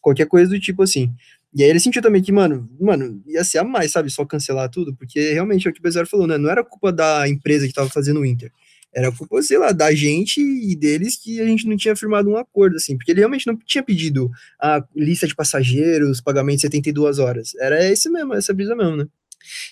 Qualquer 0.00 0.26
coisa 0.26 0.50
do 0.50 0.60
tipo 0.60 0.82
assim. 0.82 1.12
E 1.54 1.62
aí 1.62 1.70
ele 1.70 1.78
sentiu 1.78 2.02
também 2.02 2.20
que, 2.20 2.32
mano, 2.32 2.68
mano, 2.80 3.22
ia 3.26 3.44
ser 3.44 3.58
a 3.58 3.64
mais, 3.64 3.92
sabe? 3.92 4.10
Só 4.10 4.24
cancelar 4.24 4.68
tudo, 4.68 4.94
porque 4.94 5.32
realmente 5.32 5.68
é 5.68 5.70
o 5.70 5.72
que 5.72 5.78
o 5.78 5.82
Bezerra 5.82 6.06
falou, 6.06 6.26
né? 6.26 6.36
Não 6.36 6.50
era 6.50 6.64
culpa 6.64 6.92
da 6.92 7.28
empresa 7.28 7.66
que 7.66 7.72
tava 7.72 7.88
fazendo 7.88 8.20
o 8.20 8.26
Inter. 8.26 8.50
Era 8.92 9.10
culpa, 9.10 9.42
sei 9.42 9.58
lá, 9.58 9.72
da 9.72 9.92
gente 9.92 10.40
e 10.40 10.74
deles 10.76 11.16
que 11.16 11.40
a 11.40 11.46
gente 11.46 11.66
não 11.66 11.76
tinha 11.76 11.96
firmado 11.96 12.30
um 12.30 12.36
acordo, 12.36 12.76
assim, 12.76 12.96
porque 12.96 13.10
ele 13.10 13.20
realmente 13.20 13.46
não 13.46 13.56
tinha 13.56 13.82
pedido 13.82 14.30
a 14.60 14.84
lista 14.94 15.26
de 15.26 15.34
passageiros, 15.34 16.20
pagamento 16.20 16.56
de 16.56 16.62
72 16.62 17.18
horas. 17.18 17.54
Era 17.56 17.84
esse 17.90 18.08
mesmo, 18.08 18.34
essa 18.34 18.54
brisa 18.54 18.74
mesmo, 18.74 18.96
né? 18.96 19.06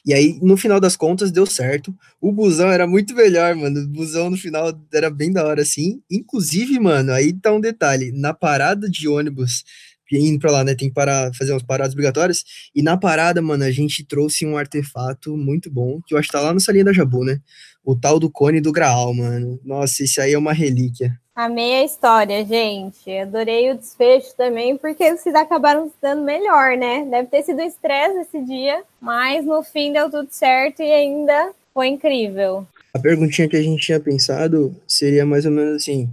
E 0.05 0.13
aí, 0.15 0.39
no 0.43 0.57
final 0.57 0.81
das 0.81 0.97
contas, 0.97 1.31
deu 1.33 1.47
certo. 1.47 1.95
O 2.21 2.33
busão 2.33 2.71
era 2.71 2.87
muito 2.87 3.15
melhor, 3.15 3.55
mano. 3.55 3.81
O 3.81 3.89
busão 3.89 4.31
no 4.31 4.37
final 4.37 4.73
era 4.93 5.11
bem 5.11 5.33
da 5.33 5.45
hora, 5.47 5.63
assim. 5.63 6.01
Inclusive, 6.11 6.79
mano, 6.79 7.13
aí 7.13 7.33
tá 7.33 7.53
um 7.53 7.61
detalhe. 7.61 8.13
Na 8.13 8.35
parada 8.35 8.89
de 8.89 9.09
ônibus, 9.09 9.65
indo 10.13 10.39
pra 10.39 10.51
lá, 10.51 10.65
né? 10.65 10.75
Tem 10.75 10.89
que 10.89 10.95
parar, 10.95 11.33
fazer 11.35 11.53
umas 11.53 11.63
paradas 11.63 11.93
obrigatórias. 11.95 12.45
E 12.75 12.83
na 12.83 12.97
parada, 12.97 13.41
mano, 13.41 13.65
a 13.65 13.71
gente 13.71 14.05
trouxe 14.05 14.45
um 14.47 14.57
artefato 14.57 15.37
muito 15.37 15.71
bom, 15.71 16.01
que 16.07 16.15
eu 16.15 16.19
acho 16.19 16.29
que 16.29 16.33
tá 16.33 16.41
lá 16.41 16.53
no 16.53 16.61
salinha 16.61 16.85
da 16.85 16.93
Jabu, 16.93 17.25
né? 17.25 17.41
O 17.85 17.97
tal 17.97 18.19
do 18.21 18.31
cone 18.31 18.61
do 18.61 18.73
Graal, 18.73 19.15
mano. 19.15 19.61
Nossa, 19.65 20.05
esse 20.05 20.21
aí 20.21 20.33
é 20.35 20.39
uma 20.39 20.53
relíquia. 20.53 21.19
Amei 21.35 21.77
a 21.77 21.85
história, 21.85 22.45
gente. 22.45 23.11
Adorei 23.11 23.71
o 23.71 23.79
desfecho 23.79 24.37
também, 24.37 24.77
porque 24.77 25.17
vocês 25.17 25.35
acabaram 25.35 25.87
se 25.89 25.95
dando 26.01 26.23
melhor, 26.23 26.77
né? 26.77 27.07
Deve 27.11 27.29
ter 27.29 27.43
sido 27.43 27.63
estresse 27.63 28.19
esse 28.19 28.45
dia, 28.45 28.83
mas 29.01 29.43
no 29.47 29.63
fim 29.63 29.95
deu 29.95 30.11
tudo 30.11 30.29
certo 30.31 30.83
e 30.83 30.93
ainda 30.93 31.53
foi 31.73 31.89
incrível. 31.89 32.67
A 32.93 32.99
perguntinha 32.99 33.49
que 33.49 33.57
a 33.57 33.63
gente 33.63 33.81
tinha 33.81 33.99
pensado 33.99 34.77
seria 34.87 35.25
mais 35.25 35.47
ou 35.47 35.53
menos 35.53 35.77
assim: 35.77 36.11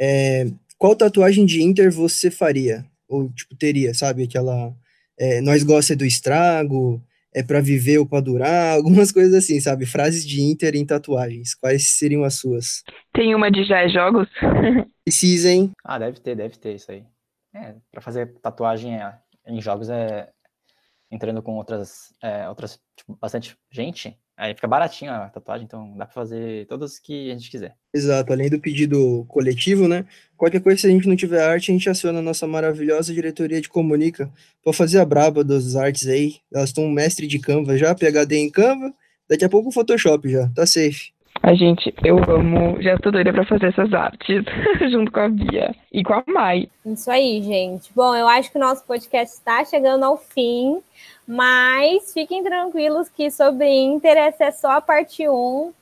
é, 0.00 0.46
qual 0.78 0.96
tatuagem 0.96 1.44
de 1.44 1.62
Inter 1.62 1.92
você 1.92 2.30
faria? 2.30 2.82
Ou, 3.06 3.28
tipo, 3.28 3.54
teria, 3.54 3.92
sabe? 3.92 4.24
Aquela. 4.24 4.72
É, 5.18 5.42
nós 5.42 5.62
gosta 5.62 5.94
do 5.94 6.06
estrago, 6.06 6.98
é 7.34 7.42
para 7.42 7.60
viver 7.60 7.98
ou 7.98 8.06
para 8.06 8.20
durar, 8.20 8.74
algumas 8.76 9.10
coisas 9.10 9.34
assim, 9.34 9.60
sabe? 9.60 9.86
Frases 9.86 10.26
de 10.26 10.42
Inter 10.42 10.74
em 10.74 10.86
tatuagens. 10.86 11.54
Quais 11.54 11.98
seriam 11.98 12.24
as 12.24 12.34
suas? 12.34 12.82
Tem 13.12 13.34
uma 13.34 13.50
de 13.50 13.64
já 13.64 13.80
é 13.80 13.88
jogos? 13.88 14.28
Precisa, 15.04 15.50
hein? 15.50 15.70
Ah, 15.84 15.98
deve 15.98 16.20
ter, 16.20 16.36
deve 16.36 16.56
ter 16.56 16.74
isso 16.74 16.90
aí. 16.90 17.04
É, 17.54 17.74
pra 17.90 18.00
fazer 18.00 18.38
tatuagem 18.40 18.96
é, 18.96 19.14
em 19.46 19.60
jogos 19.60 19.90
é 19.90 20.28
entrando 21.10 21.42
com 21.42 21.56
outras, 21.56 22.14
é, 22.22 22.48
outras 22.48 22.80
tipo, 22.96 23.14
bastante 23.20 23.54
gente, 23.70 24.18
Aí 24.36 24.54
fica 24.54 24.66
baratinho 24.66 25.12
a 25.12 25.28
tatuagem, 25.28 25.64
então 25.64 25.96
dá 25.96 26.06
para 26.06 26.14
fazer 26.14 26.66
todas 26.66 26.98
que 26.98 27.30
a 27.30 27.34
gente 27.34 27.50
quiser. 27.50 27.76
Exato, 27.94 28.32
além 28.32 28.48
do 28.48 28.58
pedido 28.58 29.24
coletivo, 29.28 29.86
né? 29.86 30.06
Qualquer 30.36 30.60
coisa, 30.60 30.80
se 30.80 30.86
a 30.86 30.90
gente 30.90 31.06
não 31.06 31.14
tiver 31.14 31.42
arte, 31.42 31.70
a 31.70 31.74
gente 31.74 31.88
aciona 31.88 32.18
a 32.18 32.22
nossa 32.22 32.46
maravilhosa 32.46 33.12
diretoria 33.12 33.60
de 33.60 33.68
comunica 33.68 34.32
para 34.64 34.72
fazer 34.72 34.98
a 34.98 35.04
braba 35.04 35.44
das 35.44 35.76
artes 35.76 36.08
aí. 36.08 36.36
Elas 36.52 36.70
estão 36.70 36.88
mestre 36.88 37.26
de 37.26 37.38
Canva 37.38 37.76
já, 37.76 37.94
PHD 37.94 38.36
em 38.36 38.50
Canva, 38.50 38.92
daqui 39.28 39.44
a 39.44 39.48
pouco 39.48 39.68
o 39.68 39.72
Photoshop 39.72 40.28
já, 40.28 40.48
tá 40.48 40.66
safe. 40.66 41.11
A 41.42 41.54
gente, 41.54 41.92
eu 42.04 42.18
amo, 42.30 42.80
já 42.80 42.94
estou 42.94 43.10
doida 43.10 43.32
para 43.32 43.44
fazer 43.44 43.66
essas 43.66 43.92
artes, 43.92 44.44
junto 44.92 45.10
com 45.10 45.20
a 45.20 45.28
Bia 45.28 45.74
e 45.92 46.04
com 46.04 46.14
a 46.14 46.22
Mai. 46.26 46.68
Isso 46.86 47.10
aí, 47.10 47.42
gente. 47.42 47.90
Bom, 47.94 48.14
eu 48.14 48.28
acho 48.28 48.50
que 48.52 48.58
o 48.58 48.60
nosso 48.60 48.84
podcast 48.84 49.34
está 49.34 49.64
chegando 49.64 50.04
ao 50.04 50.16
fim. 50.16 50.80
Mas 51.26 52.12
fiquem 52.12 52.42
tranquilos 52.42 53.08
que 53.08 53.30
sobre 53.30 53.68
Inter 53.68 54.16
essa 54.16 54.44
é 54.44 54.50
só 54.50 54.72
a 54.72 54.80
parte 54.80 55.28
1. 55.28 55.72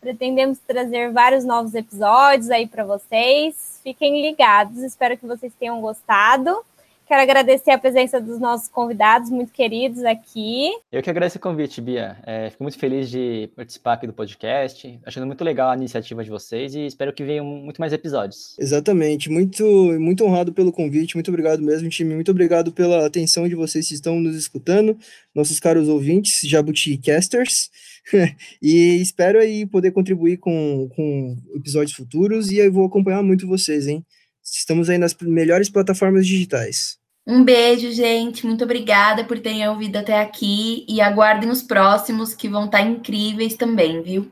Pretendemos 0.00 0.58
trazer 0.58 1.12
vários 1.12 1.44
novos 1.44 1.74
episódios 1.74 2.50
aí 2.50 2.66
para 2.66 2.84
vocês. 2.84 3.80
Fiquem 3.82 4.22
ligados, 4.22 4.78
espero 4.78 5.16
que 5.16 5.26
vocês 5.26 5.52
tenham 5.58 5.80
gostado. 5.80 6.58
Quero 7.06 7.22
agradecer 7.22 7.70
a 7.70 7.78
presença 7.78 8.20
dos 8.20 8.40
nossos 8.40 8.66
convidados 8.66 9.30
muito 9.30 9.52
queridos 9.52 10.02
aqui. 10.04 10.70
Eu 10.90 11.00
que 11.00 11.08
agradeço 11.08 11.38
o 11.38 11.40
convite, 11.40 11.80
Bia. 11.80 12.16
É, 12.26 12.50
fico 12.50 12.64
muito 12.64 12.76
feliz 12.76 13.08
de 13.08 13.48
participar 13.54 13.92
aqui 13.92 14.08
do 14.08 14.12
podcast, 14.12 14.98
achando 15.06 15.24
muito 15.24 15.44
legal 15.44 15.70
a 15.70 15.76
iniciativa 15.76 16.24
de 16.24 16.30
vocês 16.30 16.74
e 16.74 16.84
espero 16.84 17.12
que 17.12 17.22
venham 17.22 17.44
muito 17.44 17.80
mais 17.80 17.92
episódios. 17.92 18.56
Exatamente, 18.58 19.30
muito, 19.30 19.64
muito 20.00 20.24
honrado 20.24 20.52
pelo 20.52 20.72
convite, 20.72 21.14
muito 21.14 21.28
obrigado 21.28 21.62
mesmo, 21.62 21.88
time, 21.88 22.12
muito 22.12 22.32
obrigado 22.32 22.72
pela 22.72 23.06
atenção 23.06 23.48
de 23.48 23.54
vocês 23.54 23.86
que 23.86 23.94
estão 23.94 24.18
nos 24.18 24.34
escutando, 24.34 24.98
nossos 25.32 25.60
caros 25.60 25.88
ouvintes, 25.88 26.40
Jabuticasters. 26.40 27.70
e 28.60 29.00
espero 29.00 29.38
aí 29.38 29.64
poder 29.64 29.92
contribuir 29.92 30.38
com, 30.38 30.88
com 30.96 31.36
episódios 31.54 31.94
futuros 31.94 32.50
e 32.50 32.58
eu 32.58 32.72
vou 32.72 32.86
acompanhar 32.86 33.22
muito 33.22 33.46
vocês, 33.46 33.86
hein? 33.86 34.04
Estamos 34.54 34.88
aí 34.88 34.98
nas 34.98 35.14
melhores 35.20 35.68
plataformas 35.68 36.26
digitais. 36.26 36.98
Um 37.26 37.42
beijo, 37.42 37.90
gente. 37.90 38.46
Muito 38.46 38.62
obrigada 38.62 39.24
por 39.24 39.38
terem 39.40 39.68
ouvido 39.68 39.96
até 39.96 40.20
aqui 40.20 40.86
e 40.88 41.00
aguardem 41.00 41.50
os 41.50 41.62
próximos 41.62 42.32
que 42.32 42.48
vão 42.48 42.66
estar 42.66 42.82
incríveis 42.82 43.56
também, 43.56 44.00
viu? 44.02 44.30